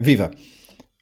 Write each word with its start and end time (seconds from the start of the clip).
Viva! 0.00 0.30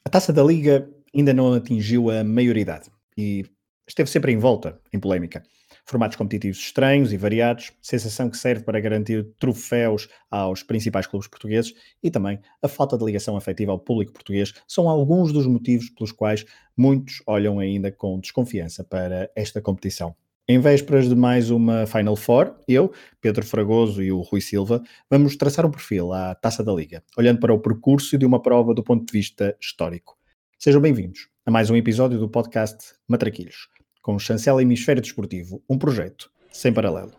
A 0.03 0.09
taça 0.09 0.33
da 0.33 0.43
Liga 0.43 0.89
ainda 1.15 1.31
não 1.31 1.53
atingiu 1.53 2.09
a 2.09 2.23
maioridade 2.23 2.89
e 3.15 3.45
esteve 3.87 4.09
sempre 4.09 4.31
em 4.31 4.39
volta, 4.39 4.81
em 4.91 4.99
polémica. 4.99 5.43
Formatos 5.85 6.17
competitivos 6.17 6.57
estranhos 6.57 7.13
e 7.13 7.17
variados, 7.17 7.71
sensação 7.79 8.27
que 8.27 8.37
serve 8.37 8.63
para 8.63 8.79
garantir 8.79 9.23
troféus 9.37 10.09
aos 10.31 10.63
principais 10.63 11.05
clubes 11.05 11.27
portugueses 11.27 11.75
e 12.01 12.09
também 12.09 12.39
a 12.59 12.67
falta 12.67 12.97
de 12.97 13.05
ligação 13.05 13.37
afetiva 13.37 13.71
ao 13.71 13.79
público 13.79 14.13
português 14.13 14.51
são 14.67 14.89
alguns 14.89 15.31
dos 15.31 15.45
motivos 15.45 15.91
pelos 15.91 16.11
quais 16.11 16.43
muitos 16.75 17.21
olham 17.27 17.59
ainda 17.59 17.91
com 17.91 18.19
desconfiança 18.19 18.83
para 18.83 19.29
esta 19.35 19.61
competição. 19.61 20.15
Em 20.49 20.59
vésperas 20.59 21.09
de 21.09 21.15
mais 21.15 21.49
uma 21.49 21.85
Final 21.85 22.15
Four, 22.15 22.55
eu, 22.69 22.93
Pedro 23.19 23.45
Fragoso 23.45 24.01
e 24.01 24.13
o 24.13 24.21
Rui 24.21 24.39
Silva 24.39 24.81
vamos 25.09 25.35
traçar 25.35 25.65
um 25.65 25.71
perfil 25.71 26.13
à 26.13 26.33
Taça 26.35 26.63
da 26.63 26.71
Liga, 26.71 27.03
olhando 27.17 27.41
para 27.41 27.53
o 27.53 27.59
percurso 27.59 28.17
de 28.17 28.25
uma 28.25 28.41
prova 28.41 28.73
do 28.73 28.81
ponto 28.81 29.05
de 29.05 29.11
vista 29.11 29.57
histórico. 29.59 30.17
Sejam 30.57 30.79
bem-vindos 30.79 31.27
a 31.45 31.51
mais 31.51 31.69
um 31.69 31.75
episódio 31.75 32.17
do 32.17 32.29
podcast 32.29 32.93
Matraquilhos, 33.09 33.67
com 34.01 34.15
o 34.15 34.19
Chancela 34.19 34.61
Hemisfério 34.61 35.01
Desportivo, 35.01 35.61
um 35.69 35.77
projeto 35.77 36.31
sem 36.49 36.71
paralelo. 36.71 37.11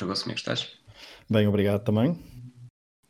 Fragoso, 0.00 0.22
como 0.22 0.32
é 0.32 0.34
que 0.34 0.40
estás? 0.40 0.68
Bem, 1.28 1.46
obrigado 1.46 1.84
também. 1.84 2.18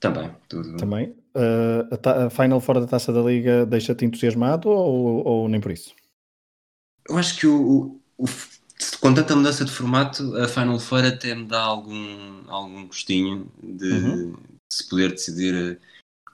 Também, 0.01 0.35
tudo. 0.49 0.77
Também. 0.77 1.11
Uh, 1.37 1.87
a, 2.05 2.27
a, 2.27 2.31
Final 2.31 2.61
fora 2.61 2.81
da 2.81 2.87
Taça 2.87 3.13
da 3.13 3.21
Liga 3.21 3.65
deixa-te 3.65 4.05
entusiasmado 4.05 4.69
ou, 4.69 5.25
ou, 5.25 5.49
nem 5.49 5.61
por 5.61 5.71
isso? 5.71 5.95
Eu 7.09 7.17
acho 7.17 7.39
que 7.39 7.47
o, 7.47 8.01
o, 8.19 8.25
com 9.01 9.15
tanta 9.15 9.37
mudança 9.37 9.65
de 9.65 9.71
formato, 9.71 10.37
a 10.37 10.49
Final 10.49 10.81
Four 10.81 11.05
até 11.05 11.33
me 11.33 11.47
dá 11.47 11.61
algum, 11.61 12.43
algum 12.49 12.87
gostinho 12.89 13.49
de, 13.63 13.93
uhum. 13.93 14.33
de 14.33 14.39
se 14.73 14.89
poder 14.89 15.11
decidir 15.13 15.81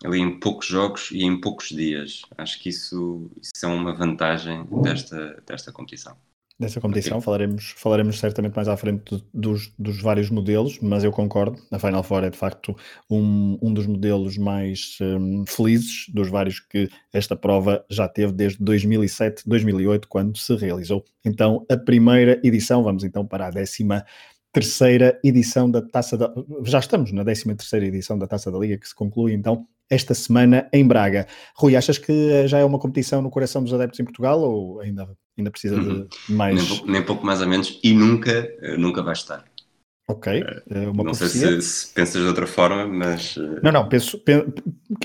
ali 0.04 0.20
em 0.20 0.40
poucos 0.40 0.66
jogos 0.66 1.10
e 1.10 1.22
em 1.22 1.38
poucos 1.38 1.68
dias. 1.68 2.22
Acho 2.38 2.58
que 2.62 2.70
isso, 2.70 3.30
isso 3.42 3.66
é 3.66 3.68
uma 3.68 3.94
vantagem 3.94 4.64
desta, 4.82 5.42
desta 5.46 5.70
competição 5.70 6.16
dessa 6.58 6.80
competição. 6.80 7.20
Falaremos, 7.20 7.74
falaremos 7.76 8.18
certamente 8.18 8.54
mais 8.54 8.68
à 8.68 8.76
frente 8.76 9.22
dos, 9.32 9.72
dos 9.78 10.00
vários 10.00 10.30
modelos, 10.30 10.78
mas 10.80 11.04
eu 11.04 11.12
concordo. 11.12 11.60
A 11.70 11.78
Final 11.78 12.02
Four 12.02 12.24
é 12.24 12.30
de 12.30 12.38
facto 12.38 12.74
um, 13.10 13.58
um 13.60 13.72
dos 13.72 13.86
modelos 13.86 14.38
mais 14.38 14.98
um, 15.00 15.44
felizes 15.46 16.06
dos 16.08 16.28
vários 16.28 16.60
que 16.60 16.88
esta 17.12 17.36
prova 17.36 17.84
já 17.90 18.08
teve 18.08 18.32
desde 18.32 18.62
2007, 18.62 19.42
2008, 19.46 20.08
quando 20.08 20.38
se 20.38 20.54
realizou. 20.56 21.04
Então, 21.24 21.64
a 21.70 21.76
primeira 21.76 22.40
edição, 22.42 22.82
vamos 22.82 23.04
então 23.04 23.26
para 23.26 23.48
a 23.48 23.50
décima 23.50 24.04
terceira 24.52 25.20
edição 25.22 25.70
da 25.70 25.82
Taça 25.82 26.16
da... 26.16 26.32
Já 26.64 26.78
estamos 26.78 27.12
na 27.12 27.22
décima 27.22 27.54
terceira 27.54 27.84
edição 27.84 28.18
da 28.18 28.26
Taça 28.26 28.50
da 28.50 28.58
Liga, 28.58 28.78
que 28.78 28.88
se 28.88 28.94
conclui 28.94 29.34
então 29.34 29.66
esta 29.90 30.14
semana 30.14 30.68
em 30.72 30.86
Braga. 30.86 31.26
Rui, 31.54 31.76
achas 31.76 31.98
que 31.98 32.48
já 32.48 32.58
é 32.58 32.64
uma 32.64 32.78
competição 32.78 33.20
no 33.20 33.30
coração 33.30 33.62
dos 33.62 33.74
adeptos 33.74 34.00
em 34.00 34.04
Portugal 34.04 34.40
ou 34.40 34.80
ainda, 34.80 35.06
ainda 35.36 35.50
precisa 35.50 35.76
uhum. 35.76 36.06
de 36.06 36.32
mais... 36.32 36.70
Nem, 36.70 36.86
nem, 36.86 37.02
pouco 37.04 37.24
mais 37.24 37.40
ou 37.40 37.48
menos, 37.48 37.78
e 37.82 37.92
nunca, 37.92 38.30
eh, 38.30 38.76
nunca 38.76 39.02
vai 39.02 39.12
estar. 39.12 39.44
Ok, 40.08 40.40
uh, 40.40 40.90
uma 40.92 41.02
Não 41.02 41.14
sei 41.14 41.28
se, 41.28 41.62
se, 41.62 41.92
pensas 41.92 42.22
de 42.22 42.28
outra 42.28 42.46
forma, 42.46 42.86
mas... 42.86 43.36
Não, 43.62 43.72
não, 43.72 43.88
penso, 43.88 44.18
penso 44.20 44.52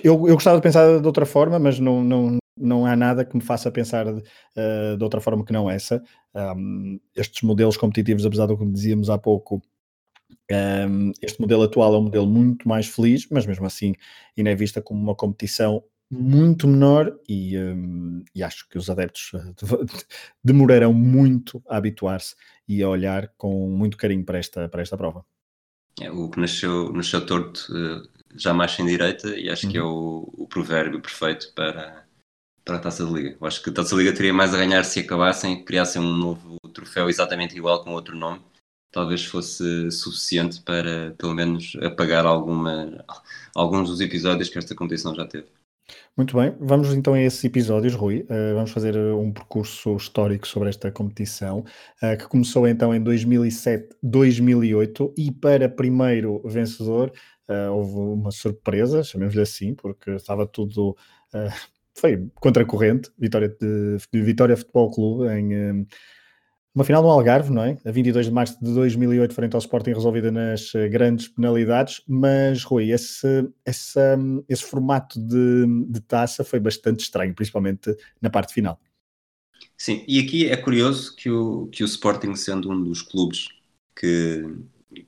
eu, 0.04 0.28
eu 0.28 0.36
gostava 0.36 0.58
de 0.58 0.64
pensar 0.64 1.00
de 1.00 1.08
outra 1.08 1.26
forma, 1.26 1.58
mas 1.58 1.80
não, 1.80 2.04
não, 2.04 2.38
não 2.58 2.86
há 2.86 2.96
nada 2.96 3.26
que 3.26 3.36
me 3.36 3.42
faça 3.42 3.72
pensar 3.72 4.06
de, 4.06 4.22
uh, 4.22 4.98
de 4.98 5.04
outra 5.04 5.20
forma 5.20 5.44
que 5.44 5.52
não 5.52 5.70
essa. 5.70 6.04
Um, 6.36 7.00
estes 7.16 7.42
modelos 7.42 7.78
competitivos, 7.78 8.26
apesar 8.26 8.46
do 8.46 8.58
que 8.58 8.66
dizíamos 8.66 9.10
há 9.10 9.18
pouco, 9.18 9.62
um, 10.88 11.12
este 11.22 11.42
modelo 11.42 11.64
atual 11.64 11.96
é 11.96 11.98
um 11.98 12.04
modelo 12.04 12.28
muito 12.28 12.68
mais 12.68 12.88
feliz, 12.88 13.28
mas 13.30 13.46
mesmo 13.46 13.66
assim 13.66 13.94
ainda 14.38 14.52
é 14.52 14.56
vista 14.56 14.82
como 14.82 15.02
uma 15.02 15.16
competição 15.16 15.84
muito 16.12 16.68
menor 16.68 17.18
e, 17.28 17.58
um, 17.58 18.22
e 18.36 18.44
acho 18.44 18.68
que 18.68 18.78
os 18.78 18.90
adeptos 18.90 19.32
eh, 19.34 19.54
demorarão 20.44 20.94
muito 20.94 21.64
a 21.70 21.78
habituar-se 21.78 22.36
e 22.68 22.84
a 22.84 22.90
olhar 22.90 23.30
com 23.38 23.70
muito 23.70 23.96
carinho 23.96 24.26
para 24.26 24.38
esta, 24.38 24.68
para 24.68 24.82
esta 24.82 24.98
prova. 24.98 25.26
É, 26.02 26.12
o 26.12 26.30
que 26.30 26.40
nasceu, 26.40 26.92
nasceu 26.92 27.26
torto 27.26 27.68
uh, 27.72 28.08
jamais 28.36 28.72
sem 28.72 28.86
direita 28.86 29.30
e 29.38 29.50
acho 29.50 29.66
uhum. 29.66 29.72
que 29.72 29.78
é 29.78 29.84
uhum. 29.84 30.26
o, 30.38 30.44
o 30.44 30.48
provérbio 30.48 31.02
perfeito 31.02 31.54
para, 31.54 32.06
para 32.66 32.76
a 32.76 32.80
Taça 32.80 33.06
de 33.06 33.14
Liga. 33.14 33.38
Eu 33.40 33.48
acho 33.48 33.64
que 33.64 33.70
a 33.70 33.74
Taça 33.74 33.96
de 33.96 34.04
Liga 34.04 34.16
teria 34.16 34.34
mais 34.34 34.54
a 34.54 34.58
ganhar 34.58 34.84
se 34.84 35.00
acabassem, 35.00 35.64
criassem 35.64 36.02
um 36.02 36.14
novo 36.14 36.58
troféu 36.74 37.10
exatamente 37.10 37.56
igual 37.56 37.84
com 37.84 37.92
outro 37.92 38.18
nome. 38.18 38.42
Talvez 38.92 39.24
fosse 39.24 39.90
suficiente 39.90 40.62
para, 40.62 41.16
pelo 41.18 41.34
menos, 41.34 41.78
apagar 41.82 42.26
alguma, 42.26 43.06
alguns 43.56 43.90
dos 43.90 44.02
episódios 44.02 44.50
que 44.50 44.58
esta 44.58 44.76
competição 44.76 45.16
já 45.16 45.26
teve. 45.26 45.48
Muito 46.16 46.38
bem, 46.38 46.56
vamos 46.60 46.94
então 46.94 47.14
a 47.14 47.22
esses 47.22 47.44
episódios, 47.44 47.94
Rui. 47.94 48.22
Uh, 48.24 48.56
vamos 48.56 48.72
fazer 48.72 48.98
um 48.98 49.32
percurso 49.32 49.96
histórico 49.96 50.48
sobre 50.48 50.70
esta 50.70 50.92
competição, 50.92 51.64
uh, 52.02 52.18
que 52.18 52.28
começou 52.28 52.68
então 52.68 52.94
em 52.94 53.04
2007-2008 53.04 55.14
e 55.18 55.32
para 55.32 55.70
primeiro 55.70 56.42
vencedor 56.46 57.12
uh, 57.50 57.72
houve 57.72 57.96
uma 57.96 58.32
surpresa, 58.32 59.04
chamemos-lhe 59.04 59.42
assim, 59.42 59.74
porque 59.74 60.12
estava 60.12 60.46
tudo 60.46 60.96
foi 61.98 62.30
contra 62.36 62.64
a 62.64 62.66
corrente, 62.66 63.10
Vitória, 63.18 63.48
de, 63.50 63.98
de 64.12 64.22
Vitória 64.22 64.58
Futebol 64.58 64.92
Clube, 64.92 65.34
em 65.34 65.88
uma 66.74 66.86
final 66.86 67.04
no 67.04 67.10
Algarve, 67.10 67.52
não 67.52 67.64
é? 67.64 67.78
A 67.86 67.92
22 67.92 68.28
de 68.28 68.32
março 68.32 68.58
de 68.64 68.74
2008, 68.74 69.34
frente 69.34 69.54
ao 69.56 69.60
Sporting, 69.60 69.92
resolvida 69.92 70.32
nas 70.32 70.74
eh, 70.74 70.88
grandes 70.88 71.28
penalidades. 71.28 72.02
Mas, 72.08 72.64
Rui, 72.64 72.92
esse, 72.92 73.50
esse, 73.66 74.00
esse 74.48 74.64
formato 74.64 75.20
de, 75.20 75.66
de 75.90 76.00
taça 76.02 76.44
foi 76.44 76.60
bastante 76.60 77.02
estranho, 77.02 77.36
principalmente 77.36 77.96
na 78.22 78.30
parte 78.30 78.54
final. 78.54 78.80
Sim, 79.78 80.04
e 80.08 80.20
aqui 80.20 80.48
é 80.48 80.56
curioso 80.56 81.16
que 81.16 81.30
o, 81.30 81.68
que 81.68 81.84
o 81.84 81.86
Sporting, 81.86 82.36
sendo 82.36 82.72
um 82.72 82.84
dos 82.84 83.02
clubes 83.02 83.50
que, 83.96 84.46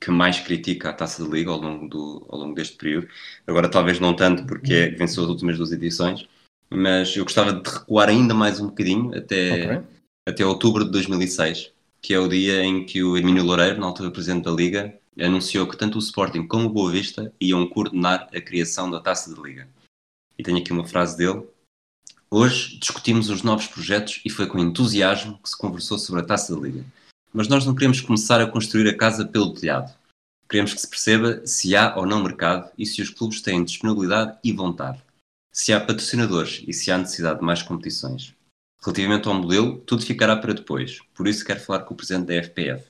que 0.00 0.10
mais 0.10 0.40
critica 0.40 0.90
a 0.90 0.92
taça 0.92 1.24
de 1.24 1.30
liga 1.30 1.50
ao 1.50 1.60
longo, 1.60 1.88
do, 1.88 2.26
ao 2.28 2.38
longo 2.40 2.54
deste 2.54 2.76
período, 2.76 3.08
agora 3.46 3.70
talvez 3.70 3.98
não 4.00 4.14
tanto 4.14 4.44
porque 4.46 4.74
é, 4.74 4.90
venceu 4.90 5.22
as 5.22 5.30
últimas 5.30 5.56
duas 5.56 5.72
edições, 5.72 6.28
mas 6.68 7.16
eu 7.16 7.24
gostava 7.24 7.52
de 7.52 7.70
recuar 7.70 8.08
ainda 8.08 8.34
mais 8.34 8.60
um 8.60 8.66
bocadinho 8.66 9.16
até, 9.16 9.64
okay. 9.64 9.94
Até 10.26 10.44
outubro 10.44 10.84
de 10.84 10.90
2006, 10.90 11.70
que 12.00 12.14
é 12.14 12.18
o 12.18 12.28
dia 12.28 12.62
em 12.62 12.84
que 12.84 13.02
o 13.02 13.16
Hermínio 13.16 13.44
Loureiro, 13.44 13.80
na 13.80 13.86
altura 13.86 14.10
presidente 14.10 14.44
da 14.44 14.50
Liga, 14.50 14.98
anunciou 15.18 15.66
que 15.68 15.76
tanto 15.76 15.96
o 15.96 16.00
Sporting 16.00 16.46
como 16.46 16.66
o 16.66 16.72
Boa 16.72 16.90
Vista 16.90 17.32
iam 17.40 17.66
coordenar 17.66 18.28
a 18.34 18.40
criação 18.40 18.90
da 18.90 19.00
Taça 19.00 19.34
de 19.34 19.40
Liga. 19.40 19.68
E 20.38 20.42
tenho 20.42 20.58
aqui 20.58 20.72
uma 20.72 20.86
frase 20.86 21.16
dele. 21.16 21.46
Hoje 22.30 22.78
discutimos 22.78 23.30
os 23.30 23.42
novos 23.42 23.66
projetos 23.66 24.20
e 24.24 24.30
foi 24.30 24.46
com 24.46 24.58
entusiasmo 24.58 25.38
que 25.42 25.48
se 25.48 25.56
conversou 25.56 25.98
sobre 25.98 26.22
a 26.22 26.24
Taça 26.24 26.54
de 26.54 26.60
Liga. 26.60 26.84
Mas 27.32 27.48
nós 27.48 27.64
não 27.64 27.74
queremos 27.74 28.00
começar 28.00 28.40
a 28.40 28.46
construir 28.46 28.88
a 28.88 28.96
casa 28.96 29.24
pelo 29.24 29.54
telhado. 29.54 29.94
Queremos 30.48 30.74
que 30.74 30.80
se 30.80 30.88
perceba 30.88 31.46
se 31.46 31.76
há 31.76 31.96
ou 31.96 32.06
não 32.06 32.22
mercado 32.22 32.70
e 32.76 32.86
se 32.86 33.00
os 33.02 33.10
clubes 33.10 33.40
têm 33.40 33.64
disponibilidade 33.64 34.38
e 34.42 34.52
vontade 34.52 35.02
se 35.54 35.72
há 35.72 35.80
patrocinadores 35.80 36.64
e 36.66 36.72
se 36.72 36.90
há 36.90 36.98
necessidade 36.98 37.38
de 37.38 37.44
mais 37.44 37.62
competições. 37.62 38.34
Relativamente 38.84 39.26
ao 39.28 39.34
modelo, 39.34 39.78
tudo 39.78 40.04
ficará 40.04 40.36
para 40.36 40.52
depois, 40.52 40.98
por 41.14 41.26
isso 41.26 41.44
quero 41.44 41.58
falar 41.58 41.80
com 41.80 41.94
o 41.94 41.96
presidente 41.96 42.26
da 42.26 42.34
FPF. 42.34 42.84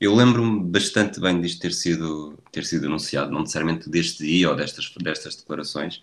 Eu 0.00 0.14
lembro-me 0.14 0.64
bastante 0.64 1.20
bem 1.20 1.40
disto 1.40 1.60
ter 1.60 1.72
sido, 1.72 2.38
ter 2.50 2.64
sido 2.64 2.86
anunciado, 2.86 3.30
não 3.30 3.40
necessariamente 3.40 3.90
deste 3.90 4.24
dia 4.24 4.48
ou 4.48 4.56
destas, 4.56 4.90
destas 4.98 5.36
declarações, 5.36 6.00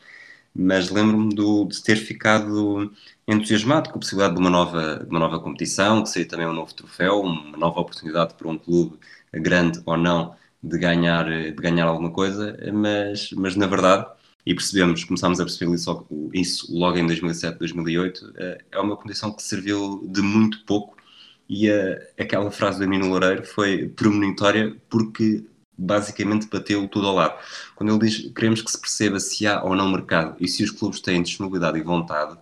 mas 0.56 0.91
lembro-me 0.91 1.33
de 1.33 1.83
ter 1.83 1.95
ficado 1.95 2.91
entusiasmado 3.27 3.89
com 3.89 3.97
a 3.97 4.00
possibilidade 4.00 4.35
de 4.35 4.39
uma 4.39 4.51
nova, 4.51 5.00
de 5.03 5.09
uma 5.09 5.19
nova 5.19 5.39
competição, 5.39 6.03
que 6.03 6.09
seria 6.09 6.27
também 6.27 6.45
um 6.45 6.53
novo 6.53 6.74
troféu, 6.74 7.21
uma 7.21 7.57
nova 7.57 7.80
oportunidade 7.80 8.35
para 8.35 8.47
um 8.47 8.57
clube, 8.57 9.00
grande 9.33 9.81
ou 9.85 9.97
não, 9.97 10.35
de 10.62 10.77
ganhar, 10.77 11.25
de 11.25 11.53
ganhar 11.53 11.88
alguma 11.88 12.12
coisa, 12.12 12.56
mas, 12.71 13.31
mas 13.31 13.56
na 13.56 13.65
verdade 13.65 14.06
e 14.45 14.54
percebemos, 14.54 15.04
começámos 15.04 15.40
a 15.40 15.45
perceber 15.45 15.74
isso, 15.74 16.07
isso 16.34 16.78
logo 16.78 16.98
em 16.98 17.07
2007, 17.07 17.60
2008, 17.60 18.34
eh, 18.38 18.66
é 18.72 18.80
uma 18.80 18.98
condição 18.98 19.31
que 19.31 19.42
serviu 19.42 20.06
de 20.10 20.22
muito 20.22 20.63
pouco 20.66 20.98
e 21.48 21.69
a, 21.69 22.01
aquela 22.18 22.51
frase 22.51 22.78
do 22.78 22.84
Emílio 22.84 23.07
Loureiro 23.07 23.45
foi 23.45 23.88
premonitória 23.90 24.75
porque 24.90 25.45
basicamente 25.78 26.48
bateu 26.48 26.88
tudo 26.88 27.07
ao 27.07 27.16
lado. 27.16 27.40
Quando 27.75 27.92
ele 27.92 28.00
diz 28.00 28.31
queremos 28.34 28.62
que 28.62 28.72
se 28.72 28.80
perceba 28.80 29.19
se 29.19 29.48
há 29.48 29.63
ou 29.63 29.75
não 29.75 29.90
mercado 29.90 30.36
e 30.40 30.48
se 30.48 30.63
os 30.63 30.72
clubes 30.72 31.00
têm 31.00 31.24
disponibilidade 31.24 31.80
e 31.80 31.81
vontade, 31.81 32.38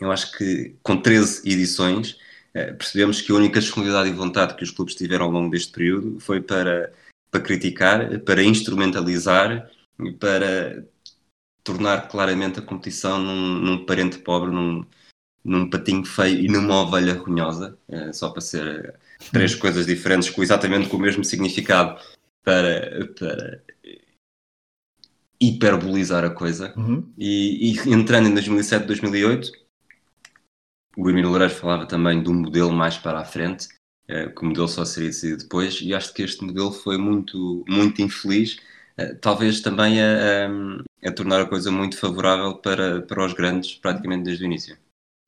eu 0.00 0.10
acho 0.10 0.32
que 0.36 0.74
com 0.82 0.96
13 0.96 1.48
edições 1.48 2.18
eh, 2.54 2.72
percebemos 2.72 3.20
que 3.20 3.30
a 3.30 3.34
única 3.34 3.60
disponibilidade 3.60 4.08
e 4.08 4.12
vontade 4.12 4.54
que 4.56 4.64
os 4.64 4.70
clubes 4.70 4.94
tiveram 4.94 5.26
ao 5.26 5.30
longo 5.30 5.50
deste 5.50 5.72
período 5.72 6.18
foi 6.18 6.40
para, 6.40 6.92
para 7.30 7.40
criticar, 7.40 8.20
para 8.20 8.42
instrumentalizar 8.42 9.70
para 10.18 10.84
tornar 11.64 12.08
claramente 12.08 12.58
a 12.58 12.62
competição 12.62 13.18
num, 13.18 13.58
num 13.58 13.86
parente 13.86 14.18
pobre, 14.18 14.50
num, 14.52 14.84
num 15.42 15.68
patinho 15.68 16.04
feio 16.04 16.38
e 16.40 16.48
numa 16.48 16.82
ovelha 16.82 17.14
runhosa, 17.14 17.78
eh, 17.88 18.12
só 18.12 18.28
para 18.28 18.42
ser 18.42 18.94
três 19.32 19.54
coisas 19.54 19.86
diferentes 19.86 20.30
com 20.30 20.42
exatamente 20.42 20.88
com 20.88 20.98
o 20.98 21.00
mesmo 21.00 21.24
significado 21.24 21.98
para, 22.44 23.08
para 23.18 23.62
hiperbolizar 25.40 26.24
a 26.24 26.30
coisa. 26.30 26.72
Uhum. 26.76 27.12
E, 27.18 27.72
e, 27.72 27.90
entrando 27.90 28.28
em 28.28 28.34
2007, 28.34 28.86
2008, 28.86 29.50
o 30.96 31.08
Hermínio 31.08 31.30
Loureiro 31.30 31.54
falava 31.54 31.86
também 31.86 32.22
de 32.22 32.28
um 32.28 32.34
modelo 32.34 32.72
mais 32.72 32.96
para 32.96 33.20
a 33.20 33.24
frente, 33.24 33.68
eh, 34.06 34.28
que 34.28 34.42
o 34.42 34.46
modelo 34.46 34.68
só 34.68 34.84
seria 34.84 35.08
decidido 35.08 35.42
depois, 35.42 35.80
e 35.80 35.94
acho 35.94 36.12
que 36.12 36.22
este 36.22 36.44
modelo 36.44 36.70
foi 36.70 36.96
muito, 36.98 37.64
muito 37.68 38.00
infeliz, 38.00 38.58
eh, 38.58 38.73
talvez 39.20 39.60
também 39.60 40.00
a, 40.00 40.46
a, 40.46 41.08
a 41.08 41.12
tornar 41.12 41.40
a 41.40 41.46
coisa 41.46 41.70
muito 41.70 41.96
favorável 41.98 42.54
para, 42.56 43.02
para 43.02 43.24
os 43.24 43.32
grandes, 43.32 43.74
praticamente 43.74 44.24
desde 44.24 44.44
o 44.44 44.46
início. 44.46 44.76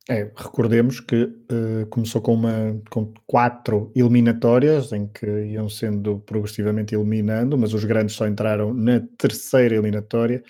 É, 0.08 0.30
recordemos 0.36 1.00
que 1.00 1.24
uh, 1.24 1.86
começou 1.90 2.22
com, 2.22 2.34
uma, 2.34 2.80
com 2.88 3.12
quatro 3.26 3.90
eliminatórias, 3.94 4.92
em 4.92 5.08
que 5.08 5.26
iam 5.26 5.68
sendo 5.68 6.20
progressivamente 6.20 6.94
eliminando, 6.94 7.58
mas 7.58 7.74
os 7.74 7.84
grandes 7.84 8.14
só 8.14 8.26
entraram 8.28 8.72
na 8.72 9.00
terceira 9.18 9.74
eliminatória, 9.74 10.44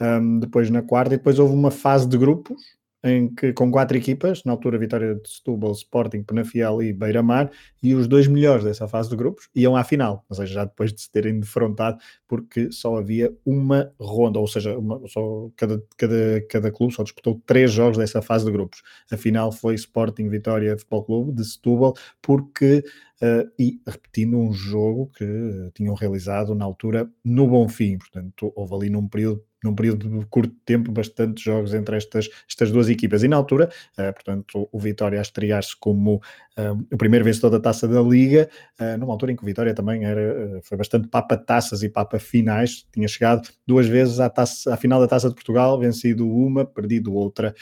um, 0.00 0.40
depois 0.40 0.70
na 0.70 0.82
quarta, 0.82 1.14
e 1.14 1.18
depois 1.18 1.38
houve 1.38 1.54
uma 1.54 1.70
fase 1.70 2.08
de 2.08 2.18
grupos, 2.18 2.75
em 3.04 3.32
que 3.32 3.52
com 3.52 3.70
quatro 3.70 3.96
equipas, 3.96 4.42
na 4.44 4.52
altura 4.52 4.78
Vitória 4.78 5.14
de 5.14 5.28
Setúbal, 5.28 5.72
Sporting, 5.72 6.22
Penafiel 6.22 6.82
e 6.82 6.92
Beira-Mar, 6.92 7.50
e 7.82 7.94
os 7.94 8.08
dois 8.08 8.26
melhores 8.26 8.64
dessa 8.64 8.88
fase 8.88 9.10
de 9.10 9.16
grupos 9.16 9.48
iam 9.54 9.76
à 9.76 9.84
final, 9.84 10.24
ou 10.28 10.36
seja, 10.36 10.54
já 10.54 10.64
depois 10.64 10.92
de 10.92 11.00
se 11.00 11.10
terem 11.10 11.38
defrontado, 11.38 11.98
porque 12.26 12.70
só 12.72 12.96
havia 12.96 13.32
uma 13.44 13.92
ronda, 14.00 14.38
ou 14.38 14.46
seja, 14.48 14.76
uma, 14.76 15.00
só 15.08 15.48
cada, 15.56 15.82
cada, 15.96 16.40
cada 16.48 16.72
clube 16.72 16.94
só 16.94 17.02
disputou 17.02 17.40
três 17.46 17.70
jogos 17.72 17.98
dessa 17.98 18.20
fase 18.20 18.44
de 18.44 18.50
grupos. 18.50 18.82
A 19.10 19.16
final 19.16 19.52
foi 19.52 19.74
Sporting 19.74 20.28
Vitória 20.28 20.76
Futebol 20.76 21.04
Clube 21.04 21.32
de 21.32 21.44
Setúbal, 21.44 21.94
porque 22.20 22.82
Uh, 23.16 23.50
e 23.58 23.80
repetindo 23.86 24.36
um 24.36 24.52
jogo 24.52 25.10
que 25.16 25.24
tinham 25.72 25.94
realizado 25.94 26.54
na 26.54 26.66
altura 26.66 27.10
no 27.24 27.46
Bonfim, 27.48 27.96
portanto 27.96 28.52
houve 28.54 28.74
ali 28.74 28.90
num 28.90 29.08
período 29.08 29.42
num 29.64 29.74
período 29.74 30.20
de 30.20 30.26
curto 30.26 30.54
tempo, 30.64 30.92
bastante 30.92 31.42
jogos 31.42 31.74
entre 31.74 31.96
estas, 31.96 32.28
estas 32.48 32.70
duas 32.70 32.88
equipas. 32.88 33.22
E 33.22 33.28
na 33.28 33.36
altura, 33.36 33.70
uh, 33.98 34.12
portanto, 34.12 34.68
o 34.70 34.78
Vitória 34.78 35.18
a 35.18 35.22
estrear-se 35.22 35.76
como 35.78 36.16
uh, 36.16 36.86
o 36.92 36.96
primeiro 36.96 37.24
vencedor 37.24 37.50
da 37.50 37.60
taça 37.60 37.88
da 37.88 38.00
Liga, 38.02 38.48
uh, 38.80 38.98
numa 38.98 39.12
altura 39.12 39.32
em 39.32 39.36
que 39.36 39.42
o 39.42 39.46
Vitória 39.46 39.74
também 39.74 40.04
era, 40.04 40.60
foi 40.62 40.76
bastante 40.76 41.08
papa-taças 41.08 41.82
e 41.82 41.88
papa-finais, 41.88 42.86
tinha 42.92 43.08
chegado 43.08 43.48
duas 43.66 43.86
vezes 43.86 44.20
à, 44.20 44.28
taça, 44.28 44.72
à 44.72 44.76
final 44.76 45.00
da 45.00 45.08
taça 45.08 45.28
de 45.28 45.34
Portugal, 45.34 45.78
vencido 45.78 46.28
uma, 46.30 46.64
perdido 46.64 47.14
outra 47.14 47.54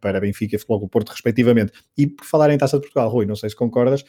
para 0.00 0.20
Benfica 0.20 0.56
e 0.56 0.58
Futebol 0.58 0.80
do 0.80 0.88
Porto, 0.88 1.10
respectivamente. 1.10 1.72
E 1.96 2.06
por 2.06 2.24
falar 2.24 2.50
em 2.50 2.58
taça 2.58 2.76
de 2.76 2.82
Portugal, 2.82 3.08
Rui, 3.08 3.26
não 3.26 3.36
sei 3.36 3.48
se 3.48 3.56
concordas, 3.56 4.04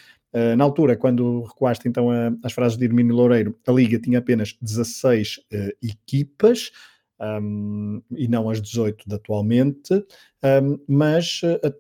na 0.58 0.64
altura, 0.64 0.96
quando 0.96 1.44
recuaste 1.44 1.88
então 1.88 2.10
as 2.44 2.54
frases 2.54 2.78
de 2.78 2.86
Irmínio 2.86 3.16
Loureiro, 3.16 3.56
a 3.68 3.72
Liga 3.72 4.00
tinha 4.00 4.20
apenas 4.20 4.56
16 4.62 5.40
equipas, 5.82 6.72
um, 7.20 8.02
e 8.12 8.28
não 8.28 8.50
as 8.50 8.62
18 8.62 9.08
de 9.08 9.16
atualmente, 9.16 9.94
um, 10.64 10.80
mas 10.88 11.42
uh, 11.44 11.74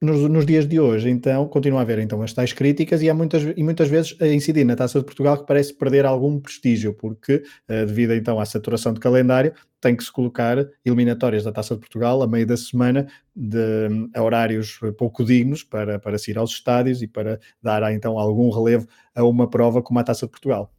nos, 0.00 0.28
nos, 0.28 0.44
dias 0.44 0.68
de 0.68 0.78
hoje, 0.78 1.08
então, 1.08 1.48
continua 1.48 1.80
a 1.80 1.82
haver 1.82 1.98
então 2.00 2.20
as 2.20 2.32
tais 2.32 2.52
críticas 2.52 3.00
e 3.00 3.08
há 3.08 3.14
muitas, 3.14 3.42
e 3.56 3.62
muitas 3.62 3.88
vezes 3.88 4.14
a 4.20 4.26
incidir 4.26 4.64
na 4.64 4.76
Taça 4.76 4.98
de 4.98 5.04
Portugal 5.06 5.38
que 5.38 5.46
parece 5.46 5.72
perder 5.72 6.04
algum 6.04 6.38
prestígio, 6.38 6.92
porque 6.92 7.36
uh, 7.36 7.86
devido 7.86 8.12
então 8.14 8.38
à 8.38 8.44
saturação 8.44 8.92
de 8.92 9.00
calendário, 9.00 9.54
tem 9.80 9.96
que 9.96 10.04
se 10.04 10.12
colocar 10.12 10.58
eliminatórias 10.84 11.44
da 11.44 11.52
Taça 11.52 11.74
de 11.74 11.80
Portugal 11.80 12.22
a 12.22 12.26
meio 12.26 12.46
da 12.46 12.56
semana 12.56 13.06
de, 13.34 14.08
a 14.14 14.22
horários 14.22 14.78
pouco 14.98 15.24
dignos 15.24 15.62
para, 15.62 15.98
para 15.98 16.18
se 16.18 16.30
ir 16.30 16.38
aos 16.38 16.50
estádios 16.50 17.02
e 17.02 17.06
para 17.06 17.38
dar 17.62 17.90
então 17.92 18.18
algum 18.18 18.50
relevo 18.50 18.86
a 19.14 19.24
uma 19.24 19.48
prova 19.48 19.80
como 19.80 19.98
a 19.98 20.04
Taça 20.04 20.26
de 20.26 20.30
Portugal. 20.30 20.75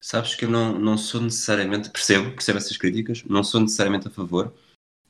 Sabes 0.00 0.34
que 0.34 0.44
eu 0.44 0.50
não, 0.50 0.78
não 0.78 0.96
sou 0.96 1.20
necessariamente, 1.20 1.90
percebo, 1.90 2.30
percebo 2.30 2.58
essas 2.58 2.76
críticas, 2.76 3.24
não 3.24 3.42
sou 3.42 3.60
necessariamente 3.60 4.08
a 4.08 4.10
favor 4.10 4.54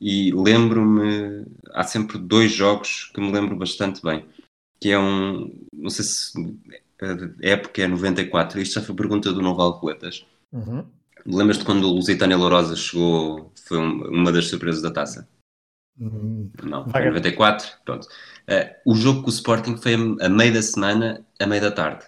e 0.01 0.33
lembro-me, 0.33 1.45
há 1.73 1.83
sempre 1.83 2.19
dois 2.19 2.53
jogos 2.53 3.11
que 3.13 3.21
me 3.21 3.33
lembro 3.33 3.57
bastante 3.57 4.03
bem, 4.03 4.25
que 4.81 4.91
é 4.91 4.99
um, 4.99 5.53
não 5.73 5.91
sei 5.91 6.05
se 6.05 6.59
a 7.03 7.47
época 7.47 7.83
é 7.83 7.89
94, 7.89 8.61
isto 8.61 8.75
já 8.75 8.83
foi 8.83 8.95
pergunta 8.95 9.33
do 9.33 9.43
Noval 9.43 9.79
Coletas. 9.81 10.25
Uhum. 10.53 10.87
Lembras-te 11.27 11.65
quando 11.65 11.85
o 11.85 11.93
Lusitânia 11.93 12.37
Lourosa 12.37 12.77
chegou, 12.77 13.53
foi 13.67 13.79
uma 13.79 14.33
das 14.33 14.47
surpresas 14.47 14.81
da 14.81 14.91
taça? 14.91 15.29
Uhum. 15.99 16.51
Não, 16.63 16.89
foi 16.89 17.05
94, 17.05 17.69
pronto. 17.85 18.07
Uh, 18.07 18.93
o 18.93 18.95
jogo 18.95 19.23
com 19.23 19.27
o 19.27 19.33
Sporting 19.33 19.77
foi 19.77 19.95
a 19.95 20.29
meio 20.29 20.55
da 20.55 20.63
semana, 20.63 21.27
a 21.41 21.47
meio 21.47 21.61
da 21.61 21.73
tarde. 21.73 22.07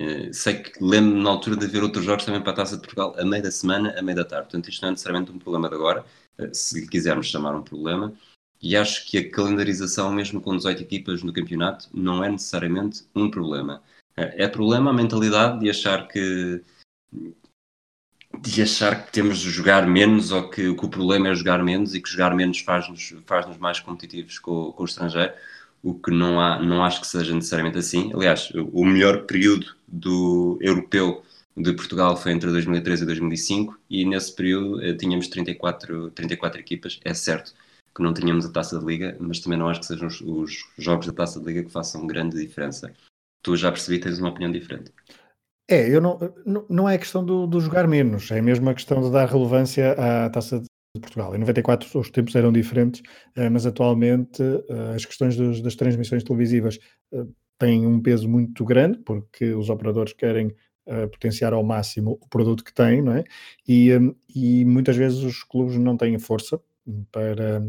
Uh, 0.00 0.32
sei 0.32 0.54
que 0.54 0.82
lembro 0.82 1.14
na 1.20 1.28
altura 1.28 1.56
de 1.56 1.66
haver 1.66 1.82
outros 1.82 2.06
jogos 2.06 2.24
também 2.24 2.40
para 2.40 2.52
a 2.52 2.56
Taça 2.56 2.74
de 2.74 2.80
Portugal 2.80 3.14
a 3.18 3.24
meio 3.24 3.42
da 3.42 3.50
semana, 3.50 3.94
a 3.98 4.00
meio 4.00 4.16
da 4.16 4.24
tarde. 4.24 4.44
Portanto, 4.44 4.70
isto 4.70 4.80
não 4.80 4.88
é 4.88 4.92
necessariamente 4.92 5.30
um 5.30 5.38
problema 5.38 5.68
de 5.68 5.74
agora, 5.74 6.06
uh, 6.38 6.54
se 6.54 6.80
lhe 6.80 6.88
quisermos 6.88 7.26
chamar 7.26 7.54
um 7.54 7.62
problema. 7.62 8.14
E 8.62 8.76
acho 8.76 9.06
que 9.06 9.18
a 9.18 9.30
calendarização, 9.30 10.10
mesmo 10.10 10.40
com 10.40 10.56
18 10.56 10.82
equipas 10.82 11.22
no 11.22 11.34
campeonato, 11.34 11.88
não 11.92 12.24
é 12.24 12.30
necessariamente 12.30 13.04
um 13.14 13.30
problema. 13.30 13.82
Uh, 14.16 14.32
é 14.36 14.48
problema 14.48 14.90
a 14.90 14.94
mentalidade 14.94 15.60
de 15.60 15.68
achar 15.68 16.08
que 16.08 16.62
de 18.40 18.62
achar 18.62 19.04
que 19.04 19.12
temos 19.12 19.40
de 19.40 19.50
jogar 19.50 19.86
menos 19.86 20.30
ou 20.30 20.48
que, 20.48 20.72
que 20.74 20.84
o 20.86 20.88
problema 20.88 21.28
é 21.28 21.34
jogar 21.34 21.62
menos 21.62 21.94
e 21.94 22.00
que 22.00 22.08
jogar 22.08 22.34
menos 22.34 22.60
faz-nos 22.60 23.14
faz 23.26 23.44
-nos 23.46 23.58
mais 23.58 23.80
competitivos 23.80 24.38
com, 24.38 24.72
com 24.72 24.82
o 24.82 24.86
estrangeiro 24.86 25.32
o 25.82 25.94
que 25.94 26.10
não, 26.10 26.40
há, 26.40 26.60
não 26.62 26.84
acho 26.84 27.00
que 27.00 27.06
seja 27.06 27.34
necessariamente 27.34 27.78
assim. 27.78 28.12
Aliás, 28.14 28.52
o 28.72 28.84
melhor 28.84 29.24
período 29.24 29.66
do 29.86 30.58
europeu 30.60 31.22
de 31.56 31.72
Portugal 31.72 32.16
foi 32.16 32.32
entre 32.32 32.50
2013 32.50 33.02
e 33.02 33.06
2005 33.06 33.80
e 33.88 34.04
nesse 34.04 34.34
período 34.34 34.82
eh, 34.82 34.94
tínhamos 34.94 35.28
34, 35.28 36.10
34 36.10 36.60
equipas. 36.60 37.00
É 37.04 37.14
certo 37.14 37.54
que 37.94 38.02
não 38.02 38.14
tínhamos 38.14 38.46
a 38.46 38.52
taça 38.52 38.78
de 38.78 38.84
liga, 38.84 39.16
mas 39.18 39.40
também 39.40 39.58
não 39.58 39.68
acho 39.68 39.80
que 39.80 39.86
sejam 39.86 40.06
os, 40.06 40.20
os 40.20 40.64
jogos 40.78 41.06
da 41.06 41.12
taça 41.12 41.40
de 41.40 41.46
liga 41.46 41.64
que 41.64 41.72
façam 41.72 42.06
grande 42.06 42.38
diferença. 42.38 42.92
Tu 43.42 43.56
já 43.56 43.72
percebi, 43.72 43.98
tens 43.98 44.18
uma 44.18 44.28
opinião 44.30 44.52
diferente. 44.52 44.92
É, 45.68 45.88
eu 45.88 46.00
não, 46.00 46.18
não, 46.68 46.88
é 46.88 46.98
questão 46.98 47.24
do, 47.24 47.46
do, 47.46 47.60
jogar 47.60 47.86
menos, 47.86 48.28
é 48.32 48.42
mesmo 48.42 48.68
a 48.68 48.74
questão 48.74 49.00
de 49.00 49.10
dar 49.10 49.28
relevância 49.28 49.92
à 49.92 50.28
taça 50.28 50.60
de 50.94 51.00
Portugal. 51.00 51.34
Em 51.34 51.38
94 51.38 52.00
os 52.00 52.10
tempos 52.10 52.34
eram 52.34 52.52
diferentes, 52.52 53.02
eh, 53.36 53.48
mas 53.48 53.64
atualmente 53.64 54.42
eh, 54.42 54.94
as 54.96 55.04
questões 55.04 55.36
das 55.62 55.76
transmissões 55.76 56.24
televisivas 56.24 56.78
eh, 57.12 57.24
têm 57.58 57.86
um 57.86 58.00
peso 58.00 58.28
muito 58.28 58.64
grande, 58.64 58.98
porque 58.98 59.52
os 59.52 59.70
operadores 59.70 60.12
querem 60.12 60.54
potenciar 61.12 61.52
ao 61.52 61.62
máximo 61.62 62.18
o 62.20 62.28
produto 62.28 62.64
que 62.64 62.74
têm, 62.74 63.00
não 63.00 63.12
é? 63.12 63.22
E, 63.68 63.90
e 64.34 64.64
muitas 64.64 64.96
vezes 64.96 65.18
os 65.22 65.44
clubes 65.44 65.76
não 65.76 65.96
têm 65.96 66.18
força 66.18 66.60
para 67.12 67.62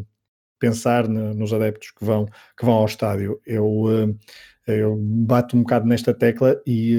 pensar 0.58 1.08
nos 1.08 1.54
adeptos 1.54 1.92
que 1.92 2.04
vão, 2.04 2.26
que 2.26 2.66
vão 2.66 2.74
ao 2.74 2.86
estádio. 2.86 3.40
Eu, 3.46 4.18
eu 4.66 4.98
bato 4.98 5.56
um 5.56 5.62
bocado 5.62 5.86
nesta 5.86 6.16
tecla 6.16 6.60
e, 6.66 6.96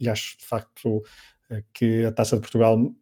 e 0.00 0.08
acho 0.08 0.38
de 0.38 0.44
facto 0.46 1.04
que 1.72 2.04
a 2.04 2.10
Taça 2.10 2.34
de 2.34 2.42
Portugal 2.42 2.92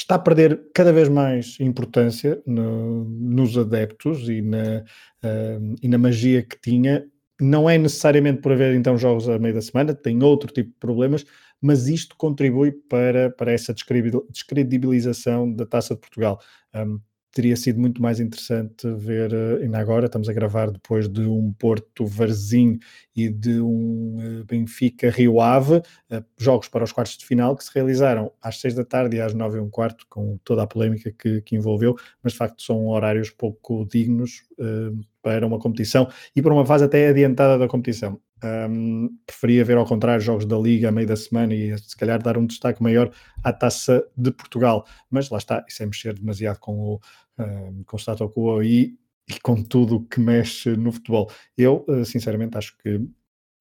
está 0.00 0.16
a 0.16 0.18
perder 0.18 0.60
cada 0.74 0.92
vez 0.92 1.08
mais 1.08 1.58
importância 1.58 2.42
no, 2.46 3.04
nos 3.04 3.56
adeptos 3.56 4.28
e 4.28 4.42
na, 4.42 4.84
uh, 5.24 5.74
e 5.82 5.88
na 5.88 5.96
magia 5.96 6.42
que 6.42 6.60
tinha. 6.60 7.06
Não 7.40 7.68
é 7.68 7.78
necessariamente 7.78 8.40
por 8.40 8.52
haver 8.52 8.74
então 8.74 8.96
jogos 8.96 9.28
a 9.28 9.38
meio 9.38 9.54
da 9.54 9.62
semana, 9.62 9.94
tem 9.94 10.22
outro 10.22 10.52
tipo 10.52 10.70
de 10.70 10.76
problemas, 10.78 11.24
mas 11.60 11.88
isto 11.88 12.16
contribui 12.16 12.72
para, 12.72 13.30
para 13.30 13.52
essa 13.52 13.74
descredibilização 13.74 15.52
da 15.52 15.66
Taça 15.66 15.94
de 15.94 16.00
Portugal. 16.00 16.40
Um, 16.74 17.00
teria 17.36 17.54
sido 17.54 17.78
muito 17.78 18.00
mais 18.00 18.18
interessante 18.18 18.88
ver, 18.94 19.30
eh, 19.30 19.64
ainda 19.64 19.78
agora, 19.78 20.06
estamos 20.06 20.26
a 20.26 20.32
gravar 20.32 20.70
depois 20.70 21.06
de 21.06 21.20
um 21.20 21.52
Porto 21.52 22.06
Varzim 22.06 22.78
e 23.14 23.28
de 23.28 23.60
um 23.60 24.16
eh, 24.18 24.44
Benfica 24.44 25.10
Rio 25.10 25.38
Ave, 25.38 25.82
eh, 26.08 26.24
jogos 26.38 26.66
para 26.66 26.82
os 26.82 26.92
quartos 26.92 27.18
de 27.18 27.26
final 27.26 27.54
que 27.54 27.62
se 27.62 27.70
realizaram 27.74 28.32
às 28.40 28.58
seis 28.58 28.74
da 28.74 28.86
tarde 28.86 29.18
e 29.18 29.20
às 29.20 29.34
nove 29.34 29.58
e 29.58 29.60
um 29.60 29.68
quarto, 29.68 30.06
com 30.08 30.38
toda 30.44 30.62
a 30.62 30.66
polémica 30.66 31.12
que, 31.12 31.42
que 31.42 31.54
envolveu, 31.54 31.94
mas 32.22 32.32
de 32.32 32.38
facto 32.38 32.62
são 32.62 32.86
horários 32.86 33.28
pouco 33.28 33.84
dignos 33.84 34.42
uh, 34.58 34.98
para 35.20 35.46
uma 35.46 35.58
competição 35.58 36.08
e 36.34 36.40
para 36.40 36.54
uma 36.54 36.64
fase 36.64 36.84
até 36.84 37.08
adiantada 37.08 37.58
da 37.58 37.68
competição. 37.68 38.18
Um, 38.44 39.08
preferia 39.24 39.64
ver 39.64 39.78
ao 39.78 39.86
contrário 39.86 40.20
jogos 40.20 40.44
da 40.44 40.58
Liga 40.58 40.90
a 40.90 40.92
meio 40.92 41.06
da 41.06 41.16
semana 41.16 41.54
e 41.54 41.76
se 41.78 41.96
calhar 41.96 42.22
dar 42.22 42.36
um 42.36 42.44
destaque 42.44 42.82
maior 42.82 43.10
à 43.42 43.52
taça 43.52 44.06
de 44.16 44.30
Portugal. 44.30 44.86
Mas 45.10 45.30
lá 45.30 45.38
está, 45.38 45.64
isso 45.66 45.82
é 45.82 45.86
mexer 45.86 46.14
demasiado 46.14 46.58
com 46.58 46.78
o, 46.78 47.00
um, 47.38 47.82
com 47.84 47.96
o 47.96 47.98
status 47.98 48.30
quo 48.32 48.62
e, 48.62 48.98
e 49.28 49.40
com 49.40 49.62
tudo 49.62 50.04
que 50.04 50.20
mexe 50.20 50.76
no 50.76 50.92
futebol. 50.92 51.30
Eu, 51.56 51.84
uh, 51.88 52.04
sinceramente, 52.04 52.58
acho 52.58 52.76
que 52.78 53.00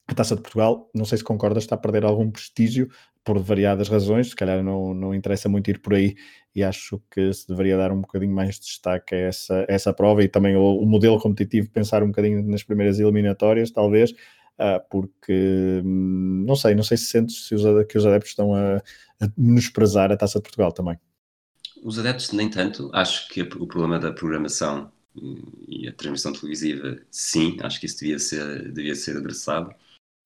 a 0.08 0.14
taça 0.14 0.36
de 0.36 0.42
Portugal, 0.42 0.90
não 0.94 1.06
sei 1.06 1.18
se 1.18 1.24
concordas, 1.24 1.64
está 1.64 1.76
a 1.76 1.80
perder 1.80 2.06
algum 2.06 2.30
prestígio 2.30 2.90
por 3.24 3.40
variadas 3.40 3.90
razões, 3.90 4.30
se 4.30 4.36
calhar 4.36 4.64
não, 4.64 4.94
não 4.94 5.16
interessa 5.16 5.50
muito 5.50 5.72
ir 5.72 5.80
por 5.80 5.96
aí 5.96 6.16
e 6.54 6.64
acho 6.64 7.02
que 7.10 7.34
se 7.34 7.48
deveria 7.48 7.76
dar 7.76 7.92
um 7.92 8.02
bocadinho 8.02 8.34
mais 8.34 8.56
de 8.56 8.62
destaque 8.62 9.16
a 9.16 9.18
essa, 9.18 9.66
a 9.68 9.74
essa 9.74 9.92
prova 9.92 10.24
e 10.24 10.28
também 10.28 10.56
o, 10.56 10.78
o 10.78 10.86
modelo 10.86 11.20
competitivo, 11.20 11.72
pensar 11.72 12.04
um 12.04 12.08
bocadinho 12.08 12.44
nas 12.44 12.62
primeiras 12.62 13.00
eliminatórias, 13.00 13.72
talvez, 13.72 14.14
porque 14.90 15.82
hum, 15.84 16.46
não 16.48 16.56
sei, 16.56 16.76
não 16.76 16.84
sei 16.84 16.98
se 16.98 17.06
sentes 17.06 17.48
se 17.48 17.56
os, 17.56 17.62
que 17.88 17.98
os 17.98 18.06
adeptos 18.06 18.32
estão 18.32 18.54
a, 18.56 18.78
a 18.78 19.30
menosprezar 19.38 20.12
a 20.12 20.18
Taça 20.18 20.40
de 20.40 20.44
Portugal 20.44 20.72
também. 20.72 21.00
Os 21.84 22.00
adeptos, 22.00 22.32
nem 22.32 22.50
tanto, 22.50 22.90
acho 22.94 23.28
que 23.30 23.42
o 23.42 23.68
problema 23.68 24.00
da 24.00 24.12
programação 24.12 24.92
e 25.68 25.88
a 25.88 25.94
transmissão 25.94 26.34
televisiva, 26.34 27.00
sim, 27.10 27.58
acho 27.62 27.80
que 27.80 27.86
isso 27.86 28.00
devia 28.00 28.20
ser, 28.20 28.72
devia 28.72 28.96
ser 28.96 29.18
adressado. 29.18 29.74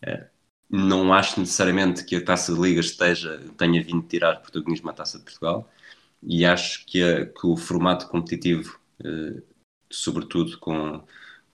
Uh, 0.03 0.25
não 0.69 1.13
acho 1.13 1.39
necessariamente 1.39 2.05
que 2.05 2.15
a 2.15 2.23
Taça 2.23 2.53
de 2.53 2.59
Liga 2.59 2.79
esteja, 2.79 3.39
tenha 3.57 3.83
vindo 3.83 4.07
tirar 4.07 4.41
protagonismo 4.41 4.89
à 4.89 4.93
Taça 4.93 5.17
de 5.17 5.23
Portugal 5.23 5.69
e 6.21 6.45
acho 6.45 6.85
que, 6.85 7.03
a, 7.03 7.25
que 7.25 7.45
o 7.45 7.57
formato 7.57 8.07
competitivo, 8.07 8.79
uh, 9.01 9.41
sobretudo 9.89 10.57
com, 10.59 11.03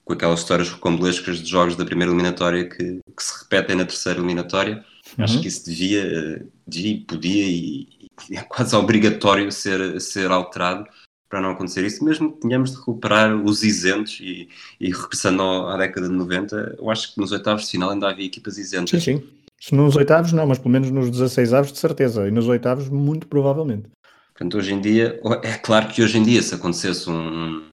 com 0.06 0.14
aquelas 0.14 0.40
histórias 0.40 0.70
rocambolescas 0.70 1.40
de 1.40 1.50
jogos 1.50 1.76
da 1.76 1.84
primeira 1.84 2.12
eliminatória 2.12 2.70
que, 2.70 2.78
que 2.78 3.24
se 3.24 3.40
repetem 3.44 3.76
na 3.76 3.86
terceira 3.86 4.20
eliminatória. 4.20 4.86
Uhum. 5.18 5.24
Acho 5.24 5.42
que 5.42 5.48
isso 5.48 5.66
devia, 5.66 6.46
devia 6.66 7.04
podia 7.08 7.44
e, 7.44 7.88
e, 8.30 8.38
é 8.38 8.42
quase 8.44 8.76
obrigatório 8.76 9.52
ser, 9.52 10.00
ser 10.00 10.30
alterado 10.32 10.86
para 11.28 11.42
não 11.42 11.50
acontecer 11.50 11.84
isso, 11.84 12.06
mesmo 12.06 12.32
que 12.32 12.42
tenhamos 12.42 12.72
de 12.72 12.78
recuperar 12.78 13.36
os 13.36 13.64
isentos 13.64 14.20
e, 14.22 14.48
e 14.80 14.92
regressando 14.92 15.42
à 15.42 15.76
década 15.76 16.08
de 16.08 16.14
90, 16.14 16.76
eu 16.78 16.90
acho 16.90 17.14
que 17.14 17.20
nos 17.20 17.32
oitavos 17.32 17.66
de 17.66 17.72
final 17.72 17.90
ainda 17.90 18.08
havia 18.08 18.26
equipas 18.26 18.58
isentas. 18.58 19.04
Sim, 19.04 19.18
sim. 19.18 19.28
Se 19.60 19.74
nos 19.74 19.96
oitavos 19.96 20.32
não, 20.32 20.46
mas 20.46 20.60
pelo 20.60 20.70
menos 20.70 20.92
nos 20.92 21.10
16 21.10 21.54
avos 21.54 21.72
de 21.72 21.80
certeza, 21.80 22.28
e 22.28 22.32
nos 22.32 22.48
oitavos 22.48 22.88
muito 22.90 23.28
provavelmente. 23.28 23.90
Portanto, 24.34 24.58
hoje 24.58 24.74
em 24.74 24.82
dia, 24.82 25.20
é 25.42 25.54
claro 25.58 25.88
que 25.88 26.04
hoje 26.04 26.18
em 26.18 26.24
dia 26.24 26.42
se 26.44 26.54
acontecesse 26.54 27.10
um, 27.10 27.64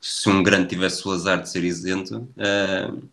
se 0.00 0.28
um 0.28 0.42
grande 0.42 0.68
tivesse 0.68 1.06
o 1.06 1.10
azar 1.12 1.42
de 1.42 1.50
ser 1.50 1.62
isento, 1.62 2.28
uh, 2.36 3.08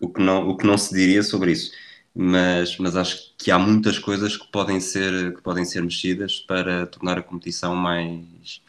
o, 0.00 0.08
que 0.08 0.20
não, 0.20 0.48
o 0.48 0.56
que 0.56 0.66
não 0.66 0.76
se 0.76 0.94
diria 0.94 1.22
sobre 1.22 1.52
isso. 1.52 1.72
Mas, 2.14 2.76
mas 2.78 2.96
acho 2.96 3.34
que 3.36 3.50
há 3.50 3.58
muitas 3.58 3.98
coisas 3.98 4.36
que 4.36 4.46
podem 4.48 4.80
ser, 4.80 5.34
que 5.34 5.42
podem 5.42 5.64
ser 5.64 5.82
mexidas 5.82 6.40
para 6.40 6.86
tornar 6.86 7.18
a 7.18 7.22
competição 7.22 7.76
mais, 7.76 8.60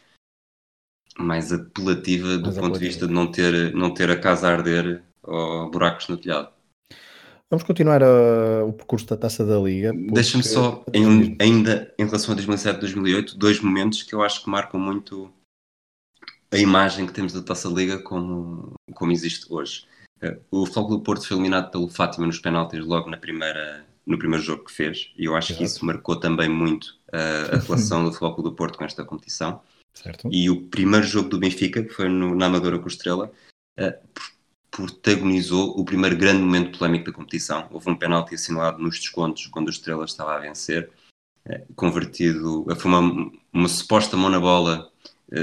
mais 1.18 1.52
apelativa 1.52 2.38
do 2.38 2.52
ponto 2.52 2.78
de 2.78 2.86
vista 2.86 3.06
de 3.06 3.12
não 3.12 3.30
ter, 3.30 3.74
não 3.74 3.92
ter 3.92 4.10
a 4.10 4.18
casa 4.18 4.48
a 4.48 4.52
arder 4.52 5.02
ou 5.22 5.70
buracos 5.70 6.08
no 6.08 6.16
telhado. 6.16 6.52
Vamos 7.50 7.64
continuar 7.64 8.00
a, 8.04 8.64
o 8.64 8.72
percurso 8.72 9.06
da 9.08 9.16
Taça 9.16 9.44
da 9.44 9.58
Liga. 9.58 9.92
Porque... 9.92 10.12
Deixa-me 10.12 10.44
só, 10.44 10.84
em, 10.94 11.36
ainda 11.40 11.92
em 11.98 12.04
relação 12.04 12.32
a 12.32 12.36
2007 12.36 12.76
e 12.76 12.80
2008, 12.80 13.36
dois 13.36 13.60
momentos 13.60 14.04
que 14.04 14.14
eu 14.14 14.22
acho 14.22 14.44
que 14.44 14.48
marcam 14.48 14.78
muito 14.78 15.28
a 16.50 16.58
imagem 16.58 17.06
que 17.06 17.12
temos 17.12 17.32
da 17.32 17.42
Taça 17.42 17.68
Liga 17.68 17.98
como, 17.98 18.72
como 18.94 19.12
existe 19.12 19.46
hoje. 19.50 19.86
Eh, 20.20 20.38
o 20.50 20.66
Futebol 20.66 20.98
do 20.98 21.00
Porto 21.00 21.26
foi 21.26 21.36
eliminado 21.36 21.70
pelo 21.70 21.88
Fátima 21.88 22.26
nos 22.26 22.38
penaltis 22.38 22.84
logo 22.84 23.08
na 23.08 23.16
primeira, 23.16 23.84
no 24.04 24.18
primeiro 24.18 24.44
jogo 24.44 24.64
que 24.64 24.72
fez, 24.72 25.12
e 25.16 25.24
eu 25.24 25.36
acho 25.36 25.52
Exato. 25.52 25.58
que 25.58 25.64
isso 25.64 25.84
marcou 25.84 26.16
também 26.16 26.48
muito 26.48 26.96
a, 27.12 27.56
a 27.56 27.58
relação 27.62 28.04
do 28.04 28.12
Futebol 28.12 28.42
do 28.42 28.52
Porto 28.52 28.78
com 28.78 28.84
esta 28.84 29.04
competição. 29.04 29.62
Certo. 29.94 30.28
E 30.30 30.48
o 30.50 30.62
primeiro 30.62 31.06
jogo 31.06 31.28
do 31.28 31.38
Benfica, 31.38 31.82
que 31.82 31.92
foi 31.92 32.08
no, 32.08 32.34
na 32.34 32.46
Amadora 32.46 32.78
com 32.78 32.84
o 32.84 32.88
Estrela, 32.88 33.30
uh, 33.78 34.22
protagonizou 34.70 35.78
o 35.78 35.84
primeiro 35.84 36.16
grande 36.16 36.40
momento 36.40 36.78
polémico 36.78 37.06
da 37.06 37.12
competição. 37.12 37.68
Houve 37.70 37.90
um 37.90 37.96
penalti 37.96 38.34
assinalado 38.34 38.80
nos 38.80 38.98
descontos 38.98 39.46
quando 39.48 39.66
o 39.66 39.70
Estrela 39.70 40.04
estava 40.04 40.36
a 40.36 40.38
vencer, 40.38 40.90
convertido, 41.74 42.66
foi 42.76 42.90
uma, 42.90 43.32
uma 43.52 43.68
suposta 43.68 44.16
mão 44.16 44.30
na 44.30 44.40
bola 44.40 44.90
eh, 44.99 44.99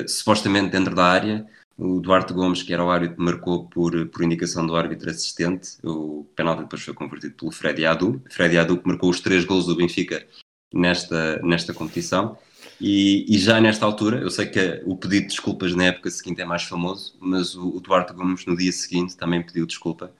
supostamente 0.07 0.71
dentro 0.71 0.95
da 0.95 1.05
área. 1.05 1.45
O 1.77 1.99
Duarte 1.99 2.33
Gomes, 2.33 2.63
que 2.63 2.73
era 2.73 2.83
o 2.83 2.89
árbitro, 2.89 3.21
marcou 3.21 3.67
por, 3.67 4.07
por 4.07 4.23
indicação 4.23 4.65
do 4.65 4.75
árbitro 4.75 5.09
assistente. 5.09 5.77
O 5.83 6.25
penalti 6.35 6.63
depois 6.63 6.81
foi 6.81 6.93
convertido 6.93 7.35
pelo 7.35 7.51
Freddy 7.51 7.85
Adu. 7.85 8.21
Freddy 8.31 8.57
Adu 8.57 8.77
que 8.77 8.87
marcou 8.87 9.09
os 9.09 9.21
três 9.21 9.45
gols 9.45 9.67
do 9.67 9.75
Benfica 9.75 10.25
nesta, 10.73 11.39
nesta 11.43 11.73
competição. 11.73 12.37
E, 12.79 13.25
e, 13.27 13.39
já 13.39 13.59
nesta 13.59 13.85
altura, 13.85 14.19
eu 14.19 14.29
sei 14.29 14.45
que 14.45 14.83
o 14.85 14.95
pedido 14.95 15.23
de 15.23 15.27
desculpas 15.29 15.73
na 15.73 15.85
época 15.85 16.11
seguinte 16.11 16.41
é 16.41 16.45
mais 16.45 16.63
famoso, 16.63 17.15
mas 17.19 17.55
o, 17.55 17.75
o 17.75 17.79
Duarte 17.79 18.13
Gomes 18.13 18.45
no 18.45 18.55
dia 18.55 18.71
seguinte 18.71 19.17
também 19.17 19.41
pediu 19.41 19.65
desculpa 19.65 20.11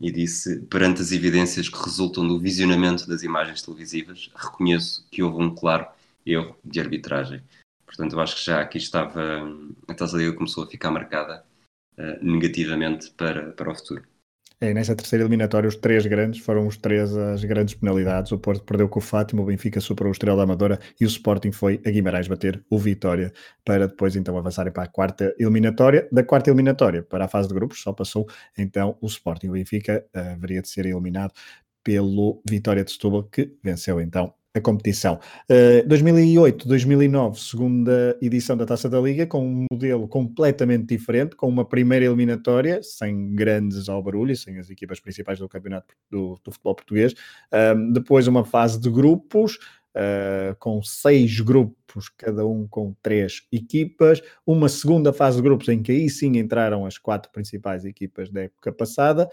e 0.00 0.10
disse: 0.10 0.60
perante 0.62 1.02
as 1.02 1.12
evidências 1.12 1.68
que 1.68 1.78
resultam 1.78 2.26
do 2.26 2.38
visionamento 2.40 3.06
das 3.06 3.22
imagens 3.22 3.62
televisivas, 3.62 4.30
reconheço 4.34 5.06
que 5.10 5.22
houve 5.22 5.42
um 5.42 5.54
claro 5.54 5.86
erro 6.26 6.56
de 6.64 6.80
arbitragem. 6.80 7.42
Portanto, 7.90 8.12
eu 8.12 8.20
acho 8.20 8.36
que 8.36 8.44
já 8.44 8.60
aqui 8.60 8.78
estava, 8.78 9.20
a 9.88 9.94
Taça 9.94 10.16
Liga 10.16 10.32
começou 10.32 10.62
a 10.62 10.70
ficar 10.70 10.92
marcada 10.92 11.44
uh, 11.98 12.24
negativamente 12.24 13.10
para, 13.10 13.50
para 13.50 13.72
o 13.72 13.74
futuro. 13.74 14.04
É, 14.60 14.72
nessa 14.72 14.94
terceira 14.94 15.24
eliminatória, 15.24 15.66
os 15.66 15.74
três 15.74 16.06
grandes 16.06 16.40
foram 16.40 16.68
os 16.68 16.76
três 16.76 17.16
as 17.16 17.42
grandes 17.42 17.74
penalidades. 17.74 18.30
O 18.30 18.38
Porto 18.38 18.62
perdeu 18.62 18.88
com 18.88 19.00
o 19.00 19.02
Fátima, 19.02 19.42
o 19.42 19.46
Benfica 19.46 19.80
superou 19.80 20.10
o 20.10 20.12
Estrela 20.12 20.36
da 20.36 20.42
Amadora 20.44 20.78
e 21.00 21.04
o 21.04 21.08
Sporting 21.08 21.50
foi 21.50 21.80
a 21.84 21.90
Guimarães 21.90 22.28
bater 22.28 22.62
o 22.70 22.78
Vitória 22.78 23.32
para 23.64 23.88
depois 23.88 24.14
então 24.14 24.38
avançarem 24.38 24.72
para 24.72 24.84
a 24.84 24.86
quarta 24.86 25.34
eliminatória. 25.36 26.06
Da 26.12 26.22
quarta 26.22 26.50
eliminatória 26.50 27.02
para 27.02 27.24
a 27.24 27.28
fase 27.28 27.48
de 27.48 27.54
grupos, 27.54 27.80
só 27.82 27.92
passou 27.92 28.28
então 28.56 28.96
o 29.00 29.06
Sporting. 29.06 29.48
O 29.48 29.52
Benfica 29.52 30.06
uh, 30.14 30.18
haveria 30.34 30.62
de 30.62 30.68
ser 30.68 30.86
eliminado 30.86 31.32
pelo 31.82 32.40
Vitória 32.48 32.84
de 32.84 32.92
Setúbal, 32.92 33.24
que 33.24 33.56
venceu 33.64 34.00
então 34.00 34.34
a 34.54 34.60
competição. 34.60 35.18
Uh, 35.48 35.86
2008, 35.86 36.66
2009, 36.66 37.38
segunda 37.38 38.18
edição 38.20 38.56
da 38.56 38.66
Taça 38.66 38.88
da 38.88 39.00
Liga, 39.00 39.26
com 39.26 39.46
um 39.46 39.66
modelo 39.70 40.08
completamente 40.08 40.86
diferente, 40.86 41.36
com 41.36 41.48
uma 41.48 41.64
primeira 41.64 42.04
eliminatória, 42.04 42.82
sem 42.82 43.34
grandes 43.34 43.88
albarulhos, 43.88 44.42
sem 44.42 44.58
as 44.58 44.68
equipas 44.68 44.98
principais 44.98 45.38
do 45.38 45.48
campeonato 45.48 45.94
do, 46.10 46.40
do 46.42 46.50
futebol 46.50 46.74
português. 46.74 47.14
Um, 47.52 47.92
depois 47.92 48.26
uma 48.26 48.44
fase 48.44 48.80
de 48.80 48.90
grupos, 48.90 49.56
uh, 49.94 50.54
com 50.58 50.82
seis 50.82 51.40
grupos, 51.40 52.08
cada 52.08 52.46
um 52.46 52.66
com 52.66 52.94
três 53.02 53.42
equipas. 53.52 54.20
Uma 54.46 54.68
segunda 54.68 55.12
fase 55.12 55.36
de 55.36 55.42
grupos, 55.42 55.68
em 55.68 55.82
que 55.82 55.92
aí 55.92 56.10
sim 56.10 56.36
entraram 56.38 56.84
as 56.84 56.98
quatro 56.98 57.30
principais 57.32 57.84
equipas 57.84 58.30
da 58.30 58.42
época 58.42 58.72
passada, 58.72 59.28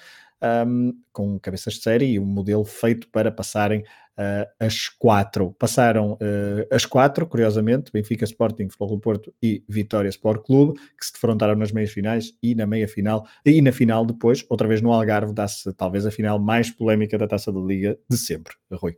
um, 0.67 0.93
com 1.11 1.39
cabeças 1.39 1.75
de 1.75 1.81
série 1.81 2.05
e 2.05 2.19
um 2.19 2.25
modelo 2.25 2.63
feito 2.63 3.07
para 3.09 3.31
passarem 3.31 3.81
uh, 3.81 4.47
as 4.59 4.89
quatro. 4.89 5.55
Passaram 5.57 6.13
uh, 6.13 6.67
as 6.71 6.85
quatro, 6.85 7.25
curiosamente, 7.25 7.91
Benfica 7.91 8.25
Sporting, 8.25 8.69
Futebol 8.69 8.99
Porto 8.99 9.33
e 9.41 9.63
Vitória 9.67 10.09
Sport 10.09 10.45
Clube, 10.45 10.79
que 10.97 11.05
se 11.05 11.13
defrontaram 11.13 11.55
nas 11.55 11.71
meias 11.71 11.91
finais 11.91 12.33
e 12.41 12.55
na 12.55 12.65
meia 12.65 12.87
final, 12.87 13.27
e 13.45 13.61
na 13.61 13.71
final 13.71 14.05
depois, 14.05 14.45
outra 14.49 14.67
vez 14.67 14.81
no 14.81 14.91
Algarve, 14.91 15.33
dá-se 15.33 15.71
talvez 15.73 16.05
a 16.05 16.11
final 16.11 16.39
mais 16.39 16.69
polémica 16.69 17.17
da 17.17 17.27
Taça 17.27 17.51
da 17.51 17.59
Liga 17.59 17.97
de 18.09 18.17
sempre, 18.17 18.53
Rui. 18.71 18.97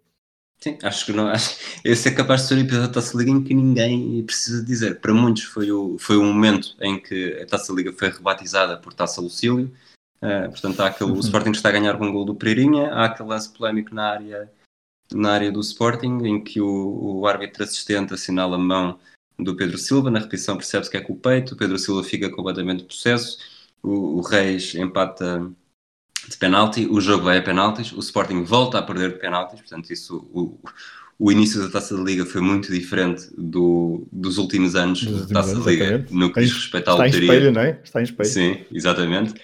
Sim, 0.59 0.77
acho 0.83 1.05
que 1.05 1.13
não. 1.13 1.27
Acho, 1.31 1.57
esse 1.85 2.09
é 2.09 2.11
capaz 2.11 2.41
de 2.41 2.47
ser 2.49 2.55
o 2.55 2.59
episódio 2.59 2.87
da 2.87 2.93
Taça 2.93 3.17
Liga 3.17 3.31
em 3.31 3.41
que 3.41 3.53
ninguém 3.53 4.21
precisa 4.23 4.63
dizer. 4.63 4.99
Para 4.99 5.13
muitos 5.13 5.43
foi 5.43 5.71
o, 5.71 5.97
foi 5.97 6.17
o 6.17 6.23
momento 6.23 6.75
em 6.81 6.99
que 6.99 7.39
a 7.41 7.45
Taça 7.45 7.71
Liga 7.71 7.93
foi 7.93 8.09
rebatizada 8.09 8.77
por 8.77 8.93
Taça 8.93 9.21
Lucílio. 9.21 9.71
Uh, 10.21 10.49
portanto, 10.49 10.79
há 10.81 10.87
aquele, 10.87 11.11
o 11.11 11.19
Sporting 11.19 11.51
está 11.51 11.69
a 11.69 11.71
ganhar 11.71 11.97
com 11.97 12.05
um 12.05 12.11
gol 12.11 12.25
do 12.25 12.35
Pereirinha, 12.35 12.91
há 12.91 13.05
aquele 13.05 13.29
lance 13.29 13.49
polémico 13.49 13.95
na 13.95 14.09
área 14.09 14.51
na 15.13 15.31
área 15.31 15.51
do 15.51 15.59
Sporting, 15.59 16.19
em 16.23 16.43
que 16.43 16.61
o, 16.61 17.19
o 17.19 17.27
árbitro 17.27 17.63
assistente 17.63 18.13
assinala 18.13 18.55
a 18.55 18.59
mão 18.59 18.99
do 19.37 19.55
Pedro 19.55 19.77
Silva, 19.77 20.11
na 20.11 20.19
repetição 20.19 20.55
percebe-se 20.55 20.91
que 20.91 20.97
é 20.97 21.01
com 21.01 21.13
o 21.13 21.17
peito, 21.17 21.53
o 21.53 21.57
Pedro 21.57 21.79
Silva 21.79 22.03
fica 22.03 22.29
completamente 22.29 22.83
possesso, 22.83 23.37
o, 23.81 24.17
o 24.17 24.21
Reis 24.21 24.75
empata 24.75 25.49
de 26.27 26.37
penalti, 26.37 26.85
o 26.85 26.99
jogo 26.99 27.23
vai 27.23 27.37
a 27.37 27.41
penaltis, 27.41 27.91
o 27.91 27.99
Sporting 27.99 28.43
volta 28.43 28.77
a 28.77 28.83
perder 28.83 29.13
de 29.13 29.19
penaltis, 29.19 29.61
portanto 29.61 29.91
isso, 29.91 30.29
o, 30.31 30.59
o 31.17 31.31
início 31.31 31.61
da 31.61 31.69
Taça 31.69 31.95
da 31.97 32.03
Liga 32.03 32.25
foi 32.25 32.41
muito 32.41 32.71
diferente 32.71 33.29
do, 33.37 34.07
dos 34.11 34.37
últimos 34.37 34.75
anos 34.75 35.03
dos 35.03 35.27
da 35.27 35.41
Taça 35.41 35.59
da 35.59 35.65
Liga, 35.65 36.05
no 36.11 36.31
que 36.31 36.41
diz 36.41 36.53
respeito 36.53 36.89
à 36.89 36.93
loteria. 36.93 37.19
Está 37.19 37.33
em 37.33 37.37
espelho, 37.37 37.51
não 37.51 37.61
é? 37.61 37.81
Está 37.83 37.99
em 38.01 38.03
espelho. 38.03 38.29
Sim, 38.29 38.65
exatamente. 38.71 39.41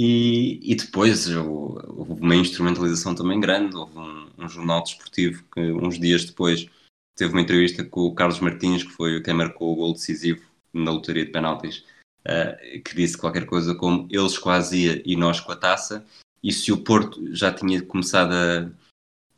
E, 0.00 0.60
e 0.62 0.76
depois 0.76 1.28
houve 1.28 2.20
uma 2.20 2.36
instrumentalização 2.36 3.16
também 3.16 3.40
grande, 3.40 3.74
houve 3.74 3.98
um, 3.98 4.30
um, 4.38 4.48
jornal 4.48 4.80
desportivo 4.84 5.42
que 5.52 5.60
uns 5.72 5.98
dias 5.98 6.24
depois 6.24 6.68
teve 7.16 7.32
uma 7.32 7.40
entrevista 7.40 7.84
com 7.84 8.02
o 8.02 8.14
Carlos 8.14 8.38
Martins, 8.38 8.84
que 8.84 8.92
foi 8.92 9.20
quem 9.20 9.34
marcou 9.34 9.72
o 9.72 9.74
gol 9.74 9.92
decisivo 9.92 10.40
na 10.72 10.92
lotaria 10.92 11.24
de 11.24 11.32
penaltis, 11.32 11.84
uh, 12.20 12.80
que 12.84 12.94
disse 12.94 13.18
qualquer 13.18 13.44
coisa 13.44 13.74
como 13.74 14.06
eles 14.08 14.38
quase 14.38 14.84
ia 14.84 15.02
e 15.04 15.16
nós 15.16 15.40
com 15.40 15.50
a 15.50 15.56
taça, 15.56 16.06
e 16.44 16.52
se 16.52 16.70
o 16.70 16.78
Porto 16.78 17.34
já 17.34 17.52
tinha 17.52 17.82
começado 17.82 18.32
a, 18.32 18.70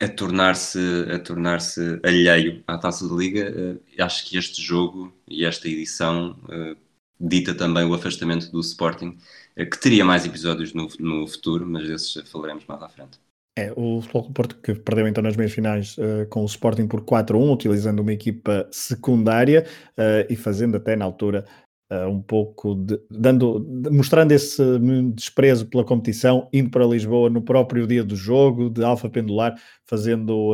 a 0.05 0.09
tornar-se 0.09 0.79
a 1.11 1.19
tornar-se 1.21 1.99
alheio 2.05 2.63
à 2.67 2.77
Taça 2.77 3.09
da 3.09 3.15
Liga, 3.15 3.51
uh, 3.51 4.03
acho 4.03 4.29
que 4.29 4.37
este 4.37 4.61
jogo 4.61 5.11
e 5.27 5.43
esta 5.47 5.67
edição 5.67 6.39
uh, 6.51 6.77
dita 7.19 7.55
também 7.55 7.85
o 7.85 7.95
afastamento 7.95 8.51
do 8.51 8.61
Sporting, 8.61 9.17
que 9.65 9.79
teria 9.79 10.05
mais 10.05 10.25
episódios 10.25 10.73
no, 10.75 10.89
no 10.99 11.27
futuro, 11.27 11.67
mas 11.67 11.87
desses 11.87 12.29
falaremos 12.31 12.65
mais 12.67 12.83
à 12.83 12.89
frente. 12.89 13.19
É, 13.59 13.73
o 13.77 14.01
Futebol 14.01 14.31
Porto 14.33 14.57
que 14.57 14.75
perdeu 14.75 15.09
então 15.09 15.23
nas 15.23 15.37
meias 15.37 15.53
finais 15.53 15.97
uh, 15.99 16.27
com 16.31 16.43
o 16.43 16.47
Sporting 16.47 16.87
por 16.87 17.03
4-1, 17.03 17.53
utilizando 17.53 18.01
uma 18.01 18.13
equipa 18.13 18.67
secundária 18.71 19.67
uh, 19.99 20.33
e 20.33 20.37
fazendo 20.37 20.77
até 20.77 20.95
na 20.95 21.05
altura 21.05 21.45
uh, 21.93 22.09
um 22.09 22.23
pouco 22.23 22.77
de, 22.77 22.99
dando, 23.11 23.59
de, 23.59 23.91
mostrando 23.91 24.31
esse 24.33 24.63
desprezo 25.13 25.67
pela 25.67 25.85
competição, 25.85 26.49
indo 26.53 26.71
para 26.71 26.87
Lisboa 26.87 27.29
no 27.29 27.43
próprio 27.43 27.89
dia 27.89 28.05
do 28.05 28.15
jogo, 28.15 28.71
de 28.71 28.85
alfa 28.85 29.11
pendular, 29.11 29.61
fazendo 29.85 30.53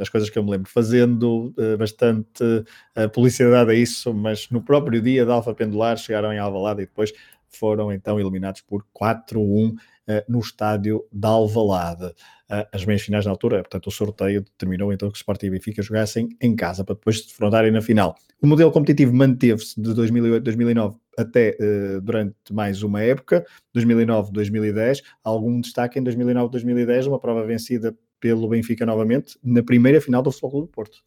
as 0.00 0.08
coisas 0.08 0.30
que 0.30 0.38
eu 0.38 0.44
me 0.44 0.52
lembro, 0.52 0.70
fazendo 0.70 1.52
bastante 1.76 2.64
publicidade 3.12 3.72
a 3.72 3.74
isso, 3.74 4.14
mas 4.14 4.48
no 4.50 4.62
próprio 4.62 5.02
dia 5.02 5.24
de 5.24 5.30
alfa 5.32 5.52
pendular 5.52 5.96
chegaram 5.98 6.32
em 6.32 6.38
Alvalade 6.38 6.82
e 6.82 6.86
depois 6.86 7.12
foram 7.54 7.92
então 7.92 8.18
eliminados 8.18 8.60
por 8.60 8.84
4-1 8.98 9.74
eh, 10.08 10.24
no 10.28 10.40
estádio 10.40 11.04
de 11.12 11.26
Alvalade. 11.26 12.12
Eh, 12.50 12.68
as 12.72 12.84
meias 12.84 13.02
finais 13.02 13.24
na 13.24 13.30
altura, 13.30 13.62
portanto, 13.62 13.86
o 13.86 13.90
sorteio 13.90 14.42
determinou 14.42 14.92
então 14.92 15.08
que 15.08 15.16
o 15.16 15.16
Sporting 15.16 15.46
e 15.46 15.50
Benfica 15.50 15.82
jogassem 15.82 16.36
em 16.40 16.56
casa 16.56 16.84
para 16.84 16.94
depois 16.94 17.20
se 17.20 17.28
defrontarem 17.28 17.70
na 17.70 17.80
final. 17.80 18.16
O 18.42 18.46
modelo 18.46 18.72
competitivo 18.72 19.14
manteve-se 19.14 19.80
de 19.80 19.90
2008-2009 19.90 20.96
até 21.16 21.56
uh, 21.60 22.00
durante 22.00 22.34
mais 22.52 22.82
uma 22.82 23.02
época, 23.02 23.46
2009-2010. 23.76 25.02
Algum 25.22 25.60
destaque 25.60 25.98
em 25.98 26.04
2009-2010, 26.04 27.06
uma 27.06 27.20
prova 27.20 27.46
vencida 27.46 27.96
pelo 28.18 28.48
Benfica 28.48 28.84
novamente, 28.84 29.38
na 29.42 29.62
primeira 29.62 30.00
final 30.00 30.22
do 30.22 30.30
Futebol 30.30 30.62
do 30.62 30.66
Porto. 30.68 30.98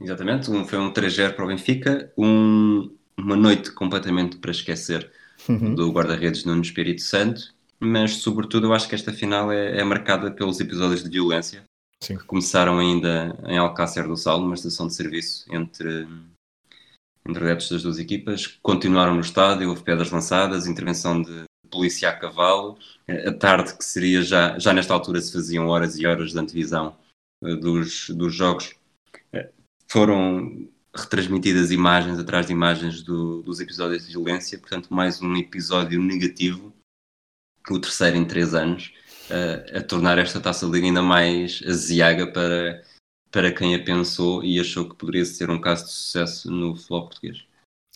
Exatamente, 0.00 0.50
um, 0.50 0.64
foi 0.64 0.78
um 0.78 0.92
3-0 0.92 1.34
para 1.34 1.44
o 1.44 1.48
Benfica, 1.48 2.12
um, 2.16 2.90
uma 3.16 3.36
noite 3.36 3.72
completamente 3.72 4.38
para 4.38 4.50
esquecer 4.50 5.10
uhum. 5.48 5.74
do 5.74 5.90
guarda-redes 5.90 6.44
Nuno 6.44 6.62
Espírito 6.62 7.02
Santo 7.02 7.52
mas 7.82 8.18
sobretudo 8.18 8.68
eu 8.68 8.72
acho 8.72 8.88
que 8.88 8.94
esta 8.94 9.12
final 9.12 9.50
é, 9.50 9.80
é 9.80 9.82
marcada 9.82 10.30
pelos 10.30 10.60
episódios 10.60 11.02
de 11.02 11.10
violência 11.10 11.64
Sim. 12.00 12.16
que 12.16 12.24
começaram 12.24 12.78
ainda 12.78 13.36
em 13.46 13.58
Alcácer 13.58 14.06
do 14.06 14.16
Sal, 14.16 14.40
numa 14.40 14.54
estação 14.54 14.86
de 14.86 14.94
serviço 14.94 15.44
entre, 15.52 16.06
entre 17.26 17.44
adeptos 17.44 17.70
das 17.70 17.82
duas 17.82 17.98
equipas, 17.98 18.46
continuaram 18.62 19.14
no 19.14 19.20
estádio, 19.20 19.68
houve 19.68 19.82
pedras 19.82 20.12
lançadas, 20.12 20.68
intervenção 20.68 21.20
de 21.20 21.42
polícia 21.68 22.08
a 22.10 22.12
cavalo, 22.12 22.78
a 23.08 23.32
tarde 23.32 23.76
que 23.76 23.84
seria 23.84 24.22
já, 24.22 24.56
já 24.58 24.72
nesta 24.72 24.94
altura 24.94 25.20
se 25.20 25.32
faziam 25.32 25.66
horas 25.66 25.98
e 25.98 26.06
horas 26.06 26.32
de 26.32 26.38
antevisão 26.38 26.96
eh, 27.42 27.56
dos, 27.56 28.10
dos 28.10 28.32
jogos, 28.32 28.76
eh, 29.32 29.50
foram 29.88 30.68
retransmitidas 30.94 31.70
imagens 31.70 32.18
atrás 32.18 32.46
de 32.46 32.52
imagens 32.52 33.02
do, 33.02 33.42
dos 33.42 33.60
episódios 33.60 34.06
de 34.06 34.12
violência, 34.12 34.58
portanto 34.58 34.92
mais 34.92 35.20
um 35.22 35.36
episódio 35.36 36.00
negativo 36.00 36.72
o 37.70 37.78
terceiro 37.78 38.16
em 38.16 38.24
três 38.24 38.54
anos, 38.54 38.92
uh, 39.30 39.78
a 39.78 39.82
tornar 39.82 40.18
esta 40.18 40.40
taça 40.40 40.66
liga 40.66 40.86
ainda 40.86 41.02
mais 41.02 41.62
aziaga 41.66 42.26
para, 42.26 42.82
para 43.30 43.52
quem 43.52 43.74
a 43.74 43.84
pensou 43.84 44.42
e 44.42 44.58
achou 44.58 44.88
que 44.88 44.96
poderia 44.96 45.24
ser 45.24 45.50
um 45.50 45.60
caso 45.60 45.84
de 45.84 45.92
sucesso 45.92 46.50
no 46.50 46.74
futebol 46.74 47.02
português. 47.02 47.44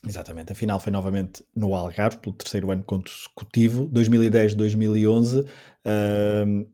Exatamente, 0.07 0.53
a 0.53 0.55
final 0.55 0.79
foi 0.79 0.93
novamente 0.93 1.45
no 1.55 1.75
Algarve, 1.75 2.19
pelo 2.19 2.37
terceiro 2.37 2.71
ano 2.71 2.85
consecutivo, 2.85 3.88
2010-2011. 3.88 5.49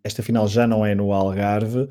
Esta 0.03 0.23
final 0.23 0.49
já 0.49 0.67
não 0.67 0.87
é 0.87 0.95
no 0.95 1.13
Algarve 1.13 1.81
uh, 1.81 1.89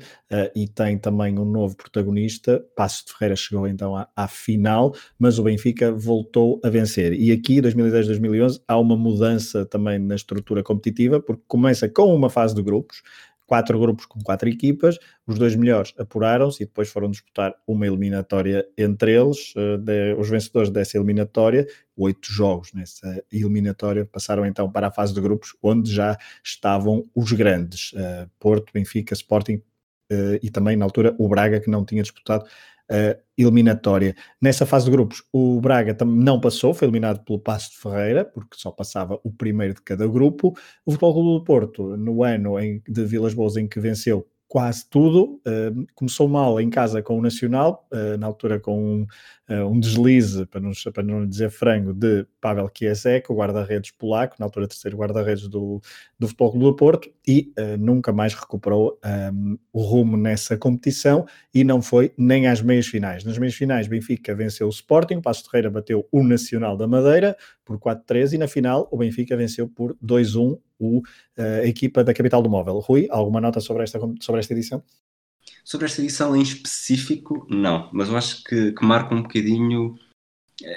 e 0.56 0.66
tem 0.66 0.98
também 0.98 1.38
um 1.38 1.44
novo 1.44 1.76
protagonista. 1.76 2.64
Passos 2.74 3.04
de 3.04 3.12
Ferreira 3.12 3.36
chegou 3.36 3.66
então 3.66 3.96
à, 3.96 4.08
à, 4.16 4.26
final, 4.26 4.94
mas 5.18 5.38
o 5.38 5.44
Benfica 5.44 5.92
voltou 5.92 6.60
a 6.64 6.68
vencer. 6.68 7.12
E 7.12 7.30
aqui, 7.30 7.60
2010-2011, 7.62 8.60
há 8.66 8.78
uma 8.78 8.96
mudança 8.96 9.64
também 9.64 9.98
na 9.98 10.16
estrutura 10.16 10.62
competitiva, 10.62 11.20
porque 11.20 11.42
começa 11.46 11.88
com 11.88 12.14
uma 12.14 12.28
fase 12.28 12.54
de 12.54 12.62
grupos, 12.62 13.02
quatro 13.52 13.78
grupos 13.78 14.06
com 14.06 14.18
quatro 14.22 14.48
equipas, 14.48 14.98
os 15.26 15.38
dois 15.38 15.54
melhores 15.54 15.92
apuraram-se 15.98 16.62
e 16.62 16.66
depois 16.66 16.88
foram 16.88 17.10
disputar 17.10 17.54
uma 17.66 17.86
eliminatória 17.86 18.66
entre 18.78 19.12
eles, 19.12 19.54
uh, 19.54 19.76
de, 19.76 20.14
os 20.14 20.30
vencedores 20.30 20.70
dessa 20.70 20.96
eliminatória, 20.96 21.66
oito 21.94 22.32
jogos 22.32 22.72
nessa 22.72 23.22
eliminatória, 23.30 24.06
passaram 24.06 24.46
então 24.46 24.72
para 24.72 24.86
a 24.86 24.90
fase 24.90 25.12
de 25.12 25.20
grupos, 25.20 25.54
onde 25.62 25.92
já 25.92 26.16
estavam 26.42 27.04
os 27.14 27.30
grandes, 27.32 27.92
uh, 27.92 28.26
Porto, 28.40 28.72
Benfica, 28.72 29.12
Sporting, 29.12 29.56
uh, 30.10 30.38
e 30.42 30.48
também 30.48 30.74
na 30.74 30.86
altura 30.86 31.14
o 31.18 31.28
Braga, 31.28 31.60
que 31.60 31.68
não 31.68 31.84
tinha 31.84 32.02
disputado 32.02 32.46
uh, 32.92 33.20
eliminatória. 33.36 34.14
Nessa 34.40 34.66
fase 34.66 34.84
de 34.84 34.90
grupos, 34.90 35.24
o 35.32 35.60
Braga 35.60 35.96
não 36.04 36.40
passou, 36.40 36.74
foi 36.74 36.86
eliminado 36.86 37.24
pelo 37.24 37.38
Passo 37.38 37.70
de 37.70 37.78
Ferreira, 37.78 38.24
porque 38.24 38.56
só 38.56 38.70
passava 38.70 39.18
o 39.24 39.32
primeiro 39.32 39.74
de 39.74 39.82
cada 39.82 40.06
grupo. 40.06 40.54
O 40.84 40.92
Futebol 40.92 41.14
Clube 41.14 41.38
do 41.38 41.44
Porto, 41.44 41.96
no 41.96 42.22
ano 42.22 42.58
em, 42.58 42.82
de 42.86 43.04
Vilas 43.04 43.34
Boas 43.34 43.56
em 43.56 43.66
que 43.66 43.80
venceu 43.80 44.26
quase 44.52 44.84
tudo. 44.84 45.40
Uh, 45.46 45.86
começou 45.94 46.28
mal 46.28 46.60
em 46.60 46.68
casa 46.68 47.00
com 47.00 47.18
o 47.18 47.22
Nacional, 47.22 47.88
uh, 47.90 48.18
na 48.18 48.26
altura 48.26 48.60
com 48.60 48.78
um, 48.78 49.06
uh, 49.48 49.66
um, 49.66 49.80
deslize, 49.80 50.44
para 50.44 50.60
não, 50.60 50.72
para 50.92 51.02
não 51.02 51.26
dizer 51.26 51.50
frango, 51.50 51.94
de 51.94 52.26
Pavel 52.38 52.68
Kiesek, 52.68 53.32
o 53.32 53.34
guarda-redes 53.34 53.92
polaco, 53.92 54.36
na 54.38 54.44
altura 54.44 54.68
terceiro 54.68 54.98
guarda-redes 54.98 55.48
do, 55.48 55.80
do 56.18 56.28
Futebol 56.28 56.50
Clube 56.50 56.66
do 56.66 56.76
Porto, 56.76 57.10
e 57.26 57.50
nunca 57.78 58.12
mais 58.12 58.34
recuperou 58.34 59.00
um, 59.32 59.56
o 59.72 59.80
rumo 59.80 60.18
nessa 60.18 60.54
competição 60.54 61.24
e 61.54 61.64
não 61.64 61.80
foi 61.80 62.12
nem 62.18 62.46
às 62.46 62.60
meias 62.60 62.86
finais. 62.86 63.24
Nas 63.24 63.38
meias 63.38 63.54
finais, 63.54 63.86
Benfica 63.86 64.34
venceu 64.34 64.66
o 64.66 64.70
Sporting, 64.70 65.22
Passo 65.22 65.44
Ferreira 65.48 65.70
bateu 65.70 66.06
o 66.12 66.22
Nacional 66.22 66.76
da 66.76 66.86
Madeira 66.86 67.34
por 67.64 67.78
4-3 67.78 68.34
e 68.34 68.38
na 68.38 68.48
final 68.48 68.86
o 68.90 68.98
Benfica 68.98 69.34
venceu 69.34 69.66
por 69.66 69.96
2-1 70.04 70.58
o, 70.82 71.02
a 71.36 71.66
equipa 71.66 72.02
da 72.02 72.14
Capital 72.14 72.42
do 72.42 72.50
Móvel. 72.50 72.78
Rui, 72.78 73.06
alguma 73.10 73.40
nota 73.40 73.60
sobre 73.60 73.84
esta, 73.84 73.98
sobre 74.20 74.40
esta 74.40 74.52
edição? 74.52 74.82
Sobre 75.64 75.86
esta 75.86 76.00
edição 76.00 76.36
em 76.36 76.42
específico, 76.42 77.46
não, 77.48 77.88
mas 77.92 78.08
eu 78.08 78.16
acho 78.16 78.42
que, 78.44 78.72
que 78.72 78.84
marca 78.84 79.14
um 79.14 79.22
bocadinho 79.22 79.96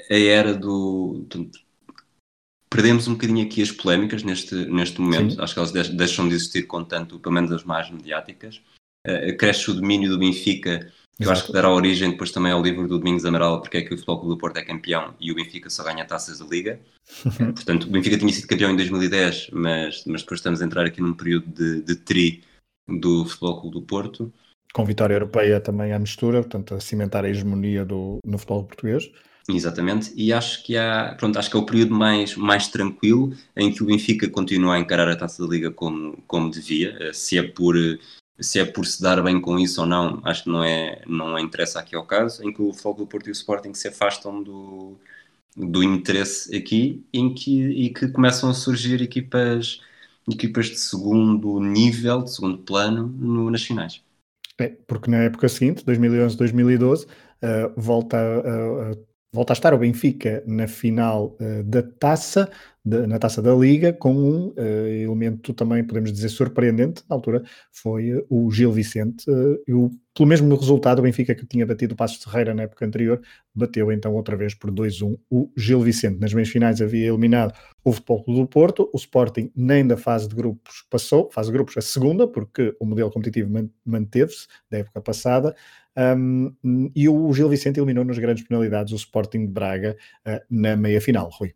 a 0.09 0.15
era 0.15 0.53
do, 0.53 1.25
do, 1.27 1.49
Perdemos 2.69 3.07
um 3.07 3.13
bocadinho 3.13 3.45
aqui 3.45 3.61
as 3.61 3.71
polémicas 3.71 4.21
neste, 4.23 4.53
neste 4.65 4.99
momento, 4.99 5.35
Sim. 5.35 5.41
acho 5.41 5.53
que 5.53 5.59
elas 5.59 5.71
deixam 5.71 6.27
de 6.27 6.35
existir 6.35 6.63
com 6.63 6.83
tanto, 6.83 7.19
pelo 7.19 7.33
menos 7.33 7.51
as 7.51 7.63
mais 7.63 7.89
mediáticas. 7.89 8.61
Uh, 9.07 9.37
cresce 9.37 9.69
o 9.69 9.73
domínio 9.73 10.09
do 10.09 10.19
Benfica 10.19 10.91
eu 11.19 11.31
acho 11.31 11.45
que 11.45 11.53
dará 11.53 11.71
origem 11.71 12.11
depois 12.11 12.31
também 12.31 12.51
ao 12.51 12.61
livro 12.61 12.87
do 12.87 12.99
Domingos 12.99 13.25
Amaral, 13.25 13.61
porque 13.61 13.77
é 13.77 13.81
que 13.81 13.93
o 13.93 13.97
Futebol 13.97 14.19
Clube 14.19 14.35
do 14.35 14.37
Porto 14.37 14.57
é 14.57 14.63
campeão 14.63 15.13
e 15.19 15.31
o 15.31 15.35
Benfica 15.35 15.69
só 15.69 15.83
ganha 15.83 16.05
taças 16.05 16.39
da 16.39 16.45
Liga. 16.45 16.79
Portanto, 17.37 17.85
o 17.85 17.89
Benfica 17.89 18.17
tinha 18.17 18.31
sido 18.33 18.47
campeão 18.47 18.71
em 18.71 18.75
2010, 18.75 19.49
mas, 19.53 20.03
mas 20.05 20.21
depois 20.21 20.39
estamos 20.39 20.61
a 20.61 20.65
entrar 20.65 20.85
aqui 20.85 21.01
num 21.01 21.13
período 21.13 21.47
de, 21.47 21.81
de 21.81 21.95
tri 21.95 22.43
do 22.87 23.25
Futebol 23.25 23.61
Clube 23.61 23.79
do 23.79 23.81
Porto. 23.81 24.33
Com 24.73 24.83
vitória 24.83 25.13
europeia 25.13 25.61
também 25.61 25.93
à 25.93 25.99
mistura, 25.99 26.41
portanto, 26.41 26.75
a 26.75 26.81
cimentar 26.81 27.23
a 27.23 27.29
hegemonia 27.29 27.85
do, 27.85 28.19
no 28.25 28.37
futebol 28.37 28.65
português. 28.65 29.09
Exatamente, 29.47 30.11
e 30.15 30.33
acho 30.33 30.63
que 30.63 30.75
há, 30.75 31.15
pronto, 31.17 31.37
acho 31.37 31.51
que 31.51 31.55
é 31.55 31.59
o 31.59 31.65
período 31.65 31.93
mais, 31.93 32.35
mais 32.35 32.67
tranquilo 32.67 33.31
em 33.55 33.71
que 33.71 33.83
o 33.83 33.85
Benfica 33.85 34.27
continua 34.27 34.73
a 34.73 34.79
encarar 34.79 35.07
a 35.07 35.15
taça 35.15 35.45
da 35.45 35.47
Liga 35.47 35.69
como, 35.69 36.17
como 36.25 36.49
devia, 36.49 37.13
se 37.13 37.37
é 37.37 37.43
por 37.43 37.75
se 38.39 38.59
é 38.59 38.65
por 38.65 38.85
se 38.85 39.01
dar 39.01 39.21
bem 39.23 39.39
com 39.39 39.57
isso 39.57 39.81
ou 39.81 39.87
não, 39.87 40.21
acho 40.23 40.43
que 40.43 40.49
não 40.49 40.63
é, 40.63 41.01
não 41.07 41.37
é 41.37 41.41
interessa 41.41 41.79
aqui 41.79 41.95
ao 41.95 42.05
caso, 42.05 42.43
em 42.43 42.53
que 42.53 42.61
o 42.61 42.73
Fogo 42.73 42.99
do 42.99 43.07
Porto 43.07 43.27
e 43.27 43.31
o 43.31 43.33
Sporting 43.33 43.73
se 43.73 43.87
afastam 43.87 44.43
do, 44.43 44.97
do 45.55 45.83
interesse 45.83 46.55
aqui 46.55 47.05
em 47.13 47.33
que, 47.33 47.61
e 47.69 47.89
que 47.89 48.07
começam 48.09 48.49
a 48.49 48.53
surgir 48.53 49.01
equipas, 49.01 49.81
equipas 50.29 50.67
de 50.67 50.77
segundo 50.77 51.59
nível, 51.59 52.23
de 52.23 52.33
segundo 52.33 52.57
plano 52.57 53.07
no, 53.07 53.49
nas 53.49 53.63
finais. 53.63 54.01
É, 54.57 54.69
porque 54.87 55.09
na 55.09 55.23
época 55.23 55.49
seguinte, 55.49 55.83
2011-2012, 55.85 57.05
uh, 57.05 57.07
volta 57.75 58.17
a, 58.17 58.91
a 58.91 58.95
volta 59.33 59.51
a 59.51 59.55
estar 59.55 59.73
o 59.73 59.77
Benfica 59.77 60.41
na 60.47 60.65
final 60.65 61.35
uh, 61.39 61.63
da 61.63 61.83
taça, 61.83 62.49
de, 62.85 63.07
na 63.07 63.17
taça 63.17 63.41
da 63.41 63.53
Liga, 63.55 63.91
com 63.91 64.13
um 64.13 64.47
uh, 64.49 64.87
elemento 64.87 65.53
também, 65.53 65.83
podemos 65.83 66.13
dizer, 66.13 66.29
surpreendente. 66.29 67.03
Na 67.09 67.15
altura 67.15 67.43
foi 67.71 68.13
uh, 68.13 68.25
o 68.29 68.51
Gil 68.51 68.71
Vicente. 68.71 69.25
e 69.67 69.73
o, 69.73 69.89
pelo 70.13 70.29
mesmo 70.29 70.55
resultado, 70.55 70.99
o 70.99 71.01
Benfica 71.01 71.33
que 71.33 71.45
tinha 71.47 71.65
batido 71.65 71.95
o 71.95 71.97
Passos 71.97 72.19
de 72.19 72.25
Ferreira 72.25 72.53
na 72.53 72.63
época 72.63 72.85
anterior, 72.85 73.19
bateu 73.53 73.91
então 73.91 74.13
outra 74.13 74.37
vez 74.37 74.53
por 74.53 74.71
2-1 74.71 75.17
o 75.29 75.51
Gil 75.57 75.81
Vicente. 75.81 76.19
Nas 76.19 76.31
meias 76.31 76.49
finais 76.49 76.79
havia 76.79 77.07
eliminado 77.07 77.53
o 77.83 77.91
Futebol 77.91 78.23
Clube 78.23 78.41
do 78.41 78.47
Porto, 78.47 78.89
o 78.93 78.97
Sporting 78.97 79.51
nem 79.55 79.85
da 79.85 79.97
fase 79.97 80.27
de 80.29 80.35
grupos 80.35 80.85
passou, 80.89 81.31
fase 81.31 81.49
de 81.49 81.53
grupos 81.53 81.75
a 81.77 81.81
segunda, 81.81 82.27
porque 82.27 82.75
o 82.79 82.85
modelo 82.85 83.09
competitivo 83.09 83.51
manteve-se 83.83 84.47
da 84.69 84.77
época 84.77 85.01
passada. 85.01 85.55
Um, 85.97 86.53
e 86.93 87.07
o 87.09 87.33
Gil 87.33 87.49
Vicente 87.49 87.79
eliminou 87.79 88.03
nas 88.05 88.19
grandes 88.19 88.43
penalidades 88.43 88.93
o 88.93 88.97
Sporting 88.97 89.47
de 89.47 89.51
Braga 89.51 89.97
uh, 90.27 90.39
na 90.49 90.75
meia 90.75 91.01
final, 91.01 91.29
Rui. 91.29 91.55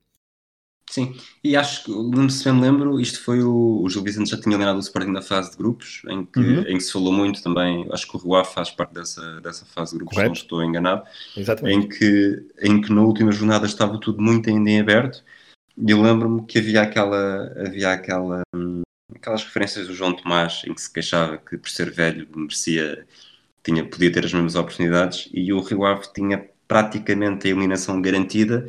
Sim, 0.90 1.16
e 1.44 1.56
acho 1.56 1.84
que, 1.84 2.32
se 2.32 2.44
bem 2.46 2.54
me 2.54 2.62
lembro, 2.62 3.00
isto 3.00 3.22
foi 3.24 3.44
o, 3.44 3.84
o 3.84 3.90
Gil 3.90 4.02
Vicente 4.02 4.32
já 4.32 4.42
tinha 4.42 4.54
eliminado 4.56 4.78
o 4.78 4.80
Sporting 4.80 5.12
na 5.12 5.22
fase 5.22 5.52
de 5.52 5.58
grupos, 5.58 6.02
em 6.10 6.26
que, 6.26 6.40
uhum. 6.40 6.62
em 6.62 6.78
que 6.78 6.84
se 6.84 6.92
falou 6.92 7.14
muito 7.14 7.44
também, 7.44 7.88
acho 7.92 8.08
que 8.08 8.16
o 8.18 8.20
Rua 8.20 8.44
faz 8.44 8.72
parte 8.72 8.96
dessa, 8.96 9.40
dessa 9.40 9.66
fase 9.66 9.92
de 9.92 10.00
grupos, 10.00 10.16
Correto. 10.16 10.34
não 10.34 10.42
estou 10.42 10.64
enganado, 10.64 11.04
Exatamente. 11.38 11.78
Em, 11.78 11.88
que, 11.88 12.44
em 12.60 12.82
que 12.82 12.92
na 12.92 13.04
última 13.04 13.32
jornada 13.32 13.68
estava 13.68 14.00
tudo 14.00 14.20
muito 14.20 14.50
ainda 14.50 14.68
em 14.68 14.80
aberto, 14.80 15.24
e 15.78 15.92
eu 15.92 16.02
lembro-me 16.02 16.44
que 16.48 16.58
havia 16.58 16.82
aquela, 16.82 17.54
havia 17.68 17.92
aquela, 17.92 18.42
aquelas 19.14 19.44
referências 19.44 19.86
do 19.86 19.94
João 19.94 20.14
Tomás, 20.14 20.64
em 20.66 20.74
que 20.74 20.82
se 20.82 20.92
queixava 20.92 21.38
que 21.38 21.56
por 21.56 21.70
ser 21.70 21.92
velho 21.92 22.28
merecia, 22.36 23.06
tinha, 23.64 23.86
podia 23.86 24.12
ter 24.12 24.26
as 24.26 24.34
mesmas 24.34 24.56
oportunidades, 24.56 25.30
e 25.32 25.54
o 25.54 25.62
Rio 25.62 25.86
Ave 25.86 26.12
tinha 26.16 26.50
praticamente 26.68 27.48
a 27.48 27.52
eliminação 27.52 28.02
garantida, 28.02 28.68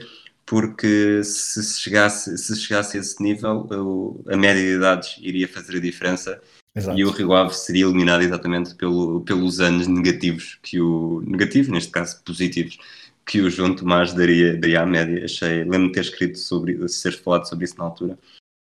porque 0.51 1.23
se 1.23 1.63
chegasse, 1.79 2.37
se 2.37 2.57
chegasse 2.57 2.97
a 2.97 3.01
esse 3.01 3.23
nível, 3.23 4.21
a 4.29 4.37
média 4.37 4.61
de 4.61 4.75
idades 4.79 5.17
iria 5.21 5.47
fazer 5.47 5.77
a 5.77 5.81
diferença 5.81 6.41
Exato. 6.75 6.99
e 6.99 7.05
o 7.05 7.11
Rio 7.13 7.33
Ave 7.33 7.55
seria 7.55 7.85
eliminado 7.85 8.23
exatamente 8.23 8.75
pelo, 8.75 9.21
pelos 9.21 9.61
anos 9.61 9.87
negativos 9.87 10.59
que 10.61 10.81
o 10.81 11.23
negativo, 11.25 11.71
neste 11.71 11.93
caso 11.93 12.21
positivos, 12.25 12.79
que 13.25 13.41
o 13.41 13.49
João 13.49 13.77
Tomás 13.77 14.13
daria, 14.13 14.57
daria 14.57 14.81
à 14.81 14.87
média. 14.87 15.25
Achei, 15.25 15.59
lembro-me 15.59 15.87
de 15.87 15.93
ter 15.93 16.01
escrito 16.01 16.37
sobre, 16.37 16.89
ser 16.89 17.13
falado 17.13 17.49
sobre 17.49 17.67
isso 17.67 17.79
na 17.79 17.85
altura 17.85 18.19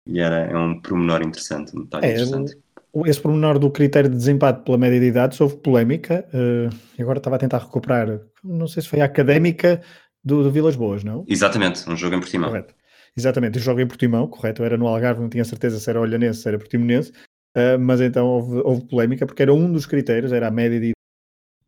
e 0.06 0.20
era 0.20 0.40
é 0.40 0.58
um 0.58 0.78
pormenor 0.78 1.22
interessante, 1.22 1.74
um 1.74 1.84
detalhe 1.84 2.04
é, 2.04 2.12
interessante. 2.12 2.58
Esse 3.06 3.20
pormenor 3.20 3.58
do 3.58 3.70
critério 3.70 4.10
de 4.10 4.16
desempate 4.16 4.62
pela 4.62 4.76
média 4.76 5.00
de 5.00 5.06
idades 5.06 5.40
houve 5.40 5.56
polémica, 5.56 6.26
uh, 6.34 6.74
e 6.98 7.02
agora 7.02 7.16
estava 7.16 7.36
a 7.36 7.38
tentar 7.38 7.58
recuperar, 7.58 8.20
não 8.44 8.68
sei 8.68 8.82
se 8.82 8.88
foi 8.90 9.00
a 9.00 9.06
académica 9.06 9.80
do, 10.24 10.42
do 10.42 10.50
Vilas 10.50 10.76
Boas, 10.76 11.04
não? 11.04 11.24
Exatamente, 11.28 11.88
um 11.88 11.96
jogo 11.96 12.16
em 12.16 12.20
Portimão. 12.20 12.50
Correto. 12.50 12.74
Exatamente, 13.16 13.58
o 13.58 13.60
jogo 13.60 13.80
em 13.80 13.86
Portimão, 13.86 14.28
correto, 14.28 14.62
era 14.62 14.76
no 14.76 14.86
Algarve, 14.86 15.20
não 15.20 15.28
tinha 15.28 15.44
certeza 15.44 15.80
se 15.80 15.90
era 15.90 16.00
olhanense, 16.00 16.42
se 16.42 16.48
era 16.48 16.58
portimonense, 16.58 17.10
uh, 17.56 17.78
mas 17.80 18.00
então 18.00 18.26
houve, 18.26 18.60
houve, 18.64 18.84
polémica, 18.86 19.26
porque 19.26 19.42
era 19.42 19.52
um 19.52 19.72
dos 19.72 19.86
critérios, 19.86 20.32
era 20.32 20.46
a 20.46 20.50
média 20.50 20.78
de 20.78 20.92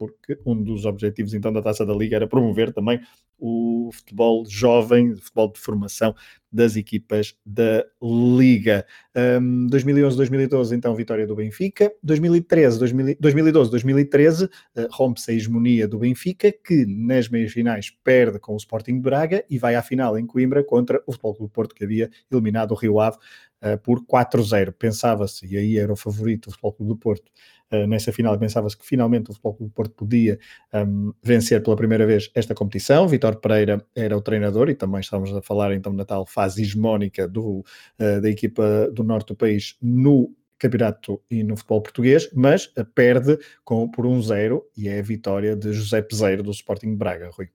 porque 0.01 0.39
um 0.47 0.63
dos 0.63 0.87
objetivos 0.87 1.35
então 1.35 1.53
da 1.53 1.61
Taça 1.61 1.85
da 1.85 1.93
Liga 1.93 2.17
era 2.17 2.27
promover 2.27 2.73
também 2.73 2.99
o 3.39 3.91
futebol 3.93 4.47
jovem, 4.49 5.13
o 5.13 5.17
futebol 5.19 5.53
de 5.53 5.61
formação 5.61 6.15
das 6.51 6.75
equipas 6.75 7.37
da 7.45 7.85
Liga. 8.03 8.85
Um, 9.15 9.67
2011-2012, 9.69 10.73
então, 10.73 10.95
vitória 10.95 11.27
do 11.27 11.37
Benfica. 11.37 11.93
2013, 12.03 12.81
2012-2013, 13.21 14.47
uh, 14.47 14.51
rompe-se 14.91 15.31
a 15.31 15.35
hegemonia 15.35 15.87
do 15.87 15.99
Benfica, 15.99 16.51
que 16.51 16.87
nas 16.87 17.29
meias-finais 17.29 17.91
perde 18.03 18.39
com 18.39 18.55
o 18.55 18.57
Sporting 18.57 19.01
Braga 19.01 19.45
e 19.49 19.59
vai 19.59 19.77
à 19.77 19.83
final 19.83 20.19
em 20.19 20.27
Coimbra 20.27 20.65
contra 20.65 21.01
o 21.07 21.13
Futebol 21.13 21.35
Clube 21.35 21.53
Porto, 21.53 21.75
que 21.75 21.85
havia 21.85 22.11
eliminado 22.31 22.73
o 22.73 22.75
Rio 22.75 22.99
Ave 22.99 23.19
uh, 23.63 23.79
por 23.79 24.05
4-0. 24.05 24.73
Pensava-se, 24.73 25.47
e 25.47 25.57
aí 25.57 25.79
era 25.79 25.93
o 25.93 25.97
favorito 25.97 26.49
o 26.49 26.51
Futebol 26.51 26.73
Clube 26.73 26.93
do 26.93 26.97
Porto, 26.97 27.31
uh, 27.73 27.87
nessa 27.87 28.13
final, 28.13 28.39
pensava-se 28.39 28.77
que 28.77 28.87
finalmente 28.87 29.31
o 29.31 29.33
Futebol 29.33 29.55
Clube 29.55 29.73
do 29.73 29.75
Porto 29.75 29.95
podia 29.95 30.39
um, 30.75 31.13
vencer 31.23 31.63
pela 31.63 31.77
primeira 31.77 32.07
vez 32.07 32.31
esta 32.35 32.55
competição. 32.55 33.07
Vitor 33.09 33.37
Pereira 33.37 33.85
era 33.95 34.17
o 34.17 34.23
treinador 34.23 34.69
e 34.69 34.75
também 34.75 35.01
estávamos 35.01 35.35
a 35.35 35.43
falar 35.43 35.75
então 35.75 35.93
na 35.93 36.05
tal 36.05 36.27
fase 36.27 36.63
hegemónica 36.63 37.27
do, 37.29 37.65
uh, 37.99 38.21
da 38.21 38.29
equipa 38.29 38.91
do 38.93 39.03
norte 39.03 39.29
do 39.29 39.37
país 39.37 39.77
no 39.81 40.35
campeonato 40.59 41.23
e 41.31 41.43
no 41.43 41.57
futebol 41.57 41.81
português, 41.81 42.29
mas 42.35 42.71
perde 42.95 43.39
com, 43.65 43.91
por 43.91 44.05
um 44.05 44.21
zero 44.21 44.63
e 44.77 44.89
é 44.89 44.99
a 44.99 45.03
vitória 45.03 45.57
de 45.57 45.73
José 45.73 46.03
Peseiro 46.03 46.43
do 46.43 46.51
Sporting 46.51 46.91
de 46.91 46.97
Braga, 46.97 47.31
Rui. 47.33 47.49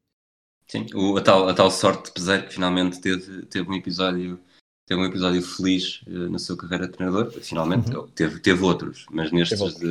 Sim, 0.68 0.88
o, 0.96 1.16
a, 1.16 1.22
tal, 1.22 1.48
a 1.48 1.54
tal 1.54 1.70
sorte 1.70 2.06
de 2.06 2.14
Peseiro 2.14 2.48
que 2.48 2.54
finalmente 2.56 3.00
teve, 3.00 3.46
teve 3.46 3.70
um 3.70 3.76
episódio 3.76 4.40
teve 4.86 5.02
um 5.02 5.06
episódio 5.06 5.42
feliz 5.42 6.02
uh, 6.08 6.30
na 6.30 6.40
sua 6.40 6.58
carreira 6.58 6.88
de 6.88 6.94
treinador, 6.94 7.32
finalmente, 7.32 7.96
uhum. 7.96 8.08
teve, 8.08 8.40
teve 8.40 8.64
outros, 8.64 9.06
mas 9.12 9.32
nestes 9.32 9.76
de, 9.76 9.86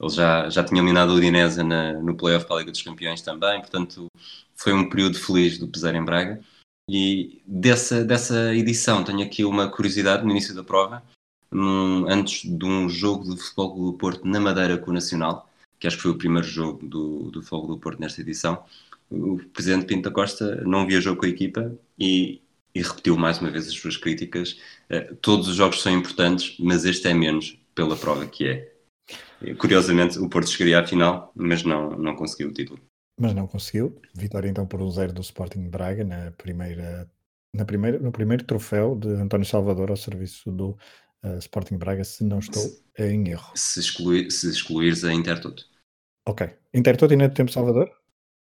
ele 0.00 0.10
já, 0.10 0.48
já 0.50 0.64
tinha 0.64 0.80
eliminado 0.80 1.10
o 1.10 1.16
Udinese 1.16 1.62
na, 1.62 1.92
no 1.94 2.16
playoff 2.16 2.46
para 2.46 2.56
a 2.56 2.58
Liga 2.60 2.72
dos 2.72 2.82
Campeões 2.82 3.22
também, 3.22 3.60
portanto 3.60 4.06
foi 4.54 4.72
um 4.72 4.88
período 4.88 5.18
feliz 5.18 5.58
do 5.58 5.68
Peseiro 5.68 5.96
em 5.96 6.04
Braga. 6.04 6.40
E 6.88 7.42
dessa, 7.46 8.04
dessa 8.04 8.54
edição 8.54 9.02
tenho 9.02 9.22
aqui 9.22 9.44
uma 9.44 9.70
curiosidade 9.70 10.22
no 10.22 10.30
início 10.30 10.54
da 10.54 10.62
prova, 10.62 11.02
antes 12.08 12.42
de 12.42 12.64
um 12.64 12.88
jogo 12.88 13.34
de 13.34 13.40
futebol 13.40 13.92
do 13.92 13.92
Porto 13.94 14.26
na 14.26 14.40
Madeira 14.40 14.76
com 14.76 14.90
o 14.90 14.94
Nacional, 14.94 15.48
que 15.78 15.86
acho 15.86 15.96
que 15.96 16.02
foi 16.02 16.10
o 16.10 16.18
primeiro 16.18 16.46
jogo 16.46 16.86
do, 16.86 17.30
do 17.30 17.42
Futebol 17.42 17.68
do 17.68 17.78
Porto 17.78 18.00
nesta 18.00 18.20
edição, 18.20 18.62
o 19.10 19.38
presidente 19.52 19.86
Pinto 19.86 20.08
da 20.08 20.14
Costa 20.14 20.62
não 20.64 20.86
viajou 20.86 21.14
com 21.16 21.24
a 21.24 21.28
equipa 21.28 21.72
e 21.98 22.42
e 22.74 22.82
repetiu 22.82 23.16
mais 23.16 23.38
uma 23.38 23.50
vez 23.50 23.68
as 23.68 23.74
suas 23.74 23.96
críticas. 23.96 24.58
Uh, 24.90 25.14
todos 25.16 25.48
os 25.48 25.56
jogos 25.56 25.80
são 25.80 25.92
importantes, 25.92 26.56
mas 26.58 26.84
este 26.84 27.08
é 27.08 27.14
menos 27.14 27.58
pela 27.74 27.96
prova 27.96 28.26
que 28.26 28.46
é. 28.46 28.74
Curiosamente, 29.58 30.18
o 30.18 30.28
Porto 30.28 30.48
chegaria 30.48 30.80
à 30.80 30.86
final, 30.86 31.30
mas 31.34 31.62
não, 31.62 31.90
não 31.98 32.16
conseguiu 32.16 32.48
o 32.48 32.52
título. 32.52 32.80
Mas 33.20 33.34
não 33.34 33.46
conseguiu. 33.46 34.00
Vitória 34.14 34.48
então 34.48 34.66
por 34.66 34.80
um 34.80 34.90
zero 34.90 35.12
do 35.12 35.20
Sporting 35.20 35.62
de 35.62 35.68
Braga 35.68 36.04
na 36.04 36.30
primeira, 36.32 37.10
na 37.54 37.64
primeira, 37.64 37.98
no 37.98 38.10
primeiro 38.10 38.44
troféu 38.44 38.96
de 38.96 39.08
António 39.08 39.46
Salvador 39.46 39.90
ao 39.90 39.96
serviço 39.96 40.50
do 40.50 40.70
uh, 41.24 41.38
Sporting 41.38 41.76
Braga, 41.76 42.04
se 42.04 42.24
não 42.24 42.38
estou 42.38 42.62
se, 42.62 42.82
em 42.98 43.28
erro. 43.28 43.52
Se, 43.54 43.80
excluir, 43.80 44.30
se 44.30 44.48
excluires 44.48 45.04
a 45.04 45.12
Intertoto. 45.12 45.64
Ok. 46.26 46.48
Intertoto 46.72 47.12
ainda 47.12 47.24
é 47.24 47.28
do 47.28 47.34
tempo 47.34 47.52
Salvador? 47.52 47.90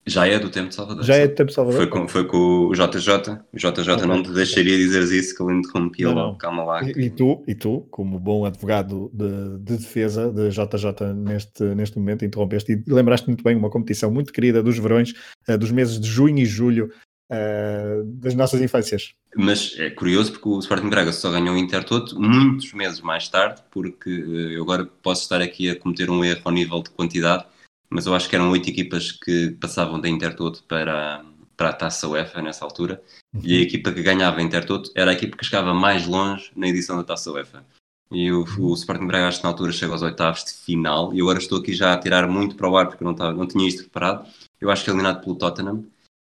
Já 0.05 0.27
é 0.27 0.39
do 0.39 0.51
tempo 0.51 0.69
de 0.69 0.75
Salvador. 0.75 1.05
Já 1.05 1.15
é 1.15 1.29
do 1.29 1.35
tempo 1.35 1.49
de 1.49 1.55
Salvador? 1.55 1.81
Foi 1.81 1.87
com, 1.87 2.09
foi 2.09 2.25
com 2.25 2.67
o 2.67 2.73
JJ. 2.73 3.39
O 3.53 3.57
JJ 3.57 3.95
okay. 3.95 4.07
não 4.07 4.23
te 4.23 4.33
deixaria 4.33 4.77
dizer 4.77 5.03
isso, 5.05 5.37
que 5.37 5.43
ele 5.43 5.59
interrompia 5.59 6.11
logo. 6.11 6.39
Calma 6.39 6.65
lá. 6.65 6.83
E, 6.83 6.91
e, 6.91 7.11
tu, 7.11 7.45
e 7.47 7.55
tu, 7.55 7.87
como 7.91 8.19
bom 8.19 8.45
advogado 8.45 9.11
de, 9.15 9.59
de, 9.59 9.79
defesa 9.79 10.33
de 10.33 10.51
JJ 10.51 11.15
neste, 11.15 11.63
neste 11.63 11.99
momento, 11.99 12.25
interrompeste 12.25 12.73
e 12.73 12.93
lembraste 12.93 13.29
muito 13.29 13.45
bem 13.45 13.55
uma 13.55 13.71
competição 13.71 14.11
muito 14.11 14.33
querida 14.33 14.61
dos 14.61 14.77
verões, 14.77 15.15
uh, 15.49 15.57
dos 15.57 15.71
meses 15.71 16.01
de 16.01 16.09
junho 16.09 16.41
e 16.41 16.47
julho 16.47 16.91
uh, 17.31 18.05
das 18.05 18.35
nossas 18.35 18.61
infâncias. 18.61 19.15
Mas 19.37 19.77
é 19.79 19.89
curioso 19.89 20.33
porque 20.33 20.49
o 20.49 20.59
Sporting 20.59 20.89
Braga 20.89 21.13
só 21.13 21.31
ganhou 21.31 21.55
o 21.55 21.59
Intertoto 21.59 22.21
muitos 22.21 22.73
meses 22.73 23.01
mais 23.01 23.29
tarde, 23.29 23.63
porque 23.71 24.11
uh, 24.11 24.51
eu 24.51 24.63
agora 24.63 24.85
posso 25.01 25.23
estar 25.23 25.41
aqui 25.41 25.71
a 25.71 25.77
cometer 25.77 26.11
um 26.11 26.25
erro 26.25 26.41
ao 26.45 26.53
nível 26.53 26.83
de 26.83 26.91
quantidade 26.91 27.45
mas 27.93 28.07
eu 28.07 28.15
acho 28.15 28.29
que 28.29 28.35
eram 28.35 28.51
oito 28.51 28.69
equipas 28.69 29.13
que 29.13 29.51
passavam 29.61 30.01
da 30.01 30.09
Intertoto 30.09 30.65
para, 30.65 31.25
para 31.57 31.69
a 31.69 31.73
Taça 31.73 32.09
UEFA 32.09 32.43
nessa 32.43 32.65
altura, 32.65 33.03
uhum. 33.35 33.41
e 33.45 33.55
a 33.55 33.57
uhum. 33.59 33.63
equipa 33.63 33.93
que 33.93 34.03
ganhava 34.03 34.41
a 34.41 34.43
Intertoto 34.43 34.91
era 34.95 35.11
a 35.11 35.15
equipa 35.15 35.37
que 35.37 35.45
chegava 35.45 35.75
mais 35.75 36.07
longe 36.07 36.51
na 36.57 36.69
edição 36.69 36.97
da 36.97 37.05
Taça 37.05 37.31
UEFA. 37.31 37.65
E 38.11 38.31
o, 38.31 38.45
uhum. 38.45 38.67
o 38.71 38.75
Sporting 38.75 39.07
Braga, 39.07 39.29
acho 39.29 39.39
que 39.39 39.45
na 39.45 39.51
altura 39.51 39.73
chega 39.73 39.93
aos 39.93 40.03
oitavos 40.03 40.45
de 40.45 40.53
final, 40.53 41.15
e 41.15 41.21
agora 41.21 41.39
estou 41.39 41.59
aqui 41.59 41.73
já 41.73 41.95
a 41.95 41.99
tirar 41.99 42.29
muito 42.29 42.57
para 42.57 42.69
o 42.69 42.77
ar 42.77 42.89
porque 42.89 43.05
não, 43.05 43.13
estava, 43.13 43.33
não 43.33 43.47
tinha 43.47 43.67
isto 43.67 43.83
preparado. 43.83 44.27
Eu 44.61 44.71
acho 44.71 44.85
que 44.85 44.91
é 44.91 44.93
eliminado 44.93 45.23
pelo 45.23 45.37
Tottenham, 45.37 45.85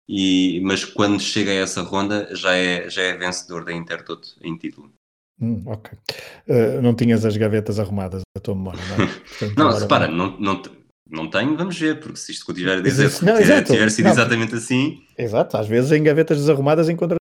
e, 0.09 0.61
mas 0.62 0.85
quando 0.85 1.20
chega 1.20 1.50
a 1.50 1.55
essa 1.55 1.83
ronda 1.83 2.29
já 2.35 2.55
é, 2.55 2.88
já 2.90 3.03
é 3.03 3.16
vencedor 3.16 3.64
da 3.64 3.72
Intertoto 3.72 4.37
em 4.42 4.57
título. 4.57 4.92
Hum, 5.40 5.62
ok. 5.66 5.98
Uh, 6.46 6.81
não 6.81 6.94
tinhas 6.94 7.24
as 7.24 7.37
gavetas 7.37 7.81
arrumadas 7.81 8.22
da 8.35 8.40
tua 8.40 8.55
memória, 8.55 8.81
não 8.87 9.05
é? 9.05 9.09
Portanto, 9.38 9.59
não, 9.59 9.79
repara, 9.79 10.09
não, 10.09 10.38
não, 10.38 10.62
não 11.09 11.29
tenho, 11.29 11.57
vamos 11.57 11.79
ver, 11.79 12.01
porque 12.01 12.17
se 12.17 12.33
isto 12.33 12.47
continuar 12.47 12.79
a 12.79 12.81
dizer, 12.81 13.11
não, 13.23 13.37
tiver, 13.37 13.62
tiver 13.62 13.90
sido 13.90 14.07
não, 14.07 14.12
exatamente 14.12 14.55
assim. 14.55 15.03
Exato, 15.19 15.57
às 15.57 15.69
vezes 15.69 15.93
em 15.93 16.03
gavetas 16.03 16.38
desarrumadas 16.38 16.88
encontramos 16.88 17.19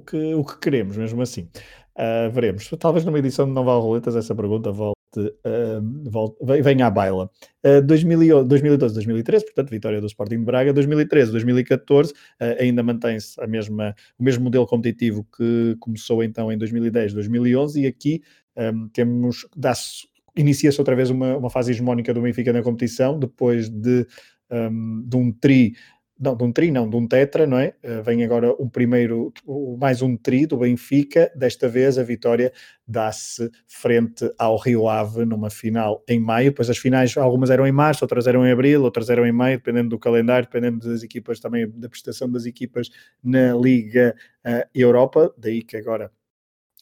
o 0.00 0.04
que, 0.04 0.34
o 0.34 0.44
que 0.44 0.58
queremos, 0.58 0.96
mesmo 0.96 1.22
assim. 1.22 1.48
Uh, 1.96 2.30
veremos. 2.30 2.68
Talvez 2.78 3.04
numa 3.04 3.18
edição 3.18 3.46
de 3.46 3.52
Nova 3.52 3.72
Roletas 3.78 4.16
essa 4.16 4.34
pergunta 4.34 4.70
volte, 4.72 4.96
uh, 5.16 6.10
volte 6.10 6.36
venha 6.62 6.86
à 6.86 6.90
baila. 6.90 7.30
Uh, 7.64 7.80
2012, 7.80 8.94
2013, 8.94 9.44
portanto, 9.44 9.70
vitória 9.70 10.00
do 10.00 10.06
Sporting 10.06 10.38
de 10.38 10.44
Braga. 10.44 10.72
2013, 10.72 11.30
2014, 11.30 12.12
ainda 12.58 12.82
mantém-se 12.82 13.40
a 13.40 13.46
mesma, 13.46 13.94
o 14.18 14.24
mesmo 14.24 14.44
modelo 14.44 14.66
competitivo 14.66 15.26
que 15.36 15.76
começou 15.80 16.22
então 16.22 16.50
em 16.52 16.58
2010, 16.58 17.14
2011, 17.14 17.82
e 17.82 17.86
aqui 17.86 18.22
um, 18.56 18.88
temos, 18.88 19.46
dá-se 19.56 20.06
inicia-se 20.36 20.80
outra 20.80 20.96
vez 20.96 21.10
uma, 21.10 21.36
uma 21.36 21.50
fase 21.50 21.72
hegemónica 21.72 22.12
do 22.12 22.22
Benfica 22.22 22.52
na 22.52 22.62
competição, 22.62 23.18
depois 23.18 23.68
de, 23.68 24.06
um, 24.50 25.04
de 25.06 25.16
um 25.16 25.32
tri, 25.32 25.74
não, 26.18 26.36
de 26.36 26.44
um 26.44 26.52
tri 26.52 26.70
não, 26.70 26.88
de 26.88 26.96
um 26.96 27.06
tetra, 27.06 27.46
não 27.46 27.58
é? 27.58 27.74
Uh, 27.84 28.02
vem 28.02 28.22
agora 28.24 28.54
um 28.60 28.68
primeiro, 28.68 29.32
mais 29.78 30.00
um 30.00 30.16
tri 30.16 30.46
do 30.46 30.56
Benfica, 30.56 31.30
desta 31.34 31.68
vez 31.68 31.98
a 31.98 32.02
vitória 32.02 32.52
dá-se 32.86 33.50
frente 33.66 34.30
ao 34.38 34.56
Rio 34.56 34.88
Ave 34.88 35.24
numa 35.24 35.50
final 35.50 36.02
em 36.08 36.20
maio, 36.20 36.50
depois 36.50 36.70
as 36.70 36.78
finais 36.78 37.16
algumas 37.16 37.50
eram 37.50 37.66
em 37.66 37.72
março, 37.72 38.04
outras 38.04 38.26
eram 38.26 38.46
em 38.46 38.52
abril, 38.52 38.82
outras 38.82 39.10
eram 39.10 39.26
em 39.26 39.32
maio, 39.32 39.58
dependendo 39.58 39.90
do 39.90 39.98
calendário, 39.98 40.48
dependendo 40.48 40.88
das 40.88 41.02
equipas 41.02 41.40
também, 41.40 41.68
da 41.68 41.88
prestação 41.88 42.30
das 42.30 42.46
equipas 42.46 42.90
na 43.22 43.54
Liga 43.54 44.14
uh, 44.46 44.68
Europa, 44.74 45.34
daí 45.36 45.62
que 45.62 45.76
agora 45.76 46.10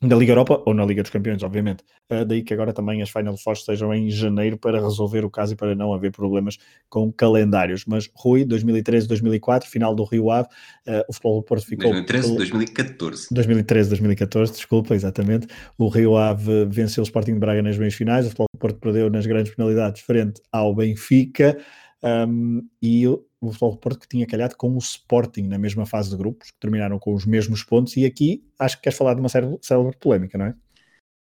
da 0.03 0.17
Liga 0.17 0.33
Europa 0.33 0.61
ou 0.67 0.75
na 0.75 0.85
Liga 0.85 1.03
dos 1.03 1.11
Campeões, 1.11 1.43
obviamente. 1.43 1.85
Uh, 2.11 2.25
daí 2.25 2.43
que 2.43 2.53
agora 2.53 2.73
também 2.73 3.01
as 3.03 3.11
Final 3.11 3.37
Four 3.37 3.57
sejam 3.57 3.95
em 3.95 4.11
janeiro 4.11 4.59
para 4.59 4.81
resolver 4.81 5.25
o 5.25 5.31
caso 5.31 5.53
e 5.53 5.57
para 5.57 5.75
não 5.75 5.95
haver 5.95 6.11
problemas 6.11 6.59
com 6.88 7.12
calendários. 7.12 7.85
Mas 7.87 8.11
Rui, 8.15 8.45
2013, 8.45 9.07
2004, 9.07 9.69
final 9.71 9.95
do 9.95 10.05
Rio 10.05 10.31
Ave, 10.31 10.49
uh, 10.88 11.05
o 11.09 11.12
Futebol 11.12 11.41
do 11.41 11.45
Porto 11.45 11.67
ficou... 11.67 11.91
2013, 11.91 12.37
2014. 12.37 13.29
2013, 13.31 13.88
2014, 13.88 14.53
desculpa, 14.53 14.95
exatamente. 14.95 15.47
O 15.79 15.88
Rio 15.88 16.17
Ave 16.17 16.67
venceu 16.67 17.03
o 17.03 17.05
Sporting 17.05 17.35
de 17.35 17.41
Braga 17.41 17.62
nas 17.62 17.79
meias 17.79 17.95
finais, 17.95 18.27
o 18.27 18.29
Futebol 18.31 18.49
do 18.55 18.59
Porto 18.59 18.81
perdeu 18.81 19.09
nas 19.09 19.25
grandes 19.25 19.55
penalidades 19.55 20.03
frente 20.03 20.41
ao 20.51 20.75
Benfica. 20.75 21.57
Um, 22.03 22.69
e 22.83 23.07
o 23.07 23.25
Futebol 23.41 23.77
Porto 23.77 24.01
que 24.01 24.09
tinha 24.09 24.27
calhado 24.27 24.57
com 24.57 24.75
o 24.75 24.79
Sporting 24.79 25.43
na 25.43 25.59
mesma 25.59 25.87
fase 25.87 26.11
de 26.11 26.17
grupos, 26.17 26.51
que 26.51 26.61
terminaram 26.61 26.99
com 26.99 27.15
os 27.15 27.25
mesmos 27.25 27.62
pontos, 27.62 27.97
e 27.97 28.05
aqui 28.05 28.45
acho 28.59 28.77
que 28.77 28.85
queres 28.85 28.99
falar 28.99 29.15
de 29.15 29.21
uma 29.21 29.29
célebre 29.29 29.97
polémica, 29.99 30.38
não 30.38 30.47
é? 30.47 30.55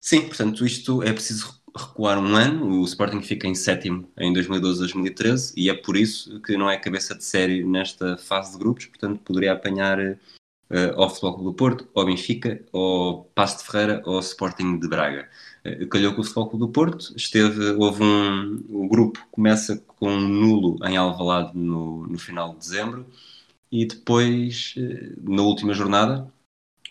Sim, 0.00 0.22
portanto, 0.22 0.66
isto 0.66 1.02
é 1.02 1.12
preciso 1.12 1.62
recuar 1.76 2.18
um 2.18 2.36
ano, 2.36 2.80
o 2.80 2.84
Sporting 2.84 3.20
fica 3.20 3.48
em 3.48 3.54
sétimo 3.54 4.08
em 4.18 4.32
2012-2013 4.32 5.54
e 5.56 5.68
é 5.68 5.74
por 5.74 5.96
isso 5.96 6.40
que 6.40 6.56
não 6.56 6.70
é 6.70 6.76
cabeça 6.76 7.14
de 7.14 7.24
série 7.24 7.64
nesta 7.64 8.16
fase 8.16 8.52
de 8.52 8.58
grupos, 8.58 8.86
portanto 8.86 9.20
poderia 9.24 9.52
apanhar 9.52 9.98
uh, 9.98 10.16
ao 10.94 11.10
Futebol 11.10 11.42
do 11.42 11.54
Porto, 11.54 11.88
ao 11.94 12.04
Benfica, 12.04 12.64
ao 12.72 13.24
Passo 13.34 13.58
de 13.58 13.64
Ferreira 13.64 14.02
ou 14.04 14.20
Sporting 14.20 14.78
de 14.78 14.86
Braga. 14.86 15.28
Uh, 15.66 15.86
calhou 15.88 16.14
com 16.14 16.20
o 16.20 16.24
Futebol 16.24 16.58
do 16.58 16.68
Porto, 16.68 17.14
esteve, 17.16 17.70
houve 17.70 18.02
um, 18.02 18.64
o 18.68 18.88
grupo 18.88 19.26
começa 19.30 19.78
com 19.86 20.08
um 20.08 20.20
nulo 20.20 20.78
em 20.86 20.96
Alvalade 20.96 21.56
no, 21.56 22.06
no 22.06 22.18
final 22.18 22.52
de 22.52 22.58
dezembro 22.58 23.06
e 23.72 23.86
depois, 23.86 24.74
uh, 24.76 25.30
na 25.32 25.42
última 25.42 25.74
jornada, 25.74 26.30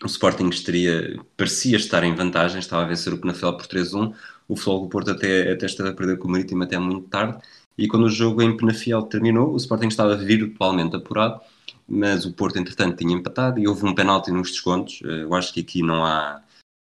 o 0.02 0.06
Sporting 0.06 0.48
estaria, 0.48 1.18
parecia 1.36 1.76
estar 1.76 2.04
em 2.04 2.14
vantagem, 2.14 2.58
estava 2.58 2.82
a 2.82 2.86
vencer 2.86 3.12
o 3.12 3.18
Penafiel 3.18 3.56
por 3.56 3.66
3-1, 3.66 4.14
o 4.48 4.56
Futebol 4.56 4.82
do 4.82 4.88
Porto 4.88 5.10
até, 5.10 5.52
até 5.52 5.66
esteve 5.66 5.90
a 5.90 5.94
perder 5.94 6.18
com 6.18 6.28
o 6.28 6.30
Marítimo 6.30 6.62
até 6.62 6.78
muito 6.78 7.08
tarde, 7.08 7.38
e 7.76 7.88
quando 7.88 8.04
o 8.04 8.10
jogo 8.10 8.42
em 8.42 8.56
Penafiel 8.56 9.02
terminou, 9.02 9.52
o 9.52 9.56
Sporting 9.56 9.88
estava 9.88 10.16
virtualmente 10.16 10.96
apurado, 10.96 11.40
mas 11.88 12.24
o 12.24 12.32
Porto 12.32 12.58
entretanto 12.58 12.96
tinha 12.96 13.14
empatado 13.14 13.58
e 13.58 13.66
houve 13.68 13.86
um 13.86 13.94
penalti 13.94 14.30
nos 14.30 14.50
descontos, 14.50 15.00
eh, 15.04 15.22
eu 15.22 15.34
acho 15.34 15.52
que 15.52 15.60
aqui 15.60 15.82
não 15.82 16.04
há, 16.04 16.42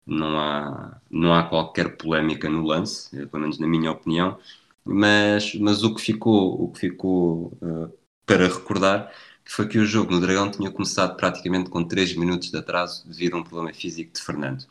não 0.05 0.39
há, 0.39 0.99
não 1.09 1.33
há 1.33 1.43
qualquer 1.43 1.97
polémica 1.97 2.49
no 2.49 2.65
lance, 2.65 3.17
eh, 3.17 3.25
pelo 3.25 3.41
menos 3.41 3.59
na 3.59 3.67
minha 3.67 3.91
opinião, 3.91 4.37
mas, 4.83 5.55
mas 5.55 5.83
o 5.83 5.95
que 5.95 6.01
ficou, 6.01 6.63
o 6.63 6.71
que 6.71 6.81
ficou 6.81 7.57
uh, 7.61 7.91
para 8.25 8.47
recordar 8.47 9.11
foi 9.43 9.67
que 9.67 9.79
o 9.79 9.85
jogo 9.85 10.11
no 10.11 10.21
Dragão 10.21 10.49
tinha 10.51 10.71
começado 10.71 11.15
praticamente 11.15 11.69
com 11.69 11.83
3 11.83 12.15
minutos 12.15 12.51
de 12.51 12.57
atraso 12.57 13.07
devido 13.07 13.35
a 13.35 13.39
um 13.39 13.43
problema 13.43 13.73
físico 13.73 14.13
de 14.13 14.21
Fernando. 14.21 14.65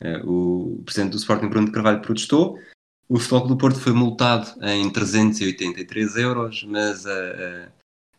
Eh, 0.00 0.20
o 0.24 0.82
presidente 0.84 1.12
do 1.12 1.18
Sporting, 1.18 1.48
Bruno 1.48 1.70
Carvalho, 1.72 2.00
protestou. 2.00 2.58
O 3.08 3.18
Futebol 3.18 3.48
do 3.48 3.56
Porto 3.56 3.78
foi 3.78 3.92
multado 3.92 4.50
em 4.62 4.90
383 4.90 6.16
euros, 6.16 6.64
mas 6.64 7.06
a, 7.06 7.68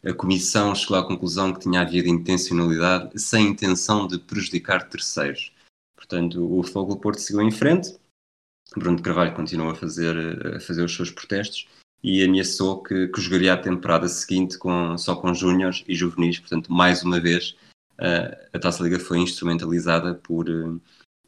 a, 0.04 0.10
a, 0.12 0.13
comissão 0.13 0.75
chegou 0.75 0.97
à 0.97 1.06
conclusão 1.06 1.54
que 1.54 1.62
tinha 1.62 1.82
havido 1.82 2.08
intencionalidade 2.08 3.19
sem 3.19 3.47
intenção 3.47 4.08
de 4.08 4.19
prejudicar 4.19 4.88
terceiros. 4.88 5.51
Portanto, 6.08 6.60
o 6.60 6.62
Futebol 6.62 6.98
Porto 6.98 7.20
seguiu 7.20 7.41
em 7.41 7.52
frente. 7.52 7.96
Bruno 8.76 8.98
de 8.98 9.04
Carvalho 9.04 9.34
continuou 9.34 9.72
a 9.72 9.76
fazer, 9.76 10.15
a 10.56 10.60
fazer 10.60 10.84
os 10.84 10.96
seus 10.96 11.12
protestos 11.12 11.68
e 12.04 12.24
ameaçou 12.24 12.84
que, 12.84 13.08
que 13.08 13.22
jogaria 13.22 13.54
a 13.54 13.58
temporada 13.58 14.08
seguinte 14.08 14.58
com, 14.58 14.98
só 14.98 15.15
com 15.15 15.34
júniores 15.34 15.84
e 15.88 15.96
juvenis. 15.96 16.39
Portanto, 16.39 16.72
mais 16.72 17.04
uma 17.04 17.20
vez, 17.20 17.56
a 18.54 18.60
Taça 18.60 18.84
Liga 18.84 19.00
foi 19.00 19.20
instrumentalizada 19.20 20.13
por, 20.13 20.48
uh, 20.48 20.80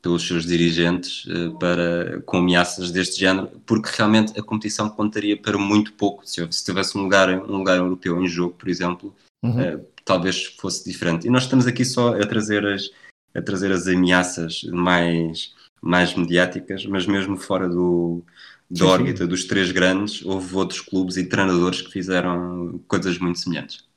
pelos 0.02 0.28
seus 0.28 0.46
dirigentes 0.46 1.26
uh, 1.26 1.58
para, 1.58 2.22
com 2.26 2.38
ameaças 2.38 2.92
deste 2.92 3.20
género, 3.20 3.48
porque 3.66 3.90
realmente 3.96 4.40
a 4.40 4.44
competição 4.44 4.90
contaria 4.90 5.40
para 5.40 5.58
muito 5.58 5.94
pouco. 5.94 6.28
Se, 6.28 6.46
se 6.52 6.63
tivesse 6.63 6.98
um 6.98 7.02
lugar, 7.02 7.30
um 7.30 7.58
lugar 7.58 7.78
europeu 7.78 8.22
em 8.22 8.28
jogo, 8.28 8.54
por 8.56 8.70
exemplo, 8.70 9.16
uhum. 9.44 9.84
talvez 10.06 10.46
fosse 10.46 10.88
diferente. 10.88 11.26
E 11.26 11.30
nós 11.30 11.44
estamos 11.44 11.66
aqui 11.66 11.84
só 11.86 12.13
a 12.13 12.26
trazer 12.28 12.66
as, 12.66 12.92
a 13.34 13.42
trazer 13.42 13.72
as 13.72 13.88
ameaças 13.88 14.63
mais, 14.63 15.54
mais 15.82 16.16
mediáticas, 16.16 16.86
mas 16.86 17.06
mesmo 17.06 17.38
fora 17.38 17.70
do 17.70 18.24
da 18.70 18.86
órbita 18.86 19.26
dos 19.26 19.46
três 19.46 19.72
grandes, 19.72 20.24
houve 20.26 20.56
outros 20.56 20.82
clubes 20.82 21.16
e 21.18 21.26
treinadores 21.26 21.82
que 21.82 21.92
fizeram 21.92 22.80
coisas 22.88 23.18
muito 23.18 23.40
semelhantes. 23.40 23.88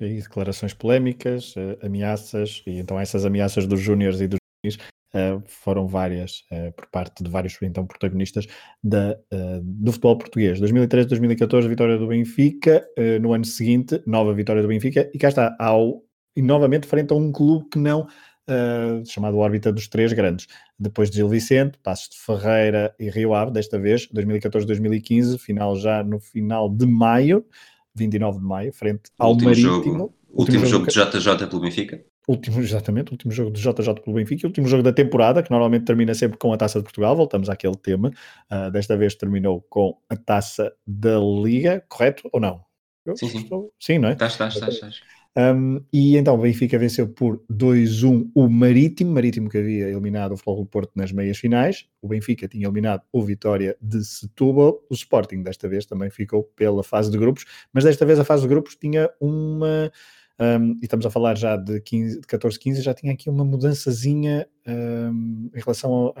E 0.00 0.20
declarações 0.20 0.74
polémicas, 0.74 1.54
uh, 1.56 1.78
ameaças, 1.80 2.62
e 2.66 2.78
então 2.78 2.98
essas 2.98 3.24
ameaças 3.24 3.66
dos 3.66 3.80
júniores 3.80 4.20
e 4.20 4.28
dos 4.28 4.38
juvenis 4.64 4.88
uh, 5.14 5.42
foram 5.46 5.86
várias 5.86 6.44
uh, 6.50 6.72
por 6.72 6.86
parte 6.88 7.22
de 7.22 7.30
vários 7.30 7.56
então 7.62 7.86
protagonistas 7.86 8.46
da, 8.82 9.16
do 9.62 9.92
futebol 9.92 10.18
português. 10.18 10.58
2013, 10.58 11.08
2014, 11.08 11.68
vitória 11.68 11.96
do 11.96 12.08
Benfica, 12.08 12.86
no 13.20 13.32
ano 13.32 13.44
seguinte, 13.44 14.02
nova 14.06 14.34
vitória 14.34 14.60
do 14.60 14.68
Benfica, 14.68 15.10
e 15.14 15.18
cá 15.18 15.28
está, 15.28 15.56
ao, 15.58 16.02
e 16.36 16.42
novamente 16.42 16.86
frente 16.86 17.12
a 17.12 17.16
um 17.16 17.32
clube 17.32 17.68
que 17.70 17.78
não 17.78 18.06
uh, 18.48 19.04
chamado 19.06 19.38
órbita 19.38 19.72
dos 19.72 19.88
três 19.88 20.12
grandes. 20.12 20.46
Depois 20.78 21.10
de 21.10 21.16
Gil 21.16 21.28
Vicente, 21.28 21.78
Passos 21.82 22.10
de 22.10 22.16
Ferreira 22.16 22.94
e 22.98 23.10
Rio 23.10 23.34
Ave, 23.34 23.52
desta 23.52 23.78
vez, 23.78 24.08
2014-2015, 24.08 25.38
final 25.38 25.76
já 25.76 26.02
no 26.02 26.18
final 26.20 26.68
de 26.68 26.86
maio, 26.86 27.44
29 27.94 28.38
de 28.38 28.44
maio, 28.44 28.72
frente 28.72 29.10
ao 29.18 29.30
último 29.30 29.50
Marítimo. 29.50 29.72
Jogo, 29.72 29.88
último, 29.88 30.14
último 30.32 30.66
jogo, 30.66 30.90
jogo 30.90 31.10
de 31.10 31.18
JJ 31.18 31.46
pelo 31.48 31.60
Benfica. 31.60 32.04
Último, 32.28 32.60
exatamente, 32.60 33.12
último 33.12 33.32
jogo 33.32 33.52
de 33.52 33.60
JJ 33.60 34.00
pelo 34.02 34.16
Benfica, 34.16 34.46
último 34.46 34.66
jogo 34.66 34.82
da 34.82 34.92
temporada, 34.92 35.42
que 35.42 35.50
normalmente 35.50 35.84
termina 35.84 36.12
sempre 36.12 36.36
com 36.36 36.52
a 36.52 36.56
Taça 36.56 36.80
de 36.80 36.82
Portugal, 36.82 37.14
voltamos 37.14 37.48
àquele 37.48 37.76
tema. 37.76 38.10
Uh, 38.50 38.70
desta 38.70 38.96
vez 38.96 39.14
terminou 39.14 39.64
com 39.70 39.96
a 40.10 40.16
Taça 40.16 40.72
da 40.84 41.18
Liga, 41.18 41.84
correto 41.88 42.28
ou 42.32 42.40
não? 42.40 42.64
sim, 43.14 43.28
sim. 43.28 43.38
Estou... 43.38 43.72
Sim, 43.78 43.98
não 43.98 44.08
é? 44.08 44.12
Estás, 44.12 44.32
estás, 44.32 44.56
estás. 44.56 45.00
Um, 45.36 45.82
e 45.92 46.16
então 46.16 46.34
o 46.34 46.38
Benfica 46.38 46.78
venceu 46.78 47.06
por 47.06 47.42
2-1 47.52 48.30
o 48.34 48.48
Marítimo, 48.48 49.12
Marítimo 49.12 49.50
que 49.50 49.58
havia 49.58 49.90
eliminado 49.90 50.32
o 50.32 50.36
Futebol 50.36 50.64
do 50.64 50.66
Porto 50.66 50.92
nas 50.94 51.12
meias 51.12 51.36
finais. 51.36 51.86
O 52.00 52.08
Benfica 52.08 52.48
tinha 52.48 52.64
eliminado 52.64 53.02
o 53.12 53.22
Vitória 53.22 53.76
de 53.80 54.02
Setúbal. 54.02 54.82
O 54.88 54.94
Sporting 54.94 55.42
desta 55.42 55.68
vez 55.68 55.84
também 55.84 56.08
ficou 56.08 56.44
pela 56.56 56.82
fase 56.82 57.10
de 57.10 57.18
grupos, 57.18 57.44
mas 57.70 57.84
desta 57.84 58.06
vez 58.06 58.18
a 58.18 58.24
fase 58.24 58.42
de 58.44 58.48
grupos 58.48 58.76
tinha 58.76 59.10
uma. 59.20 59.92
Um, 60.38 60.72
e 60.80 60.84
estamos 60.84 61.04
a 61.04 61.10
falar 61.10 61.36
já 61.36 61.56
de, 61.56 61.80
15, 61.80 62.20
de 62.20 62.26
14, 62.26 62.58
15, 62.58 62.82
já 62.82 62.94
tinha 62.94 63.12
aqui 63.12 63.28
uma 63.28 63.44
mudançazinha 63.44 64.46
um, 64.66 65.50
em 65.54 65.60
relação 65.60 65.92
ao, 65.92 66.14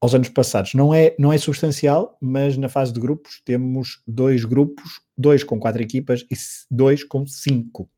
aos 0.00 0.14
anos 0.14 0.28
passados. 0.28 0.74
Não 0.74 0.94
é, 0.94 1.14
não 1.18 1.32
é 1.32 1.38
substancial, 1.38 2.16
mas 2.20 2.56
na 2.56 2.68
fase 2.68 2.92
de 2.92 3.00
grupos 3.00 3.40
temos 3.44 4.00
dois 4.06 4.44
grupos, 4.44 5.00
dois 5.16 5.42
com 5.42 5.58
quatro 5.58 5.82
equipas 5.82 6.24
e 6.30 6.36
dois 6.70 7.04
com 7.04 7.26
cinco. 7.26 7.90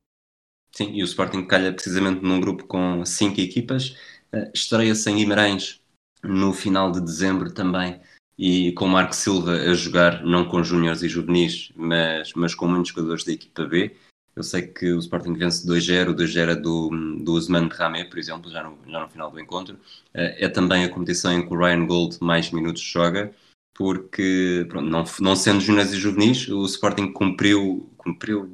Sim, 0.73 0.93
e 0.93 1.03
o 1.03 1.05
Sporting 1.05 1.45
calha 1.45 1.73
precisamente 1.73 2.23
num 2.23 2.41
grupo 2.41 2.65
com 2.65 3.05
cinco 3.05 3.41
equipas. 3.41 3.97
Uh, 4.33 4.51
Estreia-se 4.55 5.11
em 5.11 5.17
Guimarães 5.17 5.81
no 6.23 6.53
final 6.53 6.93
de 6.93 7.01
dezembro 7.01 7.53
também 7.53 8.01
e 8.39 8.73
com 8.73 8.87
o 8.87 8.89
Marco 8.89 9.15
Silva 9.15 9.53
a 9.53 9.75
jogar 9.75 10.25
não 10.25 10.47
com 10.49 10.63
júniores 10.63 11.03
e 11.03 11.09
juvenis, 11.09 11.73
mas, 11.77 12.33
mas 12.35 12.55
com 12.55 12.67
muitos 12.67 12.91
jogadores 12.91 13.25
da 13.25 13.33
equipa 13.33 13.65
B. 13.65 13.95
Eu 14.40 14.44
sei 14.44 14.62
que 14.62 14.90
o 14.90 14.98
Sporting 14.98 15.35
vence 15.35 15.68
2-0, 15.68 16.12
o 16.12 16.14
2-0 16.14 16.55
do, 16.55 16.88
do 17.22 17.35
Usman 17.35 17.68
Ramé, 17.68 18.05
por 18.05 18.18
exemplo, 18.18 18.50
já 18.50 18.62
no, 18.62 18.79
já 18.90 19.00
no 19.00 19.09
final 19.11 19.31
do 19.31 19.38
encontro. 19.38 19.79
Eh, 20.14 20.46
é 20.46 20.48
também 20.48 20.83
a 20.83 20.88
competição 20.88 21.31
em 21.31 21.46
que 21.46 21.53
o 21.53 21.59
Ryan 21.59 21.85
Gold 21.85 22.16
mais 22.22 22.50
minutos 22.50 22.81
joga, 22.81 23.35
porque, 23.74 24.64
pronto, 24.66 24.88
não, 24.88 25.05
não 25.20 25.37
sendo 25.37 25.61
juniores 25.61 25.92
e 25.92 25.98
juvenis, 25.98 26.48
o 26.48 26.64
Sporting 26.64 27.12
cumpriu, 27.12 27.90
cumpriu, 27.98 28.50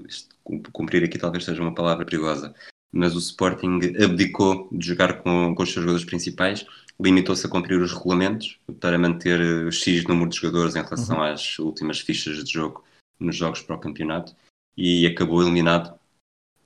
cumprir 0.72 1.04
aqui 1.04 1.18
talvez 1.18 1.44
seja 1.44 1.62
uma 1.62 1.72
palavra 1.72 2.04
perigosa, 2.04 2.52
mas 2.92 3.14
o 3.14 3.20
Sporting 3.20 3.78
abdicou 4.02 4.68
de 4.72 4.88
jogar 4.88 5.22
com, 5.22 5.54
com 5.54 5.62
os 5.62 5.72
seus 5.72 5.84
jogadores 5.84 6.04
principais, 6.04 6.66
limitou-se 6.98 7.46
a 7.46 7.48
cumprir 7.48 7.80
os 7.80 7.92
regulamentos 7.92 8.58
para 8.80 8.98
manter 8.98 9.40
o 9.40 9.70
X 9.70 10.02
número 10.02 10.30
de 10.30 10.36
jogadores 10.36 10.74
em 10.74 10.82
relação 10.82 11.18
uhum. 11.18 11.22
às 11.22 11.60
últimas 11.60 12.00
fichas 12.00 12.42
de 12.42 12.52
jogo 12.52 12.82
nos 13.20 13.36
jogos 13.36 13.62
para 13.62 13.76
o 13.76 13.80
campeonato 13.80 14.34
e 14.76 15.06
acabou 15.06 15.42
eliminado 15.42 15.98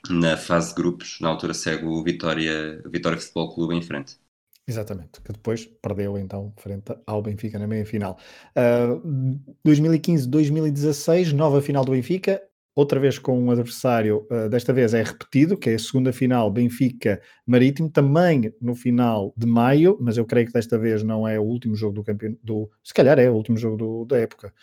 na 0.08 0.36
fase 0.36 0.70
de 0.70 0.74
grupos. 0.74 1.18
Na 1.20 1.28
altura 1.28 1.54
segue 1.54 1.84
o 1.84 2.02
Vitória, 2.02 2.82
Vitória 2.86 3.18
Futebol 3.18 3.54
Clube 3.54 3.74
em 3.76 3.82
frente. 3.82 4.18
Exatamente, 4.66 5.20
que 5.20 5.32
depois 5.32 5.66
perdeu 5.66 6.16
então 6.16 6.52
frente 6.56 6.94
ao 7.06 7.20
Benfica 7.20 7.58
na 7.58 7.66
meia 7.66 7.84
final. 7.84 8.18
Uh, 8.56 9.40
2015-2016, 9.66 11.32
nova 11.32 11.60
final 11.60 11.84
do 11.84 11.90
Benfica, 11.90 12.40
outra 12.74 13.00
vez 13.00 13.18
com 13.18 13.36
um 13.36 13.50
adversário, 13.50 14.28
uh, 14.30 14.48
desta 14.48 14.72
vez 14.72 14.94
é 14.94 15.02
repetido, 15.02 15.56
que 15.56 15.70
é 15.70 15.74
a 15.74 15.78
segunda 15.78 16.12
final 16.12 16.48
Benfica-Marítimo, 16.52 17.90
também 17.90 18.54
no 18.60 18.76
final 18.76 19.34
de 19.36 19.46
maio, 19.46 19.98
mas 20.00 20.16
eu 20.16 20.24
creio 20.24 20.46
que 20.46 20.52
desta 20.52 20.78
vez 20.78 21.02
não 21.02 21.26
é 21.26 21.38
o 21.38 21.42
último 21.42 21.74
jogo 21.74 21.94
do 21.94 22.04
campeonato, 22.04 22.70
se 22.84 22.94
calhar 22.94 23.18
é 23.18 23.28
o 23.28 23.34
último 23.34 23.56
jogo 23.56 23.76
do, 23.76 24.04
da 24.04 24.18
época. 24.18 24.54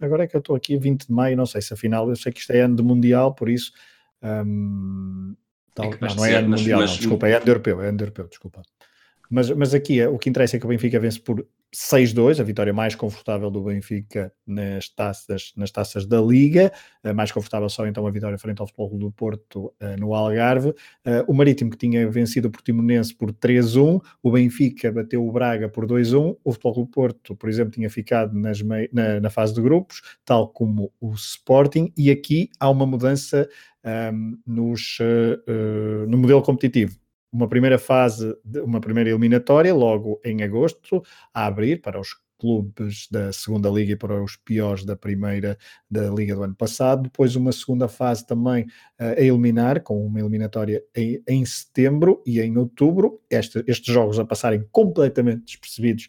Agora 0.00 0.24
é 0.24 0.26
que 0.26 0.34
eu 0.34 0.40
estou 0.40 0.56
aqui 0.56 0.76
20 0.76 1.06
de 1.06 1.12
maio, 1.12 1.36
não 1.36 1.46
sei 1.46 1.60
se 1.60 1.74
afinal, 1.74 2.08
eu 2.08 2.16
sei 2.16 2.32
que 2.32 2.40
isto 2.40 2.50
é 2.52 2.60
ano 2.60 2.76
de 2.76 2.82
Mundial, 2.82 3.34
por 3.34 3.48
isso. 3.48 3.72
Um, 4.22 5.34
tal, 5.74 5.92
é 5.92 5.98
não, 6.00 6.14
não 6.14 6.24
é 6.24 6.34
ano 6.34 6.48
Mundial, 6.48 6.80
mas... 6.80 6.90
não, 6.90 6.96
desculpa, 6.98 7.28
é 7.28 7.34
ano 7.34 7.44
de 7.44 7.50
europeu, 7.50 7.82
é 7.82 7.88
ano 7.88 7.98
de 7.98 8.04
europeu, 8.04 8.28
desculpa. 8.28 8.62
Mas, 9.30 9.50
mas 9.50 9.74
aqui 9.74 10.04
o 10.06 10.18
que 10.18 10.28
interessa 10.28 10.56
é 10.56 10.60
que 10.60 10.66
o 10.66 10.68
Benfica 10.68 10.98
vence 10.98 11.20
por 11.20 11.46
6-2, 11.74 12.40
a 12.40 12.42
vitória 12.42 12.72
mais 12.72 12.94
confortável 12.94 13.50
do 13.50 13.62
Benfica 13.62 14.32
nas 14.44 14.88
taças, 14.88 15.52
nas 15.56 15.70
taças 15.70 16.04
da 16.04 16.20
Liga, 16.20 16.72
a 17.02 17.14
mais 17.14 17.30
confortável 17.30 17.68
só 17.68 17.86
então 17.86 18.06
a 18.06 18.10
vitória 18.10 18.36
frente 18.38 18.60
ao 18.60 18.66
Futebol 18.66 18.98
do 18.98 19.12
Porto 19.12 19.66
uh, 19.80 19.96
no 19.98 20.12
Algarve. 20.12 20.70
Uh, 20.70 21.24
o 21.28 21.32
Marítimo 21.32 21.70
que 21.70 21.76
tinha 21.76 22.10
vencido 22.10 22.48
o 22.48 22.50
Portimonense 22.50 23.14
por 23.14 23.32
3-1, 23.32 24.00
o 24.22 24.30
Benfica 24.32 24.90
bateu 24.90 25.26
o 25.26 25.30
Braga 25.30 25.68
por 25.68 25.86
2-1, 25.86 26.36
o 26.42 26.52
Futebol 26.52 26.74
do 26.74 26.86
Porto, 26.86 27.36
por 27.36 27.48
exemplo, 27.48 27.70
tinha 27.70 27.88
ficado 27.88 28.34
mei... 28.34 28.88
na, 28.92 29.20
na, 29.20 29.30
fase 29.30 29.54
de 29.54 29.62
grupos, 29.62 30.02
tal 30.24 30.48
como 30.48 30.92
o 31.00 31.12
Sporting, 31.12 31.92
e 31.96 32.10
aqui 32.10 32.50
há 32.58 32.68
uma 32.68 32.84
mudança 32.84 33.48
um, 34.12 34.38
nos, 34.44 34.98
uh, 35.00 36.06
no 36.08 36.18
modelo 36.18 36.42
competitivo 36.42 36.99
uma 37.32 37.48
primeira 37.48 37.78
fase, 37.78 38.36
uma 38.64 38.80
primeira 38.80 39.10
eliminatória, 39.10 39.74
logo 39.74 40.20
em 40.24 40.42
agosto, 40.42 41.02
a 41.32 41.46
abrir 41.46 41.80
para 41.80 42.00
os 42.00 42.16
clubes 42.40 43.06
da 43.10 43.30
segunda 43.32 43.68
liga 43.68 43.92
e 43.92 43.96
para 43.96 44.22
os 44.22 44.34
piores 44.34 44.82
da 44.82 44.96
primeira 44.96 45.58
da 45.90 46.08
liga 46.08 46.34
do 46.34 46.42
ano 46.42 46.54
passado. 46.54 47.02
Depois 47.02 47.36
uma 47.36 47.52
segunda 47.52 47.86
fase 47.86 48.26
também 48.26 48.64
uh, 48.98 49.18
a 49.18 49.20
eliminar, 49.20 49.82
com 49.82 50.04
uma 50.04 50.18
eliminatória 50.18 50.82
em, 50.96 51.22
em 51.28 51.44
setembro 51.44 52.22
e 52.26 52.40
em 52.40 52.56
outubro. 52.56 53.20
Este, 53.28 53.62
estes 53.66 53.92
jogos 53.92 54.18
a 54.18 54.24
passarem 54.24 54.66
completamente 54.72 55.44
despercebidos 55.44 56.08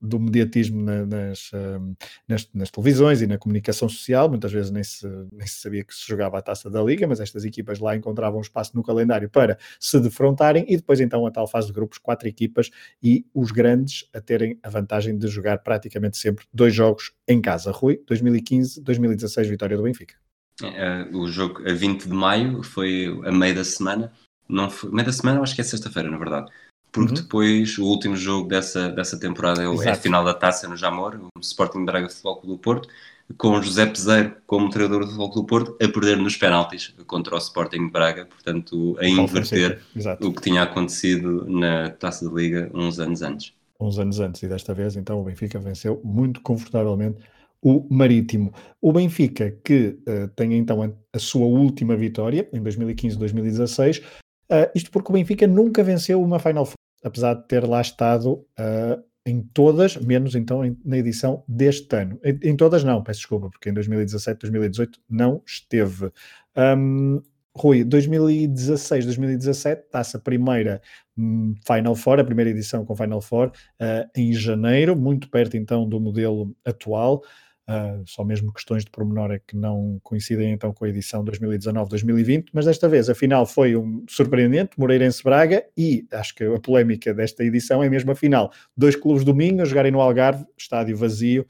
do 0.00 0.20
mediatismo 0.20 0.82
na, 0.82 1.06
nas, 1.06 1.50
um, 1.54 1.94
nas, 2.26 2.48
nas, 2.52 2.70
televisões 2.70 3.22
e 3.22 3.26
na 3.26 3.38
comunicação 3.38 3.88
social. 3.88 4.28
Muitas 4.28 4.52
vezes 4.52 4.70
nem 4.70 4.84
se, 4.84 5.06
nem 5.32 5.46
se 5.46 5.60
sabia 5.60 5.82
que 5.82 5.94
se 5.94 6.06
jogava 6.06 6.38
a 6.38 6.42
taça 6.42 6.68
da 6.68 6.82
Liga, 6.82 7.06
mas 7.06 7.20
estas 7.20 7.44
equipas 7.44 7.78
lá 7.78 7.96
encontravam 7.96 8.40
espaço 8.40 8.72
no 8.74 8.82
calendário 8.82 9.28
para 9.30 9.58
se 9.80 9.98
defrontarem 10.00 10.64
e 10.68 10.76
depois 10.76 11.00
então 11.00 11.26
a 11.26 11.30
tal 11.30 11.46
fase 11.46 11.68
de 11.68 11.72
grupos, 11.72 11.98
quatro 11.98 12.28
equipas 12.28 12.70
e 13.02 13.24
os 13.34 13.50
grandes 13.50 14.08
a 14.12 14.20
terem 14.20 14.58
a 14.62 14.68
vantagem 14.68 15.16
de 15.16 15.26
jogar 15.28 15.58
praticamente 15.58 16.18
sempre 16.18 16.44
dois 16.52 16.74
jogos 16.74 17.12
em 17.26 17.40
casa. 17.40 17.70
Rui, 17.70 18.02
2015, 18.06 18.82
2016, 18.82 19.48
vitória 19.48 19.76
do 19.76 19.82
Benfica. 19.82 20.14
É, 20.62 21.08
o 21.14 21.28
jogo 21.28 21.66
a 21.68 21.72
20 21.72 22.08
de 22.08 22.14
maio 22.14 22.62
foi 22.62 23.06
a 23.24 23.32
meio 23.32 23.54
da 23.54 23.64
semana. 23.64 24.12
Não 24.48 24.68
foi, 24.68 24.90
meio 24.90 25.06
da 25.06 25.12
semana, 25.12 25.40
acho 25.40 25.54
que 25.54 25.60
é 25.60 25.64
sexta-feira, 25.64 26.10
na 26.10 26.18
verdade 26.18 26.50
porque 26.90 27.14
uhum. 27.14 27.20
depois 27.22 27.78
o 27.78 27.84
último 27.84 28.16
jogo 28.16 28.48
dessa, 28.48 28.88
dessa 28.88 29.18
temporada 29.18 29.62
é, 29.62 29.66
é 29.86 29.90
a 29.90 29.94
final 29.94 30.24
da 30.24 30.34
taça 30.34 30.68
no 30.68 30.76
Jamor, 30.76 31.20
o 31.36 31.40
Sporting 31.40 31.84
Braga 31.84 32.08
Futebol 32.08 32.36
Clube 32.36 32.56
do 32.56 32.58
Porto, 32.58 32.88
com 33.36 33.60
José 33.60 33.84
Peseiro 33.86 34.36
como 34.46 34.70
treinador 34.70 35.00
do 35.00 35.06
Futebol 35.06 35.30
Clube 35.30 35.46
do 35.46 35.48
Porto, 35.48 35.84
a 35.84 35.88
perder 35.88 36.16
nos 36.16 36.36
penaltis 36.36 36.94
contra 37.06 37.34
o 37.34 37.38
Sporting 37.38 37.88
Braga, 37.88 38.26
portanto, 38.26 38.96
a 38.98 39.06
inverter 39.06 39.82
o 40.20 40.32
que 40.32 40.42
tinha 40.42 40.62
acontecido 40.62 41.44
na 41.48 41.90
taça 41.90 42.28
de 42.28 42.34
Liga 42.34 42.70
uns 42.72 42.98
anos 42.98 43.22
antes. 43.22 43.52
Uns 43.80 43.98
anos 43.98 44.18
antes, 44.18 44.42
e 44.42 44.48
desta 44.48 44.74
vez 44.74 44.96
então 44.96 45.20
o 45.20 45.24
Benfica 45.24 45.58
venceu 45.58 46.00
muito 46.02 46.40
confortavelmente 46.40 47.18
o 47.60 47.86
Marítimo. 47.90 48.52
O 48.80 48.92
Benfica, 48.92 49.50
que 49.64 49.98
uh, 50.08 50.28
tem 50.34 50.54
então 50.54 50.82
a, 50.82 50.90
a, 51.12 51.18
sua 51.18 51.46
última 51.46 51.96
vitória 51.96 52.48
em 52.52 52.62
2015-2016, 52.62 54.02
uh, 54.50 54.70
isto 54.74 54.90
porque 54.90 55.10
o 55.10 55.14
Benfica 55.14 55.46
nunca 55.46 55.82
venceu 55.82 56.22
uma 56.22 56.38
Final 56.38 56.66
Four 56.66 56.78
apesar 57.02 57.34
de 57.34 57.46
ter 57.46 57.66
lá 57.66 57.80
estado 57.80 58.32
uh, 58.32 59.02
em 59.24 59.42
todas, 59.42 59.96
menos 59.96 60.34
então 60.34 60.64
em, 60.64 60.76
na 60.84 60.96
edição 60.96 61.44
deste 61.46 61.94
ano. 61.96 62.18
Em, 62.24 62.38
em, 62.42 62.56
todas 62.56 62.82
não, 62.82 63.02
peço 63.02 63.20
desculpa, 63.20 63.50
porque 63.50 63.70
em 63.70 63.74
2017, 63.74 64.40
2018 64.40 65.00
não 65.08 65.42
esteve. 65.46 66.10
Um, 66.56 67.20
Rui, 67.56 67.82
2016, 67.82 69.04
2017, 69.04 69.82
está-se 69.82 70.16
a 70.16 70.20
primeira 70.20 70.80
um, 71.16 71.54
Final 71.66 71.96
Four, 71.96 72.20
a 72.20 72.24
primeira 72.24 72.50
edição 72.50 72.84
com 72.84 72.94
Final 72.94 73.20
Four, 73.20 73.48
uh, 73.48 74.08
em 74.16 74.32
janeiro, 74.32 74.96
muito 74.96 75.28
perto 75.28 75.56
então 75.56 75.88
do 75.88 76.00
modelo 76.00 76.54
atual. 76.64 77.22
Uh, 77.68 78.02
só 78.06 78.24
mesmo 78.24 78.50
questões 78.50 78.82
de 78.82 78.90
pormenor 78.90 79.30
é 79.30 79.38
que 79.38 79.54
não 79.54 80.00
coincidem 80.02 80.52
então 80.52 80.72
com 80.72 80.86
a 80.86 80.88
edição 80.88 81.22
2019-2020, 81.22 82.46
mas 82.50 82.64
desta 82.64 82.88
vez 82.88 83.10
a 83.10 83.14
final 83.14 83.44
foi 83.44 83.76
um 83.76 84.06
surpreendente, 84.08 84.70
Moreirense-Braga, 84.78 85.66
e 85.76 86.06
acho 86.10 86.34
que 86.34 86.44
a 86.44 86.58
polémica 86.58 87.12
desta 87.12 87.44
edição 87.44 87.82
é 87.82 87.90
mesmo 87.90 88.10
a 88.10 88.14
final. 88.14 88.50
Dois 88.74 88.96
clubes 88.96 89.22
domingo 89.22 89.60
a 89.60 89.66
jogarem 89.66 89.92
no 89.92 90.00
Algarve, 90.00 90.46
estádio 90.56 90.96
vazio 90.96 91.46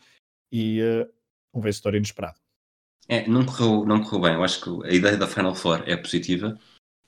e 0.51 0.83
uh, 0.83 1.09
um 1.55 1.61
vencedor 1.61 1.95
inesperado. 1.95 2.41
É, 3.07 3.29
não 3.29 3.47
correu, 3.47 3.87
não 3.87 4.03
correu 4.03 4.23
bem. 4.23 4.35
Eu 4.35 4.43
acho 4.43 4.61
que 4.61 4.89
a 4.89 4.93
ideia 4.93 5.17
da 5.17 5.29
Final 5.29 5.55
Four 5.55 5.85
é 5.87 5.97
positiva, 5.97 6.59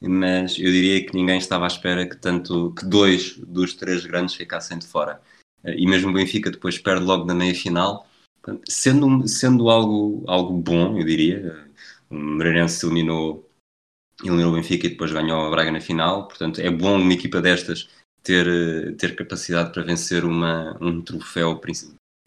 mas 0.01 0.57
eu 0.57 0.71
diria 0.71 1.05
que 1.05 1.17
ninguém 1.17 1.37
estava 1.37 1.65
à 1.65 1.67
espera 1.67 2.09
que 2.09 2.17
tanto 2.17 2.73
que 2.75 2.87
dois 2.87 3.37
dos 3.39 3.75
três 3.75 4.07
grandes 4.07 4.37
ficassem 4.37 4.79
de 4.79 4.87
fora. 4.87 5.21
E 5.65 5.85
mesmo 5.85 6.11
o 6.11 6.15
Benfica 6.15 6.49
depois 6.49 6.79
perde 6.79 7.05
logo 7.05 7.25
na 7.25 7.35
meia 7.35 7.55
final 7.57 8.07
Sendo, 8.69 9.29
sendo 9.29 9.69
algo, 9.69 10.25
algo 10.27 10.55
bom, 10.55 10.99
eu 10.99 11.05
diria, 11.05 11.69
o 12.09 12.15
Moreirense 12.15 12.85
eliminou, 12.87 13.49
eliminou 14.25 14.53
o 14.53 14.55
Benfica 14.57 14.87
e 14.87 14.91
depois 14.91 15.13
ganhou 15.13 15.47
a 15.47 15.51
Braga 15.51 15.71
na 15.71 15.81
final, 15.81 16.27
portanto 16.27 16.61
é 16.61 16.71
bom 16.71 16.99
uma 16.99 17.13
equipa 17.13 17.41
destas 17.41 17.89
ter, 18.23 18.97
ter 18.97 19.15
capacidade 19.15 19.73
para 19.73 19.83
vencer 19.83 20.25
uma, 20.25 20.77
um 20.81 21.03
troféu 21.03 21.61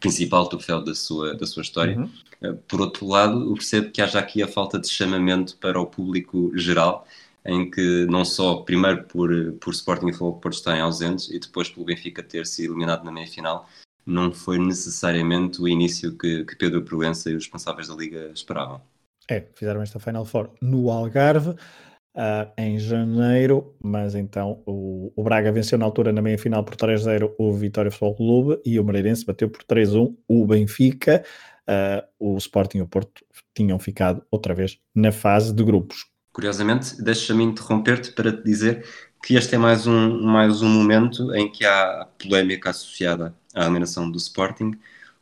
principal 0.00 0.48
troféu 0.48 0.84
da 0.84 0.94
sua, 0.94 1.34
da 1.34 1.46
sua 1.46 1.62
história. 1.62 1.98
Uhum. 1.98 2.10
Eh, 2.42 2.52
por 2.68 2.80
outro 2.80 3.06
lado, 3.06 3.42
eu 3.50 3.54
percebo 3.54 3.90
que 3.90 4.02
haja 4.02 4.18
aqui 4.18 4.42
a 4.42 4.48
falta 4.48 4.78
de 4.78 4.88
chamamento 4.88 5.56
para 5.56 5.80
o 5.80 5.86
público 5.86 6.52
geral, 6.56 7.06
em 7.44 7.70
que 7.70 8.06
não 8.06 8.24
só, 8.24 8.56
primeiro 8.56 9.04
por, 9.04 9.30
por 9.60 9.72
Sporting 9.72 10.08
e 10.08 10.12
Futebol 10.12 10.40
Porto 10.40 10.56
estarem 10.56 10.80
ausentes 10.80 11.30
e 11.30 11.38
depois 11.38 11.68
pelo 11.70 11.86
Benfica 11.86 12.22
ter 12.22 12.46
se 12.46 12.64
eliminado 12.64 13.04
na 13.04 13.12
meia-final, 13.12 13.68
não 14.06 14.32
foi 14.32 14.58
necessariamente 14.58 15.60
o 15.60 15.68
início 15.68 16.16
que, 16.16 16.44
que 16.44 16.56
Pedro 16.56 16.82
Proença 16.82 17.30
e 17.30 17.34
os 17.34 17.44
responsáveis 17.44 17.88
da 17.88 17.94
Liga 17.94 18.30
esperavam. 18.34 18.80
É, 19.28 19.42
fizeram 19.54 19.80
esta 19.80 19.98
Final 19.98 20.24
Four 20.24 20.50
no 20.60 20.90
Algarve 20.90 21.50
uh, 21.50 22.52
em 22.58 22.78
janeiro, 22.78 23.74
mas 23.82 24.14
então 24.14 24.62
o, 24.66 25.12
o, 25.16 25.22
Braga 25.22 25.50
venceu 25.50 25.78
na 25.78 25.84
altura 25.84 26.12
na 26.12 26.22
meia 26.22 26.38
final 26.38 26.62
por 26.62 26.76
3-0 26.76 27.34
o 27.38 27.52
Vitória 27.52 27.90
Futebol 27.90 28.14
Clube 28.14 28.60
e 28.64 28.78
o 28.78 28.84
Mareirense 28.84 29.24
bateu 29.24 29.48
por 29.48 29.62
3-1 29.64 30.14
o 30.28 30.46
Benfica. 30.46 31.24
Uh, 31.66 32.34
o 32.34 32.36
Sporting 32.36 32.78
e 32.78 32.82
o 32.82 32.86
Porto 32.86 33.24
tinham 33.54 33.78
ficado 33.78 34.22
outra 34.30 34.54
vez 34.54 34.78
na 34.94 35.10
fase 35.10 35.54
de 35.54 35.64
grupos. 35.64 36.06
Curiosamente, 36.30 37.02
deixa-me 37.02 37.42
interromper-te 37.44 38.12
para 38.12 38.30
te 38.32 38.42
dizer 38.42 38.84
que 39.22 39.36
este 39.36 39.54
é 39.54 39.58
mais 39.58 39.86
um, 39.86 40.20
mais 40.22 40.60
um 40.60 40.68
momento 40.68 41.34
em 41.34 41.50
que 41.50 41.64
há 41.64 42.06
polémica 42.18 42.68
associada 42.68 43.34
à 43.54 43.62
eliminação 43.62 44.10
do 44.10 44.18
Sporting, 44.18 44.72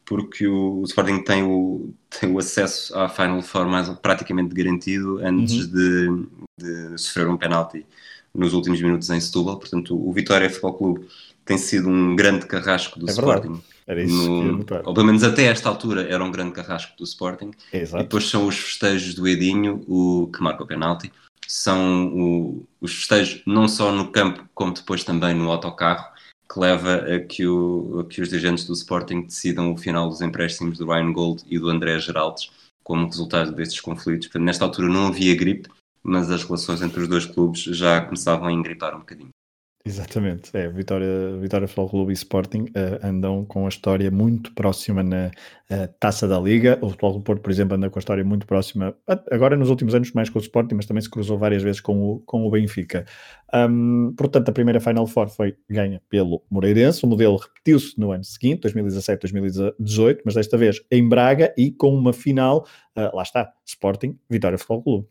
porque 0.05 0.47
o, 0.47 0.81
o 0.81 0.85
Sporting 0.85 1.23
tem 1.23 1.43
o, 1.43 1.93
tem 2.09 2.31
o 2.31 2.39
acesso 2.39 2.97
à 2.99 3.09
Final 3.09 3.43
Four 3.43 3.67
mais 3.67 3.89
praticamente 4.01 4.55
garantido 4.55 5.19
antes 5.19 5.67
uhum. 5.67 6.27
de, 6.59 6.93
de, 6.93 6.99
sofrer 6.99 7.29
um 7.29 7.37
penalti 7.37 7.87
nos 8.35 8.53
últimos 8.53 8.81
minutos 8.81 9.11
em 9.11 9.21
Setúbal. 9.21 9.59
Portanto, 9.59 9.97
o 9.97 10.13
Vitória 10.13 10.49
Futebol 10.49 10.75
Clube 10.75 11.09
tem 11.45 11.59
sido 11.59 11.89
um 11.89 12.17
grande 12.17 12.47
carrasco 12.47 12.99
do 12.99 13.09
é 13.09 13.13
Sporting. 13.13 13.63
Era 13.87 14.03
isso 14.03 14.15
no, 14.15 14.65
ou 14.85 14.95
pelo 14.95 15.07
menos 15.07 15.25
até 15.25 15.45
esta 15.45 15.69
altura 15.69 16.03
era 16.09 16.23
um 16.23 16.31
grande 16.31 16.53
carrasco 16.53 16.97
do 16.97 17.05
Sporting. 17.05 17.51
Exato. 17.73 18.03
E 18.03 18.05
depois 18.05 18.29
são 18.29 18.47
os 18.47 18.57
festejos 18.57 19.15
do 19.15 19.27
Edinho 19.27 19.85
o 19.89 20.31
que 20.33 20.43
marca 20.43 20.63
o 20.63 20.67
penalti. 20.67 21.13
São 21.47 22.07
o, 22.07 22.67
os 22.81 22.95
festejos 22.95 23.43
não 23.45 23.67
só 23.67 23.93
no 23.93 24.11
campo, 24.11 24.45
como 24.55 24.73
depois 24.73 25.05
também 25.05 25.35
no 25.35 25.51
autocarro 25.51 26.13
que 26.53 26.61
leva 26.61 26.97
a 26.97 27.21
que, 27.21 27.47
o, 27.47 28.01
a 28.01 28.05
que 28.05 28.21
os 28.21 28.29
dirigentes 28.29 28.67
do 28.67 28.75
Sporting 28.75 29.23
decidam 29.23 29.73
o 29.73 29.77
final 29.77 30.09
dos 30.09 30.21
empréstimos 30.21 30.77
do 30.77 30.87
Ryan 30.87 31.13
Gold 31.13 31.43
e 31.47 31.59
do 31.59 31.71
André 31.71 31.99
Geraldes 31.99 32.51
como 32.85 33.07
resultado 33.07 33.53
destes 33.53 33.81
conflitos. 33.81 34.29
Nesta 34.35 34.65
altura 34.65 34.89
não 34.89 35.07
havia 35.07 35.35
gripe, 35.35 35.71
mas 36.03 36.31
as 36.31 36.45
relações 36.45 36.83
entre 36.83 37.01
os 37.01 37.09
dois 37.09 37.25
clubes 37.25 37.63
já 37.63 38.03
começavam 38.03 38.49
a 38.49 38.53
engripar 38.53 38.95
um 38.95 38.99
bocadinho. 38.99 39.31
Exatamente, 39.85 40.57
é, 40.57 40.69
Vitória, 40.69 41.37
Vitória 41.41 41.67
Futebol 41.67 41.89
Clube 41.89 42.13
e 42.13 42.15
Sporting 42.15 42.67
uh, 42.67 43.05
andam 43.05 43.45
com 43.45 43.67
a 43.67 43.69
história 43.69 44.13
muito 44.13 44.53
próxima 44.55 45.03
na 45.03 45.27
uh, 45.27 45.89
Taça 45.99 46.29
da 46.29 46.39
Liga, 46.39 46.79
o 46.81 46.91
Futebol 46.91 47.15
do 47.15 47.21
Porto, 47.21 47.43
por 47.43 47.51
exemplo, 47.51 47.75
anda 47.75 47.91
com 47.91 47.99
a 47.99 48.01
história 48.01 48.23
muito 48.23 48.47
próxima, 48.47 48.97
agora 49.29 49.57
nos 49.57 49.71
últimos 49.71 49.93
anos 49.93 50.13
mais 50.13 50.31
com 50.31 50.39
o 50.39 50.43
Sporting, 50.43 50.77
mas 50.77 50.87
também 50.87 51.01
se 51.01 51.11
cruzou 51.11 51.37
várias 51.37 51.65
vezes 51.65 51.81
com 51.81 52.01
o, 52.01 52.21
com 52.21 52.47
o 52.47 52.51
Benfica. 52.51 53.05
Um, 53.53 54.15
portanto, 54.17 54.51
a 54.51 54.53
primeira 54.53 54.79
Final 54.79 55.07
Four 55.09 55.29
foi 55.29 55.57
ganha 55.69 56.01
pelo 56.09 56.45
Moreirense, 56.49 57.05
o 57.05 57.09
modelo 57.09 57.37
repetiu-se 57.37 57.99
no 57.99 58.13
ano 58.13 58.23
seguinte, 58.23 58.69
2017-2018, 58.69 60.21
mas 60.25 60.35
desta 60.35 60.57
vez 60.57 60.81
em 60.93 61.09
Braga 61.09 61.53
e 61.59 61.73
com 61.73 61.93
uma 61.93 62.13
final, 62.13 62.69
uh, 62.97 63.17
lá 63.17 63.25
está, 63.25 63.53
Sporting, 63.67 64.17
Vitória 64.31 64.57
Futebol 64.57 64.83
Clube. 64.85 65.09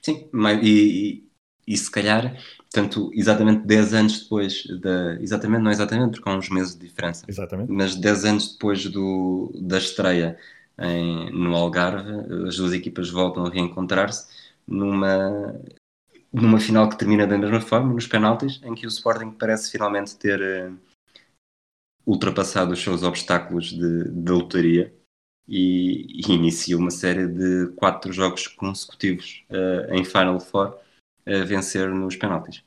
Sim, 0.00 0.28
mas, 0.30 0.60
e, 0.62 1.24
e 1.66 1.76
se 1.76 1.90
calhar, 1.90 2.36
tanto 2.70 3.10
exatamente 3.14 3.66
10 3.66 3.94
anos 3.94 4.22
depois 4.22 4.66
da. 4.80 5.20
Exatamente, 5.20 5.62
não 5.62 5.70
exatamente, 5.70 6.12
porque 6.12 6.28
há 6.28 6.36
uns 6.36 6.50
meses 6.50 6.74
de 6.74 6.86
diferença. 6.86 7.24
Exatamente. 7.26 7.72
Mas 7.72 7.94
10 7.96 8.24
anos 8.24 8.52
depois 8.52 8.86
do, 8.86 9.52
da 9.62 9.78
estreia 9.78 10.38
em, 10.78 11.30
no 11.30 11.54
Algarve, 11.54 12.10
as 12.46 12.56
duas 12.56 12.72
equipas 12.72 13.08
voltam 13.10 13.46
a 13.46 13.50
reencontrar-se 13.50 14.26
numa. 14.66 15.58
numa 16.32 16.60
final 16.60 16.88
que 16.88 16.98
termina 16.98 17.26
da 17.26 17.38
mesma 17.38 17.60
forma, 17.60 17.94
nos 17.94 18.06
penaltis, 18.06 18.60
em 18.62 18.74
que 18.74 18.86
o 18.86 18.88
Sporting 18.88 19.30
parece 19.30 19.70
finalmente 19.70 20.16
ter 20.16 20.40
uh, 20.40 20.76
ultrapassado 22.06 22.72
os 22.72 22.82
seus 22.82 23.02
obstáculos 23.02 23.72
de, 23.72 24.10
de 24.10 24.32
lotaria 24.32 24.94
e, 25.48 26.20
e 26.26 26.32
inicia 26.32 26.76
uma 26.76 26.90
série 26.90 27.26
de 27.26 27.72
quatro 27.76 28.12
jogos 28.12 28.46
consecutivos 28.48 29.44
uh, 29.50 29.94
em 29.94 30.04
Final 30.04 30.40
Four 30.40 30.83
vencer 31.26 31.88
nos 31.88 32.16
penaltis. 32.16 32.62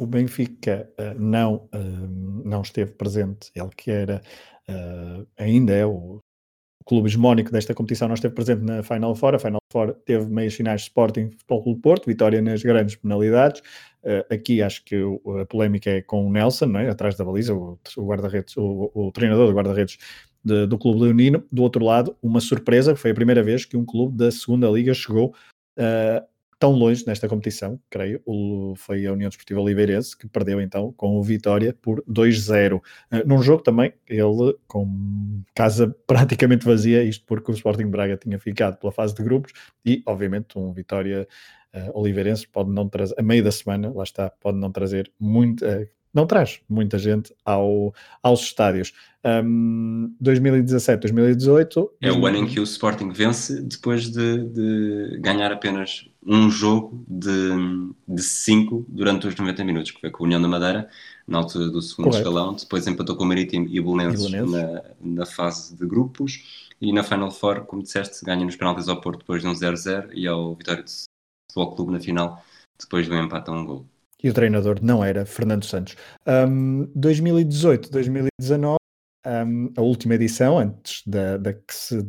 O 0.00 0.06
Benfica 0.06 0.88
uh, 0.98 1.18
não, 1.18 1.68
não 2.44 2.62
esteve 2.62 2.92
presente, 2.92 3.50
ele 3.54 3.70
que 3.76 3.90
era, 3.90 4.22
ainda 5.36 5.72
é 5.72 5.84
o 5.84 6.20
clube 6.88 7.08
hegemónico 7.08 7.52
desta 7.52 7.74
competição 7.74 8.08
não 8.08 8.14
esteve 8.14 8.34
presente 8.34 8.62
na 8.62 8.82
Final 8.82 9.14
Four. 9.14 9.34
A 9.34 9.38
Final 9.38 9.60
Four 9.70 9.92
teve 10.06 10.24
meias 10.26 10.54
finais 10.54 10.80
de 10.80 10.86
Sporting 10.86 11.30
Futebol 11.32 11.62
Clube 11.62 11.82
Porto, 11.82 12.06
vitória 12.06 12.40
nas 12.40 12.62
grandes 12.62 12.96
penalidades. 12.96 13.62
Aqui 14.30 14.62
acho 14.62 14.82
que 14.84 14.96
a 15.40 15.44
polémica 15.44 15.90
é 15.90 16.00
com 16.00 16.26
o 16.26 16.32
Nelson, 16.32 16.66
não 16.66 16.80
é? 16.80 16.88
atrás 16.88 17.14
da 17.14 17.24
baliza, 17.24 17.54
o, 17.54 17.78
guarda-redes, 17.98 18.56
o, 18.56 18.90
o, 18.94 19.12
treinador 19.12 19.48
do 19.48 19.54
guarda-redes 19.54 19.98
do 20.42 20.78
Clube 20.78 21.02
Leonino. 21.02 21.44
Do 21.52 21.62
outro 21.62 21.84
lado, 21.84 22.16
uma 22.22 22.40
surpresa, 22.40 22.96
foi 22.96 23.10
a 23.10 23.14
primeira 23.14 23.42
vez 23.42 23.66
que 23.66 23.76
um 23.76 23.84
clube 23.84 24.16
da 24.16 24.30
segunda 24.30 24.66
liga 24.70 24.94
chegou 24.94 25.34
tão 26.58 26.72
longe 26.72 27.06
nesta 27.06 27.28
competição, 27.28 27.80
creio, 27.88 28.20
o, 28.26 28.74
foi 28.76 29.06
a 29.06 29.12
União 29.12 29.28
Desportiva 29.28 29.60
Oliveirense, 29.60 30.16
que 30.16 30.26
perdeu 30.26 30.60
então 30.60 30.92
com 30.92 31.16
o 31.16 31.22
Vitória 31.22 31.72
por 31.80 32.02
2-0. 32.02 32.76
Uh, 32.76 32.82
eh, 33.12 33.24
num 33.24 33.40
jogo 33.40 33.62
também, 33.62 33.92
ele 34.08 34.56
com 34.66 35.42
casa 35.54 35.94
praticamente 36.06 36.64
vazia, 36.64 37.02
isto 37.04 37.24
porque 37.26 37.50
o 37.50 37.54
Sporting 37.54 37.86
Braga 37.86 38.16
tinha 38.16 38.38
ficado 38.38 38.76
pela 38.78 38.92
fase 38.92 39.14
de 39.14 39.22
grupos 39.22 39.52
e, 39.84 40.02
obviamente, 40.06 40.58
um 40.58 40.72
Vitória 40.72 41.28
uh, 41.74 41.98
Oliveirense 41.98 42.46
pode 42.48 42.70
não 42.70 42.88
trazer, 42.88 43.14
a 43.16 43.22
meio 43.22 43.44
da 43.44 43.52
semana, 43.52 43.92
lá 43.94 44.02
está, 44.02 44.28
pode 44.28 44.58
não 44.58 44.72
trazer 44.72 45.10
muito, 45.18 45.64
uh, 45.64 45.86
não 46.12 46.26
traz 46.26 46.60
muita 46.68 46.98
gente 46.98 47.34
ao, 47.44 47.94
aos 48.22 48.40
estádios. 48.42 48.92
Um, 49.24 50.14
2017, 50.20 51.00
2018. 51.00 51.90
É 52.00 52.12
o 52.12 52.24
ano 52.24 52.38
em 52.38 52.46
que 52.46 52.60
o 52.60 52.62
Sporting 52.62 53.10
vence 53.10 53.60
depois 53.60 54.10
de, 54.10 54.44
de 54.44 55.18
ganhar 55.18 55.52
apenas 55.52 56.08
um 56.24 56.50
jogo 56.50 57.04
de, 57.08 57.30
de 58.06 58.22
cinco 58.22 58.86
durante 58.88 59.26
os 59.26 59.34
90 59.34 59.64
minutos, 59.64 59.90
que 59.90 60.00
foi 60.00 60.10
com 60.10 60.24
a 60.24 60.26
União 60.26 60.40
da 60.40 60.48
Madeira, 60.48 60.88
na 61.26 61.38
altura 61.38 61.68
do 61.68 61.82
segundo 61.82 62.06
Correto. 62.06 62.28
escalão. 62.28 62.54
Depois 62.54 62.86
empatou 62.86 63.16
com 63.16 63.24
o 63.24 63.26
Marítimo 63.26 63.66
e 63.68 63.80
o 63.80 63.84
Belenenses 63.84 64.30
na, 64.30 64.82
na 65.00 65.26
fase 65.26 65.76
de 65.76 65.86
grupos. 65.86 66.68
E 66.80 66.92
na 66.92 67.02
Final 67.02 67.30
Four, 67.30 67.64
como 67.64 67.82
disseste, 67.82 68.24
ganha 68.24 68.44
nos 68.44 68.54
penaltis 68.54 68.88
ao 68.88 69.00
Porto 69.00 69.18
depois 69.18 69.42
de 69.42 69.48
um 69.48 69.52
0-0 69.52 70.10
e 70.14 70.28
ao 70.28 70.54
Vitória 70.54 70.84
de 70.84 70.92
Futebol 71.50 71.74
Clube 71.74 71.92
na 71.92 72.00
final, 72.00 72.44
depois 72.80 73.08
do 73.08 73.16
empate 73.16 73.50
a 73.50 73.52
um 73.52 73.64
gol 73.64 73.86
e 74.22 74.28
o 74.28 74.34
treinador 74.34 74.78
não 74.82 75.04
era 75.04 75.24
Fernando 75.24 75.64
Santos. 75.64 75.96
Um, 76.26 76.90
2018, 76.94 77.90
2019, 77.90 78.78
um, 79.26 79.72
a 79.76 79.82
última 79.82 80.14
edição, 80.14 80.58
antes 80.58 81.02
da, 81.06 81.36
da 81.36 81.52
que 81.52 81.74
se 81.74 82.02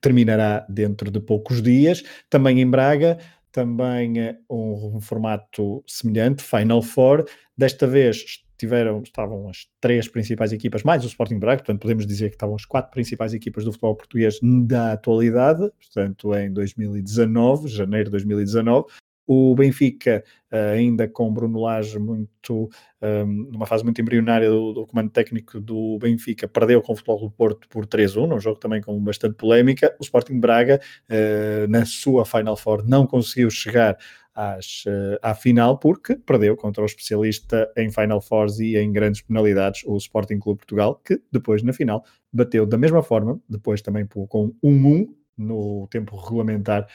terminará 0.00 0.66
dentro 0.68 1.10
de 1.10 1.20
poucos 1.20 1.62
dias, 1.62 2.02
também 2.28 2.60
em 2.60 2.68
Braga, 2.68 3.18
também 3.52 4.18
eh, 4.18 4.36
um, 4.50 4.96
um, 4.96 5.00
formato 5.00 5.84
semelhante, 5.86 6.42
Final 6.42 6.82
Four. 6.82 7.24
Desta 7.56 7.86
vez 7.86 8.42
tiveram, 8.58 9.00
estavam 9.02 9.48
as 9.48 9.66
três 9.80 10.08
principais 10.08 10.52
equipas, 10.52 10.82
mais 10.82 11.04
o 11.04 11.06
Sporting 11.06 11.38
Braga, 11.38 11.58
portanto 11.58 11.80
podemos 11.80 12.06
dizer 12.06 12.30
que 12.30 12.36
estavam 12.36 12.56
as 12.56 12.64
quatro 12.64 12.90
principais 12.90 13.32
equipas 13.32 13.64
do 13.64 13.70
futebol 13.70 13.94
português 13.94 14.38
da 14.42 14.92
atualidade, 14.92 15.70
portanto 15.80 16.34
em 16.34 16.52
2019, 16.52 17.68
janeiro 17.68 18.06
de 18.06 18.12
2019, 18.12 18.86
o 19.26 19.54
Benfica, 19.54 20.22
uh, 20.52 20.72
ainda 20.74 21.08
com 21.08 21.32
Bruno 21.32 21.60
Lage 21.60 21.98
muito, 21.98 22.68
um, 23.00 23.26
numa 23.50 23.66
fase 23.66 23.82
muito 23.82 24.00
embrionária 24.00 24.48
do, 24.48 24.72
do, 24.72 24.86
comando 24.86 25.10
técnico 25.10 25.60
do 25.60 25.98
Benfica, 25.98 26.46
perdeu 26.46 26.82
com 26.82 26.92
o 26.92 26.96
Futebol 26.96 27.20
do 27.20 27.30
Porto 27.30 27.68
por 27.68 27.86
3-1, 27.86 28.34
um 28.36 28.40
jogo 28.40 28.58
também 28.58 28.80
com 28.80 28.98
bastante 29.02 29.34
polémica. 29.34 29.94
O 29.98 30.04
Sporting 30.04 30.38
Braga, 30.38 30.80
uh, 31.08 31.68
na 31.68 31.84
sua 31.84 32.24
Final 32.24 32.56
Four, 32.56 32.86
não 32.86 33.06
conseguiu 33.06 33.50
chegar 33.50 33.96
às, 34.34 34.84
uh, 34.86 35.18
à 35.22 35.34
final 35.34 35.78
porque 35.78 36.16
perdeu 36.16 36.56
contra 36.56 36.82
o 36.82 36.86
especialista 36.86 37.70
em 37.76 37.90
Final 37.90 38.20
Fours 38.20 38.58
e 38.58 38.76
em 38.76 38.92
grandes 38.92 39.22
penalidades, 39.22 39.82
o 39.86 39.96
Sporting 39.96 40.38
Clube 40.38 40.58
Portugal, 40.58 41.00
que 41.04 41.20
depois 41.30 41.62
na 41.62 41.72
final 41.72 42.04
bateu 42.32 42.66
da 42.66 42.76
mesma 42.76 43.02
forma, 43.02 43.40
depois 43.48 43.80
também 43.80 44.06
com 44.06 44.52
1-1 44.62 45.08
no 45.36 45.86
tempo 45.88 46.16
regulamentar 46.16 46.86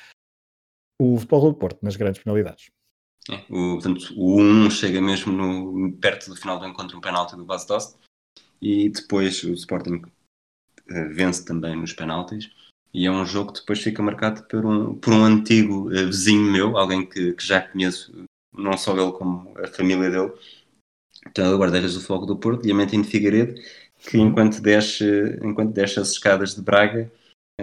o 0.99 1.17
Futebol 1.17 1.51
do 1.51 1.57
Porto 1.57 1.79
nas 1.81 1.95
grandes 1.95 2.21
penalidades. 2.21 2.69
É, 3.29 3.35
o, 3.49 3.75
portanto, 3.75 4.13
o 4.17 4.39
1 4.39 4.69
chega 4.71 5.01
mesmo 5.01 5.31
no, 5.31 5.91
perto 5.93 6.29
do 6.29 6.35
final 6.35 6.59
do 6.59 6.65
encontro, 6.65 6.97
um 6.97 7.01
penalti 7.01 7.35
do 7.35 7.45
Bas 7.45 7.65
Dost, 7.65 7.95
e 8.61 8.89
depois 8.89 9.43
o 9.43 9.53
Sporting 9.53 10.01
uh, 10.89 11.09
vence 11.13 11.45
também 11.45 11.75
nos 11.75 11.93
penaltis. 11.93 12.51
E 12.91 13.05
é 13.05 13.11
um 13.11 13.25
jogo 13.25 13.53
que 13.53 13.59
depois 13.59 13.79
fica 13.79 14.01
marcado 14.01 14.43
por 14.43 14.65
um, 14.65 14.95
por 14.95 15.13
um 15.13 15.23
antigo 15.23 15.87
uh, 15.89 16.07
vizinho 16.07 16.51
meu, 16.51 16.77
alguém 16.77 17.05
que, 17.05 17.33
que, 17.33 17.45
já 17.45 17.61
conheço, 17.61 18.25
não 18.51 18.75
só 18.77 18.97
ele 18.97 19.11
como 19.11 19.53
a 19.59 19.67
família 19.67 20.09
dele, 20.09 20.33
então, 21.27 21.57
guarda-redes 21.57 21.93
do 21.93 22.01
Fogo 22.01 22.25
do 22.25 22.37
Porto, 22.37 22.63
Diamantino 22.63 23.03
Figueiredo, 23.03 23.55
que 23.97 24.17
enquanto 24.17 24.61
desce, 24.61 25.05
enquanto 25.43 25.73
desce 25.73 25.99
as 25.99 26.11
escadas 26.11 26.55
de 26.55 26.61
Braga, 26.61 27.11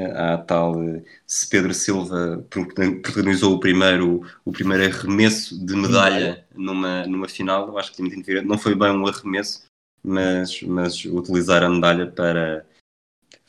a 0.05 0.39
tal 0.39 0.83
eh, 0.83 1.03
se 1.27 1.49
Pedro 1.49 1.73
Silva 1.73 2.45
protagonizou 2.51 3.55
o 3.55 3.61
primeiro, 3.61 4.23
o 4.45 4.53
primeiro 4.53 4.85
arremesso 4.85 5.65
de 5.65 5.75
medalha 5.75 6.45
numa, 6.55 7.07
numa 7.07 7.29
final, 7.29 7.69
eu 7.69 7.79
acho 7.79 7.93
que 7.93 8.11
Figueiredo 8.11 8.47
não 8.47 8.59
foi 8.59 8.75
bem 8.75 8.91
um 8.91 9.07
arremesso, 9.07 9.65
mas, 10.03 10.63
mas 10.63 11.05
utilizar 11.05 11.63
a 11.63 11.71
medalha 11.71 12.07
para, 12.07 12.67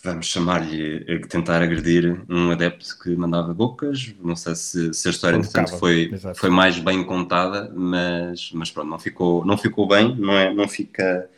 vamos 0.03 0.27
chamar-lhe, 0.27 1.19
tentar 1.27 1.61
agredir 1.61 2.23
um 2.29 2.51
adepto 2.51 2.97
que 2.99 3.15
mandava 3.15 3.53
bocas. 3.53 4.13
Não 4.21 4.35
sei 4.35 4.55
se, 4.55 4.93
se 4.93 5.07
a 5.07 5.11
história, 5.11 5.37
entretanto, 5.37 5.77
foi, 5.77 6.11
foi 6.35 6.49
mais 6.49 6.79
bem 6.79 7.03
contada, 7.03 7.71
mas, 7.75 8.51
mas 8.53 8.71
pronto, 8.71 8.89
não 8.89 8.99
ficou, 8.99 9.45
não 9.45 9.57
ficou 9.57 9.87
bem, 9.87 10.15
não, 10.15 10.33
é, 10.33 10.53
não 10.53 10.67
fica. 10.67 11.29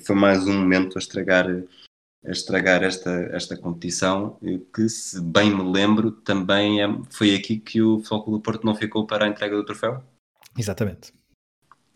Foi 0.00 0.14
mais 0.14 0.46
um 0.46 0.52
momento 0.52 0.96
a 0.96 1.00
estragar 1.00 1.46
a 2.24 2.30
estragar 2.30 2.82
esta, 2.82 3.10
esta 3.32 3.56
competição, 3.56 4.38
que 4.74 4.88
se 4.88 5.20
bem 5.20 5.54
me 5.54 5.62
lembro, 5.62 6.10
também 6.10 6.82
é, 6.82 6.86
foi 7.10 7.34
aqui 7.34 7.58
que 7.58 7.80
o 7.80 8.00
Foco 8.00 8.30
do 8.30 8.40
Porto 8.40 8.64
não 8.64 8.74
ficou 8.74 9.06
para 9.06 9.24
a 9.24 9.28
entrega 9.28 9.56
do 9.56 9.64
troféu. 9.64 10.02
Exatamente. 10.58 11.12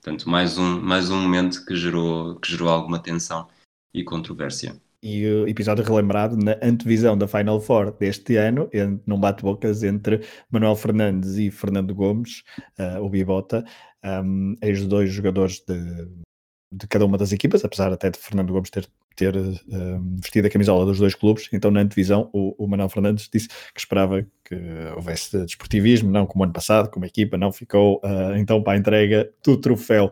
Portanto, 0.01 0.29
mais 0.29 0.59
um, 0.59 0.81
mais 0.81 1.11
um 1.11 1.21
momento 1.21 1.65
que 1.65 1.77
gerou, 1.77 2.37
que 2.37 2.51
gerou 2.51 2.69
alguma 2.69 2.99
tensão 2.99 3.49
e 3.93 4.03
controvérsia. 4.03 4.77
E 5.03 5.27
o 5.27 5.47
episódio 5.47 5.85
relembrado 5.85 6.35
na 6.35 6.57
antevisão 6.63 7.17
da 7.17 7.29
Final 7.29 7.61
Four 7.61 7.93
deste 7.93 8.37
ano, 8.37 8.71
num 9.07 9.21
bate-bocas 9.21 9.83
entre 9.83 10.27
Manuel 10.51 10.77
Fernandes 10.77 11.37
e 11.37 11.51
Fernando 11.51 11.95
Gomes, 11.95 12.43
uh, 12.79 13.03
o 13.03 13.11
Bibota, 13.11 13.63
um, 14.03 14.55
ex 14.63 14.87
dois 14.87 15.13
jogadores 15.13 15.61
de, 15.61 16.09
de 16.77 16.87
cada 16.89 17.07
uma 17.07 17.17
das 17.17 17.33
equipas, 17.33 17.65
apesar 17.65 17.93
até 17.93 18.11
de 18.11 18.19
Fernando 18.19 18.53
Gomes 18.53 18.71
ter 18.71 18.87
ter 19.17 19.37
uh, 19.37 19.55
vestido 20.21 20.47
a 20.47 20.51
camisola 20.51 20.85
dos 20.85 20.99
dois 20.99 21.15
clubes. 21.15 21.49
Então, 21.53 21.71
na 21.71 21.81
antevisão, 21.81 22.29
o, 22.33 22.65
o 22.65 22.67
Manuel 22.67 22.89
Fernandes 22.89 23.29
disse 23.33 23.49
que 23.49 23.79
esperava 23.79 24.27
que 24.45 24.57
houvesse 24.97 25.39
desportivismo, 25.45 26.11
não 26.11 26.27
como 26.27 26.45
ano 26.45 26.53
passado, 26.53 26.91
como 26.91 27.05
a 27.05 27.09
equipa 27.09 27.39
não 27.39 27.53
ficou 27.53 28.01
uh, 28.05 28.37
então 28.37 28.63
para 28.63 28.73
a 28.73 28.77
entrega 28.77 29.31
do 29.45 29.57
troféu. 29.57 30.11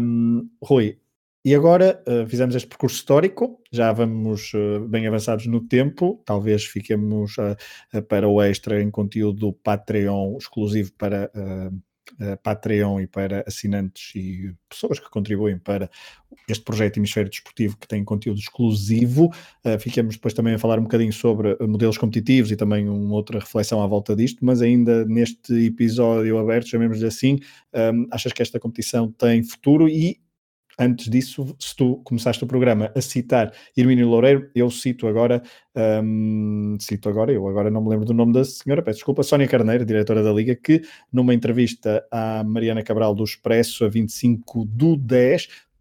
Um, 0.00 0.48
Rui, 0.62 0.98
e 1.44 1.54
agora 1.54 2.02
uh, 2.08 2.26
fizemos 2.26 2.54
este 2.54 2.66
percurso 2.66 2.96
histórico, 2.96 3.60
já 3.70 3.92
vamos 3.92 4.52
uh, 4.54 4.80
bem 4.88 5.06
avançados 5.06 5.46
no 5.46 5.60
tempo, 5.60 6.22
talvez 6.24 6.64
fiquemos 6.64 7.36
uh, 7.38 8.02
para 8.02 8.26
o 8.26 8.40
extra 8.40 8.82
em 8.82 8.90
conteúdo 8.90 9.52
Patreon 9.52 10.38
exclusivo 10.38 10.92
para 10.96 11.30
uh, 12.20 12.36
Patreon 12.42 13.00
e 13.00 13.06
para 13.06 13.44
assinantes 13.46 14.14
e 14.14 14.54
pessoas 14.68 14.98
que 14.98 15.10
contribuem 15.10 15.58
para 15.58 15.90
este 16.48 16.64
projeto 16.64 16.98
Hemisfério 16.98 17.30
Desportivo 17.30 17.76
que 17.76 17.88
tem 17.88 18.04
conteúdo 18.04 18.38
exclusivo. 18.38 19.26
Uh, 19.64 19.78
ficamos 19.78 20.16
depois 20.16 20.34
também 20.34 20.54
a 20.54 20.58
falar 20.58 20.78
um 20.78 20.84
bocadinho 20.84 21.12
sobre 21.12 21.56
modelos 21.66 21.98
competitivos 21.98 22.50
e 22.50 22.56
também 22.56 22.88
uma 22.88 23.14
outra 23.14 23.38
reflexão 23.38 23.82
à 23.82 23.86
volta 23.86 24.16
disto, 24.16 24.44
mas 24.44 24.60
ainda 24.62 25.04
neste 25.04 25.52
episódio 25.66 26.38
aberto, 26.38 26.68
chamemos-lhe 26.68 27.06
assim, 27.06 27.38
um, 27.74 28.06
achas 28.10 28.32
que 28.32 28.42
esta 28.42 28.58
competição 28.58 29.10
tem 29.10 29.42
futuro 29.42 29.88
e 29.88 30.23
antes 30.78 31.08
disso, 31.08 31.54
se 31.58 31.74
tu 31.74 31.96
começaste 32.04 32.42
o 32.42 32.46
programa 32.46 32.90
a 32.94 33.00
citar 33.00 33.52
Irmínio 33.76 34.08
Loureiro, 34.08 34.50
eu 34.54 34.70
cito 34.70 35.06
agora, 35.06 35.42
um, 36.02 36.76
cito 36.80 37.08
agora, 37.08 37.32
eu 37.32 37.46
agora 37.48 37.70
não 37.70 37.82
me 37.82 37.90
lembro 37.90 38.04
do 38.04 38.14
nome 38.14 38.32
da 38.32 38.44
senhora, 38.44 38.82
peço 38.82 38.98
desculpa, 38.98 39.22
Sónia 39.22 39.48
Carneiro, 39.48 39.84
diretora 39.84 40.22
da 40.22 40.32
Liga, 40.32 40.54
que 40.54 40.82
numa 41.12 41.34
entrevista 41.34 42.04
à 42.10 42.42
Mariana 42.44 42.82
Cabral 42.82 43.14
do 43.14 43.24
Expresso, 43.24 43.84
a 43.84 43.88
25 43.88 44.64
do 44.64 44.96
10, 44.96 45.44
uh, 45.44 45.73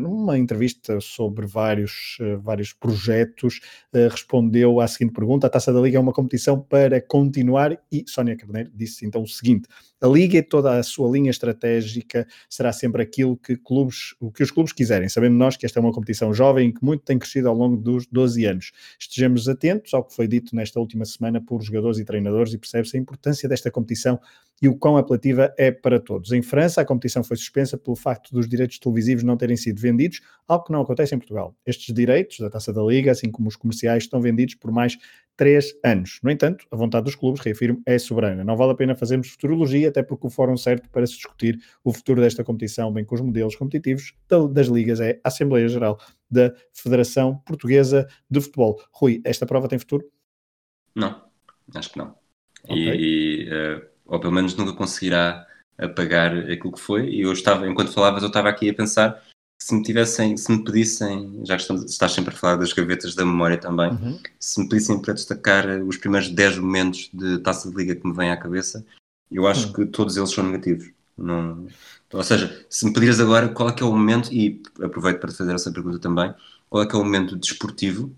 numa 0.00 0.38
entrevista 0.38 1.00
sobre 1.00 1.46
vários, 1.46 2.16
uh, 2.20 2.40
vários 2.40 2.72
projetos, 2.72 3.60
uh, 3.94 4.08
respondeu 4.10 4.80
à 4.80 4.88
seguinte 4.88 5.12
pergunta: 5.12 5.46
a 5.46 5.50
Taça 5.50 5.72
da 5.72 5.80
Liga 5.80 5.98
é 5.98 6.00
uma 6.00 6.12
competição 6.12 6.60
para 6.60 7.00
continuar? 7.00 7.78
E 7.92 8.04
Sónia 8.06 8.36
Carneiro 8.36 8.70
disse 8.74 9.06
então 9.06 9.22
o 9.22 9.28
seguinte: 9.28 9.68
a 10.00 10.06
Liga 10.06 10.38
e 10.38 10.42
toda 10.42 10.78
a 10.78 10.82
sua 10.82 11.10
linha 11.10 11.30
estratégica 11.30 12.26
será 12.48 12.72
sempre 12.72 13.02
aquilo 13.02 13.36
que, 13.36 13.54
clubes, 13.56 14.14
o 14.18 14.32
que 14.32 14.42
os 14.42 14.50
clubes 14.50 14.72
quiserem. 14.72 15.08
Sabendo 15.10 15.36
nós 15.36 15.56
que 15.58 15.66
esta 15.66 15.78
é 15.78 15.82
uma 15.82 15.92
competição 15.92 16.32
jovem 16.32 16.72
que 16.72 16.82
muito 16.82 17.04
tem 17.04 17.18
crescido 17.18 17.48
ao 17.48 17.54
longo 17.54 17.76
dos 17.76 18.06
12 18.06 18.46
anos. 18.46 18.72
Estejamos 18.98 19.46
atentos 19.46 19.92
ao 19.92 20.02
que 20.02 20.14
foi 20.14 20.26
dito 20.26 20.56
nesta 20.56 20.80
última 20.80 21.04
semana 21.04 21.40
por 21.40 21.60
jogadores 21.62 21.98
e 21.98 22.04
treinadores 22.04 22.54
e 22.54 22.58
percebe-se 22.58 22.96
a 22.96 23.00
importância 23.00 23.46
desta 23.46 23.70
competição 23.70 24.18
e 24.60 24.68
o 24.68 24.76
quão 24.76 24.96
apelativa 24.96 25.54
é 25.56 25.70
para 25.70 25.98
todos. 25.98 26.32
Em 26.32 26.42
França, 26.42 26.80
a 26.80 26.84
competição 26.84 27.24
foi 27.24 27.36
suspensa 27.36 27.78
pelo 27.78 27.96
facto 27.96 28.30
dos 28.32 28.46
direitos 28.46 28.78
televisivos 28.78 29.24
não 29.24 29.36
terem 29.36 29.56
sido 29.56 29.80
vendidos, 29.80 30.20
algo 30.46 30.64
que 30.64 30.72
não 30.72 30.82
acontece 30.82 31.14
em 31.14 31.18
Portugal. 31.18 31.56
Estes 31.64 31.94
direitos 31.94 32.38
da 32.38 32.50
Taça 32.50 32.72
da 32.72 32.82
Liga, 32.82 33.10
assim 33.10 33.30
como 33.30 33.48
os 33.48 33.56
comerciais, 33.56 34.02
estão 34.02 34.20
vendidos 34.20 34.54
por 34.56 34.70
mais 34.70 34.98
três 35.36 35.74
anos. 35.82 36.20
No 36.22 36.30
entanto, 36.30 36.66
a 36.70 36.76
vontade 36.76 37.04
dos 37.04 37.14
clubes, 37.14 37.40
reafirmo, 37.40 37.80
é 37.86 37.98
soberana. 37.98 38.44
Não 38.44 38.56
vale 38.56 38.72
a 38.72 38.74
pena 38.74 38.94
fazermos 38.94 39.30
futurologia, 39.30 39.88
até 39.88 40.02
porque 40.02 40.26
o 40.26 40.30
fórum 40.30 40.56
certo 40.56 40.90
para 40.90 41.06
se 41.06 41.14
discutir 41.14 41.58
o 41.82 41.92
futuro 41.94 42.20
desta 42.20 42.44
competição, 42.44 42.92
bem 42.92 43.04
com 43.04 43.14
os 43.14 43.22
modelos 43.22 43.56
competitivos 43.56 44.12
das 44.52 44.66
ligas, 44.66 45.00
é 45.00 45.18
a 45.24 45.28
Assembleia 45.28 45.66
Geral 45.66 45.98
da 46.30 46.52
Federação 46.74 47.38
Portuguesa 47.46 48.06
de 48.30 48.40
Futebol. 48.40 48.78
Rui, 48.92 49.22
esta 49.24 49.46
prova 49.46 49.66
tem 49.66 49.78
futuro? 49.78 50.04
Não, 50.94 51.22
acho 51.74 51.90
que 51.90 51.98
não. 51.98 52.14
Okay. 52.64 52.76
E, 52.76 53.44
e 53.44 53.48
uh, 53.48 53.90
ou 54.10 54.20
pelo 54.20 54.32
menos 54.32 54.54
nunca 54.54 54.72
conseguirá 54.72 55.46
apagar 55.78 56.36
aquilo 56.36 56.72
que 56.72 56.80
foi. 56.80 57.08
E 57.08 57.22
eu 57.22 57.32
estava, 57.32 57.66
enquanto 57.66 57.92
falavas, 57.92 58.22
eu 58.22 58.28
estava 58.28 58.48
aqui 58.48 58.68
a 58.68 58.74
pensar 58.74 59.22
se 59.62 59.74
me 59.74 59.82
tivessem, 59.82 60.36
se 60.36 60.50
me 60.50 60.64
pedissem, 60.64 61.44
já 61.44 61.54
que 61.54 61.62
estamos, 61.62 61.84
estás 61.84 62.12
sempre 62.12 62.34
a 62.34 62.36
falar 62.36 62.56
das 62.56 62.72
gavetas 62.72 63.14
da 63.14 63.26
memória 63.26 63.58
também, 63.58 63.90
uhum. 63.90 64.18
se 64.38 64.60
me 64.60 64.68
pedissem 64.68 65.00
para 65.00 65.12
destacar 65.12 65.82
os 65.82 65.98
primeiros 65.98 66.30
10 66.30 66.58
momentos 66.58 67.10
de 67.12 67.38
taça 67.38 67.70
de 67.70 67.76
liga 67.76 67.94
que 67.94 68.06
me 68.06 68.14
vêm 68.14 68.30
à 68.30 68.36
cabeça, 68.38 68.84
eu 69.30 69.46
acho 69.46 69.66
uhum. 69.68 69.72
que 69.74 69.86
todos 69.86 70.16
eles 70.16 70.30
são 70.30 70.44
negativos. 70.44 70.90
Não, 71.16 71.68
ou 72.12 72.24
seja, 72.24 72.66
se 72.70 72.86
me 72.86 72.92
pedires 72.94 73.20
agora 73.20 73.50
qual 73.50 73.68
é 73.68 73.72
que 73.72 73.82
é 73.82 73.86
o 73.86 73.92
momento, 73.92 74.32
e 74.32 74.62
aproveito 74.82 75.20
para 75.20 75.30
fazer 75.30 75.54
essa 75.54 75.70
pergunta 75.70 75.98
também, 75.98 76.34
qual 76.68 76.82
é 76.82 76.86
que 76.86 76.96
é 76.96 76.98
o 76.98 77.04
momento 77.04 77.36
desportivo, 77.36 78.10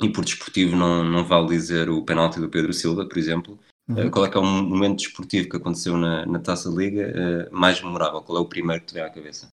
e 0.00 0.08
por 0.08 0.24
desportivo 0.24 0.76
não, 0.76 1.04
não 1.04 1.24
vale 1.24 1.48
dizer 1.48 1.90
o 1.90 2.04
penalti 2.04 2.38
do 2.38 2.48
Pedro 2.48 2.72
Silva, 2.72 3.04
por 3.04 3.18
exemplo, 3.18 3.58
Uhum. 3.88 3.98
Eh, 3.98 4.10
qual 4.10 4.24
é 4.24 4.30
que 4.30 4.36
é 4.36 4.40
o 4.40 4.44
momento 4.44 4.98
desportivo 4.98 5.48
que 5.48 5.56
aconteceu 5.56 5.96
na, 5.96 6.24
na 6.26 6.38
Taça 6.38 6.68
Liga 6.68 7.12
uh, 7.50 7.54
mais 7.54 7.82
memorável? 7.82 8.22
Qual 8.22 8.38
é 8.38 8.40
o 8.40 8.48
primeiro 8.48 8.82
que 8.82 8.88
te 8.88 8.94
vem 8.94 9.02
à 9.02 9.10
cabeça? 9.10 9.48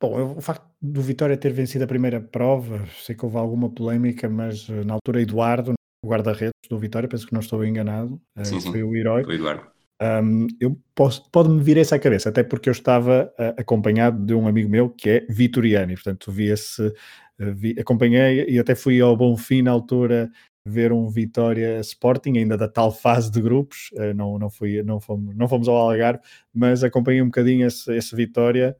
Bom, 0.00 0.36
o 0.36 0.40
facto 0.40 0.64
do 0.80 1.00
Vitória 1.00 1.36
ter 1.36 1.52
vencido 1.52 1.84
a 1.84 1.88
primeira 1.88 2.20
prova, 2.20 2.84
sei 3.04 3.14
que 3.14 3.24
houve 3.24 3.36
alguma 3.36 3.68
polémica, 3.70 4.28
mas 4.28 4.68
uh, 4.68 4.84
na 4.84 4.94
altura 4.94 5.22
Eduardo, 5.22 5.74
o 6.04 6.08
guarda-redes 6.08 6.52
do 6.68 6.78
Vitória, 6.78 7.08
penso 7.08 7.26
que 7.26 7.32
não 7.32 7.40
estou 7.40 7.64
enganado, 7.64 8.20
sim, 8.42 8.60
sim. 8.60 8.70
foi 8.70 8.82
o 8.82 8.94
herói. 8.94 9.24
Foi 9.24 9.34
Eduardo. 9.34 9.66
Um, 10.00 10.46
eu 10.60 10.78
posso, 10.94 11.28
pode-me 11.32 11.60
vir 11.60 11.76
essa 11.76 11.96
à 11.96 11.98
cabeça, 11.98 12.28
até 12.28 12.44
porque 12.44 12.68
eu 12.68 12.72
estava 12.72 13.32
uh, 13.36 13.60
acompanhado 13.60 14.24
de 14.24 14.32
um 14.32 14.46
amigo 14.46 14.68
meu 14.68 14.88
que 14.90 15.10
é 15.10 15.26
vitoriano, 15.28 15.90
e 15.90 15.94
portanto 15.96 16.30
vi 16.30 16.46
esse, 16.46 16.92
vi, 17.36 17.74
acompanhei 17.80 18.48
e 18.48 18.60
até 18.60 18.76
fui 18.76 19.00
ao 19.00 19.16
Bom 19.16 19.36
Fim 19.36 19.62
na 19.62 19.72
altura 19.72 20.30
ver 20.68 20.92
um 20.92 21.08
Vitória 21.08 21.80
Sporting, 21.80 22.38
ainda 22.38 22.56
da 22.56 22.68
tal 22.68 22.92
fase 22.92 23.30
de 23.30 23.40
grupos, 23.40 23.90
uh, 23.94 24.14
não, 24.14 24.38
não, 24.38 24.50
fui, 24.50 24.82
não, 24.82 25.00
fomos, 25.00 25.34
não 25.36 25.48
fomos 25.48 25.68
ao 25.68 25.76
Algarve, 25.76 26.20
mas 26.52 26.84
acompanhei 26.84 27.22
um 27.22 27.26
bocadinho 27.26 27.66
esse, 27.66 27.92
esse 27.94 28.14
Vitória 28.14 28.76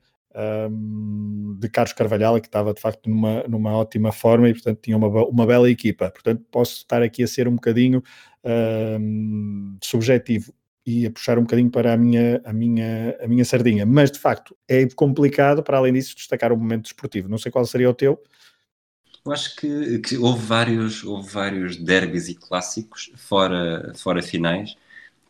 um, 0.70 1.56
de 1.58 1.68
Carlos 1.68 1.92
Carvalhal, 1.92 2.40
que 2.40 2.46
estava 2.46 2.72
de 2.72 2.80
facto 2.80 3.08
numa, 3.08 3.42
numa 3.48 3.76
ótima 3.76 4.12
forma 4.12 4.48
e 4.48 4.52
portanto 4.52 4.78
tinha 4.82 4.96
uma, 4.96 5.08
uma 5.26 5.46
bela 5.46 5.70
equipa, 5.70 6.10
portanto 6.10 6.44
posso 6.50 6.76
estar 6.76 7.02
aqui 7.02 7.22
a 7.22 7.26
ser 7.26 7.48
um 7.48 7.54
bocadinho 7.54 8.02
um, 8.44 9.76
subjetivo 9.82 10.52
e 10.86 11.06
a 11.06 11.10
puxar 11.10 11.38
um 11.38 11.42
bocadinho 11.42 11.70
para 11.70 11.92
a 11.92 11.96
minha, 11.96 12.40
a, 12.44 12.52
minha, 12.52 13.16
a 13.20 13.28
minha 13.28 13.44
sardinha, 13.44 13.84
mas 13.84 14.10
de 14.10 14.18
facto 14.18 14.56
é 14.66 14.86
complicado 14.94 15.62
para 15.62 15.78
além 15.78 15.92
disso 15.92 16.16
destacar 16.16 16.52
o 16.52 16.56
momento 16.56 16.84
desportivo, 16.84 17.28
não 17.28 17.38
sei 17.38 17.52
qual 17.52 17.64
seria 17.66 17.90
o 17.90 17.94
teu, 17.94 18.18
eu 19.28 19.32
acho 19.32 19.56
que, 19.56 19.98
que, 19.98 20.16
houve 20.16 20.44
vários, 20.44 21.04
houve 21.04 21.28
vários 21.28 21.76
derbys 21.76 22.28
e 22.28 22.34
clássicos 22.34 23.10
fora, 23.14 23.92
fora 23.94 24.22
finais 24.22 24.74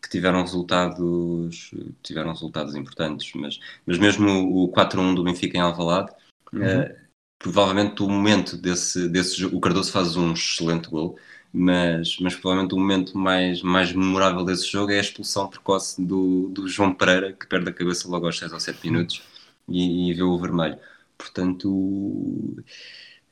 que 0.00 0.08
tiveram 0.08 0.42
resultados, 0.42 1.72
tiveram 2.02 2.30
resultados 2.30 2.76
importantes, 2.76 3.32
mas, 3.34 3.58
mas 3.84 3.98
mesmo 3.98 4.64
o 4.64 4.68
4-1 4.72 5.14
do 5.14 5.24
Benfica 5.24 5.58
em 5.58 5.60
Alvalade, 5.60 6.12
uhum. 6.52 6.60
uh, 6.60 6.94
provavelmente 7.38 8.02
o 8.02 8.08
momento 8.08 8.56
desse, 8.56 9.08
desse 9.08 9.44
o 9.44 9.60
Cardoso 9.60 9.90
faz 9.90 10.16
um 10.16 10.32
excelente 10.32 10.88
gol, 10.88 11.18
mas, 11.52 12.18
mas 12.20 12.36
provavelmente 12.36 12.74
o 12.74 12.78
momento 12.78 13.18
mais, 13.18 13.62
mais 13.62 13.92
memorável 13.92 14.44
desse 14.44 14.66
jogo 14.70 14.92
é 14.92 14.98
a 14.98 15.00
expulsão 15.00 15.48
precoce 15.48 16.00
do, 16.00 16.48
do 16.50 16.68
João 16.68 16.94
Pereira, 16.94 17.32
que 17.32 17.46
perde 17.48 17.68
a 17.70 17.72
cabeça 17.72 18.08
logo 18.08 18.26
aos 18.26 18.38
6 18.38 18.52
ou 18.52 18.60
7 18.60 18.88
minutos 18.88 19.22
e, 19.68 20.10
e 20.10 20.14
vê 20.14 20.22
o 20.22 20.38
vermelho. 20.38 20.78
Portanto, 21.16 22.62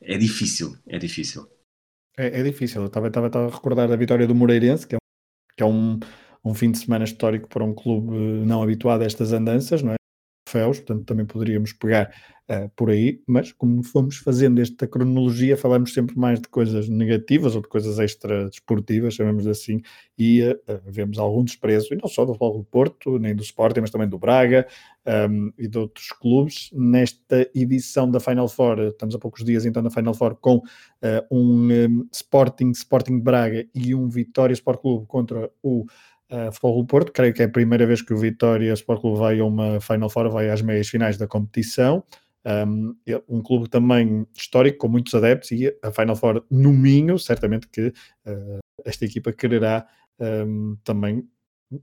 é 0.01 0.17
difícil, 0.17 0.75
é 0.87 0.97
difícil. 0.97 1.47
É, 2.17 2.39
é 2.39 2.43
difícil. 2.43 2.81
Eu 2.81 2.87
estava, 2.87 3.07
estava, 3.07 3.27
estava, 3.27 3.47
a 3.47 3.55
recordar 3.55 3.87
da 3.87 3.95
vitória 3.95 4.27
do 4.27 4.35
Moreirense, 4.35 4.87
que 4.87 4.95
é, 4.95 4.97
que 5.55 5.63
é 5.63 5.65
um, 5.65 5.99
um 6.43 6.53
fim 6.53 6.71
de 6.71 6.79
semana 6.79 7.03
histórico 7.03 7.47
para 7.47 7.63
um 7.63 7.73
clube 7.73 8.15
não 8.45 8.63
habituado 8.63 9.01
a 9.01 9.05
estas 9.05 9.33
andanças, 9.33 9.81
não 9.81 9.93
é? 9.93 9.96
Troféus, 10.47 10.79
portanto 10.79 11.05
também 11.05 11.25
poderíamos 11.25 11.73
pegar 11.73 12.09
uh, 12.49 12.69
por 12.75 12.89
aí, 12.89 13.21
mas 13.27 13.51
como 13.51 13.83
fomos 13.83 14.17
fazendo 14.17 14.61
esta 14.61 14.87
cronologia, 14.87 15.57
falamos 15.57 15.93
sempre 15.93 16.17
mais 16.17 16.39
de 16.39 16.47
coisas 16.47 16.87
negativas 16.87 17.55
ou 17.55 17.61
de 17.61 17.67
coisas 17.67 17.99
extra 17.99 18.49
desportivas, 18.49 19.13
chamamos 19.13 19.45
assim, 19.45 19.81
e 20.17 20.41
uh, 20.43 20.57
vemos 20.85 21.19
algum 21.19 21.43
desprezo, 21.43 21.93
e 21.93 21.97
não 21.97 22.07
só 22.07 22.23
do 22.23 22.33
Futebol 22.33 22.57
do 22.59 22.63
Porto, 22.63 23.19
nem 23.19 23.35
do 23.35 23.43
Sporting, 23.43 23.81
mas 23.81 23.91
também 23.91 24.07
do 24.07 24.17
Braga 24.17 24.65
um, 25.29 25.51
e 25.57 25.67
de 25.67 25.77
outros 25.77 26.09
clubes. 26.09 26.69
Nesta 26.73 27.49
edição 27.53 28.09
da 28.09 28.19
Final 28.19 28.47
Four, 28.47 28.79
estamos 28.79 29.13
a 29.15 29.19
poucos 29.19 29.43
dias 29.43 29.65
então 29.65 29.83
na 29.83 29.89
Final 29.89 30.13
Four, 30.13 30.35
com 30.35 30.57
uh, 30.57 30.63
um, 31.29 31.71
um 31.71 32.07
Sporting, 32.11 32.71
Sporting 32.71 33.19
Braga 33.19 33.67
e 33.75 33.93
um 33.93 34.07
Vitória 34.07 34.53
Sport 34.53 34.81
Clube 34.81 35.05
contra 35.07 35.51
o 35.61 35.85
uh, 36.31 36.51
Futebol 36.51 36.85
Porto. 36.85 37.11
Creio 37.11 37.33
que 37.33 37.41
é 37.41 37.45
a 37.45 37.49
primeira 37.49 37.85
vez 37.85 38.01
que 38.01 38.13
o 38.13 38.17
Vitória 38.17 38.73
Sport 38.73 39.01
Clube 39.01 39.19
vai 39.19 39.39
a 39.39 39.45
uma 39.45 39.79
Final 39.79 40.09
Four, 40.09 40.29
vai 40.29 40.49
às 40.49 40.61
meias 40.61 40.87
finais 40.87 41.17
da 41.17 41.27
competição. 41.27 42.03
Um, 42.45 42.95
um, 43.27 43.41
clube 43.41 43.69
também 43.69 44.25
histórico, 44.33 44.77
com 44.77 44.87
muitos 44.87 45.13
adeptos, 45.13 45.51
e 45.51 45.67
a 45.83 45.91
Final 45.91 46.15
Four 46.15 46.45
no 46.49 46.71
Minho, 46.71 47.19
certamente 47.19 47.67
que 47.67 47.87
uh, 47.87 48.59
esta 48.85 49.03
equipa 49.03 49.33
quererá 49.33 49.85
um, 50.19 50.77
também 50.83 51.27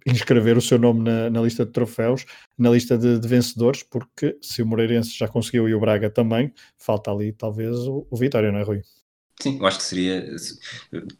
inscrever 0.06 0.56
o 0.56 0.62
seu 0.62 0.78
nome 0.78 1.02
na, 1.02 1.28
na, 1.28 1.42
lista 1.42 1.66
de 1.66 1.72
troféus, 1.72 2.24
na 2.56 2.70
lista 2.70 2.96
de, 2.96 3.18
de, 3.18 3.28
vencedores, 3.28 3.82
porque 3.82 4.38
se 4.40 4.62
o 4.62 4.66
Moreirense 4.66 5.10
já 5.10 5.28
conseguiu 5.28 5.68
e 5.68 5.74
o 5.74 5.80
Braga 5.80 6.08
também, 6.08 6.52
falta 6.78 7.10
ali 7.10 7.32
talvez 7.32 7.76
o, 7.86 8.06
o 8.10 8.16
Vitória, 8.16 8.50
não 8.50 8.58
é, 8.58 8.62
Rui? 8.62 8.80
Sim, 9.40 9.58
eu 9.58 9.66
acho 9.66 9.78
que 9.78 9.84
seria, 9.84 10.36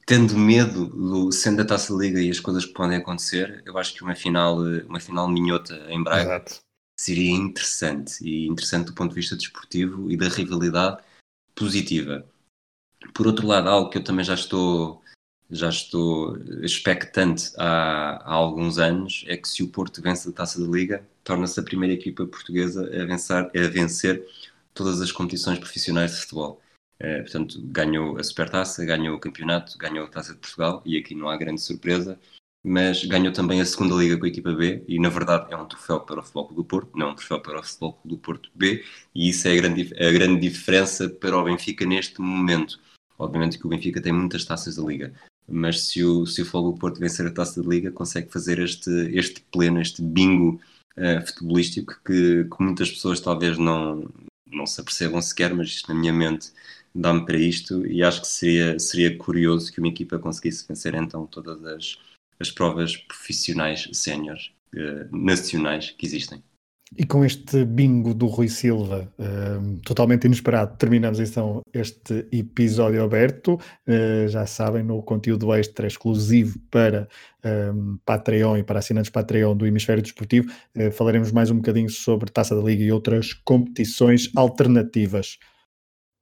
tendo 0.07 0.37
medo 0.37 0.87
do 0.87 1.33
sendo 1.33 1.63
a 1.63 1.65
Taça 1.65 1.93
Liga 1.93 2.21
e 2.21 2.31
as 2.31 2.41
coisas 2.41 2.65
que 2.65 2.73
podem 2.73 2.99
acontecer, 2.99 3.63
eu 3.67 3.77
acho 3.77 3.93
que 3.95 4.03
uma 4.03 4.15
final, 4.15 4.59
uma 4.87 5.01
final 5.01 5.29
minhota 5.29 5.75
em 5.89 6.03
Braga 6.03 6.23
Exato. 6.23 6.61
seria 6.99 7.33
interessante 7.33 8.25
e 8.25 8.47
interessante 8.47 8.87
do 8.87 8.95
ponto 8.95 9.11
de 9.11 9.17
vista 9.17 9.37
desportivo 9.37 10.11
e 10.11 10.17
da 10.17 10.29
rivalidade 10.29 11.03
positiva. 11.55 12.27
Por 13.13 13.27
outro 13.27 13.47
lado, 13.47 13.69
algo 13.69 13.91
que 13.91 13.99
eu 13.99 14.05
também 14.05 14.25
já 14.25 14.35
estou 14.35 15.03
já 15.51 15.69
estou 15.69 16.37
expectante 16.63 17.53
há, 17.59 18.17
há 18.25 18.33
alguns 18.33 18.79
anos 18.79 19.25
é 19.29 19.37
que 19.37 19.49
se 19.49 19.63
o 19.63 19.69
Porto 19.69 20.01
vence 20.01 20.29
a 20.29 20.33
Taça 20.33 20.61
da 20.61 20.67
Liga, 20.67 21.07
torna-se 21.23 21.61
a 21.61 21.63
primeira 21.63 21.95
equipa 21.95 22.27
portuguesa 22.27 22.83
a 22.83 23.05
vencer, 23.05 23.37
a 23.37 23.69
vencer 23.69 24.27
todas 24.73 25.01
as 25.01 25.13
competições 25.13 25.59
profissionais 25.59 26.13
de 26.13 26.21
futebol. 26.23 26.61
Eh, 26.99 27.23
portanto, 27.23 27.61
ganhou 27.65 28.19
a 28.19 28.23
Supertaça, 28.23 28.85
ganhou 28.85 29.17
o 29.17 29.21
campeonato, 29.21 29.77
ganhou 29.79 30.05
a 30.05 30.09
Taça 30.09 30.33
de 30.33 30.39
Portugal 30.39 30.83
e 30.85 30.97
aqui 30.97 31.15
não 31.15 31.29
há 31.29 31.37
grande 31.37 31.61
surpresa, 31.61 32.19
mas 32.65 33.05
ganhou 33.05 33.33
também 33.33 33.61
a 33.61 33.67
segunda 33.67 33.95
liga 33.95 34.17
com 34.17 34.25
a 34.25 34.29
equipa 34.29 34.53
B 34.53 34.83
e 34.89 34.99
na 34.99 35.09
verdade 35.09 35.53
é 35.53 35.57
um 35.57 35.67
troféu 35.67 36.01
para 36.01 36.21
o 36.21 36.23
Futebol 36.23 36.47
Clube 36.47 36.63
do 36.63 36.65
Porto, 36.65 36.99
não 36.99 37.11
um 37.11 37.15
troféu 37.15 37.41
para 37.41 37.61
o 37.61 37.63
Futebol 37.63 37.93
Clube 37.95 38.09
do 38.09 38.19
Porto 38.19 38.51
B 38.55 38.85
e 39.15 39.29
isso 39.29 39.47
é 39.49 39.53
a 39.53 39.57
grande, 39.57 39.95
a 40.03 40.13
grande 40.13 40.41
diferença 40.41 41.09
para 41.09 41.37
o 41.37 41.45
Benfica 41.45 41.85
neste 41.85 42.21
momento. 42.21 42.81
Obviamente 43.19 43.59
que 43.59 43.67
o 43.67 43.69
Benfica 43.69 44.01
tem 44.01 44.13
muitas 44.13 44.45
taças 44.45 44.77
da 44.77 44.83
liga, 44.83 45.13
mas 45.47 45.83
se 45.89 46.03
o, 46.03 46.25
se 46.27 46.43
o 46.43 46.45
Futebol 46.47 46.73
do 46.73 46.79
Porto 46.79 47.01
vencer 47.01 47.27
a 47.27 47.31
taça 47.31 47.63
da 47.63 47.69
liga 47.69 47.93
consegue 47.93 48.33
fazer 48.33 48.59
este, 48.59 48.91
este 49.13 49.43
pleno, 49.53 49.81
este 49.81 50.01
bingo 50.01 50.61
uh, 50.97 51.27
futebolístico 51.27 52.01
que, 52.05 52.45
que 52.45 52.63
muitas 52.63 52.91
pessoas 52.91 53.21
talvez 53.21 53.59
não, 53.59 54.09
não 54.47 54.67
se 54.67 54.81
apercebam 54.81 55.21
sequer, 55.21 55.55
mas 55.55 55.69
isto 55.69 55.93
na 55.93 56.01
minha 56.01 56.13
mente 56.13 56.51
dá-me 56.95 57.25
para 57.27 57.37
isto 57.37 57.87
e 57.87 58.03
acho 58.03 58.23
que 58.23 58.29
seria, 58.29 58.79
seria 58.79 59.17
curioso 59.17 59.73
que 59.73 59.81
uma 59.81 59.89
equipa 59.89 60.19
conseguisse 60.19 60.67
vencer 60.67 60.95
então 60.95 61.27
todas 61.27 61.65
as, 61.65 61.99
as 62.39 62.51
provas 62.51 62.97
profissionais 62.97 63.89
séniores 63.93 64.53
uh, 64.75 65.17
nacionais 65.17 65.91
que 65.91 66.07
existem. 66.07 66.43
E 66.97 67.05
com 67.05 67.25
este 67.25 67.65
bingo 67.65 68.15
do 68.15 68.27
Rui 68.27 68.49
Silva, 68.49 69.13
uh, 69.19 69.81
totalmente 69.81 70.27
inesperado, 70.27 70.77
terminamos 70.77 71.19
então 71.19 71.61
este 71.73 72.27
episódio 72.31 73.03
aberto. 73.03 73.59
Uh, 73.89 74.29
já 74.29 74.47
sabem, 74.47 74.85
no 74.85 75.03
conteúdo 75.03 75.53
extra 75.53 75.89
exclusivo 75.89 76.57
para 76.71 77.09
um, 77.75 77.99
Patreon 78.05 78.59
e 78.59 78.63
para 78.63 78.79
assinantes 78.79 79.11
Patreon 79.11 79.57
do 79.57 79.67
Hemisfério 79.67 80.03
Desportivo, 80.03 80.53
uh, 80.77 80.93
falaremos 80.93 81.33
mais 81.33 81.51
um 81.51 81.57
bocadinho 81.57 81.91
sobre 81.91 82.31
Taça 82.31 82.55
da 82.55 82.63
Liga 82.63 82.85
e 82.85 82.93
outras 82.93 83.33
competições 83.33 84.31
alternativas. 84.37 85.39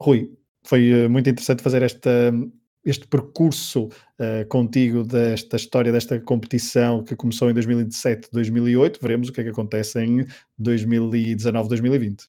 Rui, 0.01 0.31
foi 0.65 1.09
muito 1.09 1.29
interessante 1.29 1.63
fazer 1.63 1.83
esta 1.83 2.33
este 2.85 3.07
percurso 3.07 3.85
uh, 3.85 4.47
contigo 4.49 5.05
desta 5.05 5.57
história, 5.57 5.93
desta 5.93 6.19
competição 6.21 7.05
que 7.05 7.15
começou 7.15 7.49
em 7.51 7.55
2017, 7.55 8.29
2008. 8.33 8.99
Veremos 9.01 9.29
o 9.29 9.33
que 9.33 9.41
é 9.41 9.45
que 9.45 9.51
acontece 9.51 10.01
em 10.01 10.27
2019, 10.59 11.69
2020. 11.69 12.25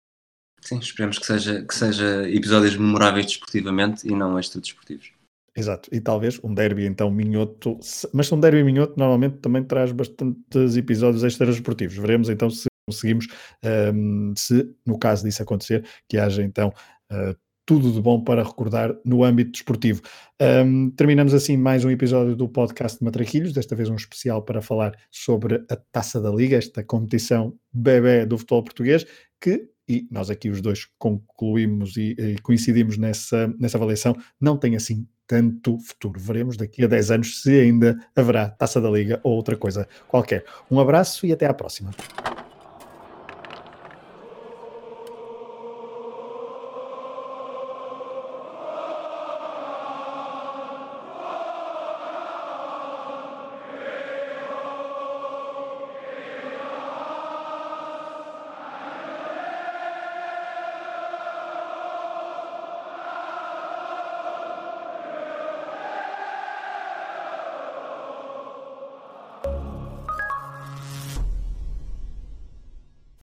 Sim, 0.61 0.77
esperemos 0.79 1.19
que 1.19 1.25
seja, 1.25 1.65
que 1.65 1.75
seja 1.75 2.29
episódios 2.29 2.77
memoráveis 2.77 3.25
desportivamente 3.25 4.07
e 4.07 4.11
não 4.11 4.39
extra 4.39 4.61
desportivos. 4.61 5.11
Exato, 5.55 5.89
e 5.91 5.99
talvez 5.99 6.39
um 6.43 6.53
derby 6.53 6.85
então 6.85 7.11
minhoto, 7.11 7.79
mas 8.11 8.31
um 8.31 8.39
derby 8.39 8.63
minhoto 8.63 8.93
normalmente 8.97 9.37
também 9.37 9.63
traz 9.63 9.91
bastantes 9.91 10.75
episódios 10.75 11.23
extra 11.23 11.45
desportivos. 11.45 11.95
Veremos 11.95 12.29
então 12.29 12.49
se 12.49 12.67
conseguimos, 12.89 13.27
um, 13.63 13.67
ehm, 13.67 14.33
se 14.35 14.73
no 14.85 14.97
caso 14.97 15.23
disso 15.23 15.43
acontecer, 15.43 15.85
que 16.07 16.17
haja 16.17 16.41
então 16.41 16.73
uh, 17.11 17.35
tudo 17.65 17.91
de 17.91 18.01
bom 18.01 18.21
para 18.21 18.43
recordar 18.43 18.95
no 19.05 19.23
âmbito 19.23 19.51
desportivo. 19.51 20.01
Um, 20.41 20.89
terminamos 20.91 21.33
assim 21.33 21.55
mais 21.55 21.85
um 21.85 21.89
episódio 21.89 22.35
do 22.35 22.49
podcast 22.49 22.99
de 22.99 23.05
Matraquilhos, 23.05 23.53
desta 23.53 23.75
vez 23.75 23.89
um 23.89 23.95
especial 23.95 24.41
para 24.41 24.61
falar 24.61 24.93
sobre 25.09 25.63
a 25.69 25.75
Taça 25.75 26.19
da 26.19 26.29
Liga, 26.29 26.57
esta 26.57 26.83
competição 26.83 27.53
bebê 27.71 28.25
do 28.25 28.37
futebol 28.37 28.63
português, 28.63 29.05
que, 29.39 29.69
e 29.87 30.07
nós 30.11 30.29
aqui 30.29 30.49
os 30.49 30.61
dois 30.61 30.87
concluímos 30.97 31.95
e, 31.95 32.15
e 32.17 32.37
coincidimos 32.41 32.97
nessa, 32.97 33.47
nessa 33.59 33.77
avaliação, 33.77 34.15
não 34.39 34.57
tem 34.57 34.75
assim 34.75 35.07
tanto 35.25 35.79
futuro. 35.79 36.19
Veremos 36.19 36.57
daqui 36.57 36.83
a 36.83 36.87
10 36.87 37.11
anos 37.11 37.41
se 37.41 37.59
ainda 37.59 37.97
haverá 38.15 38.49
Taça 38.49 38.81
da 38.81 38.89
Liga 38.89 39.19
ou 39.23 39.33
outra 39.33 39.55
coisa 39.55 39.87
qualquer. 40.07 40.43
Um 40.69 40.79
abraço 40.79 41.25
e 41.25 41.31
até 41.31 41.45
à 41.45 41.53
próxima. 41.53 41.91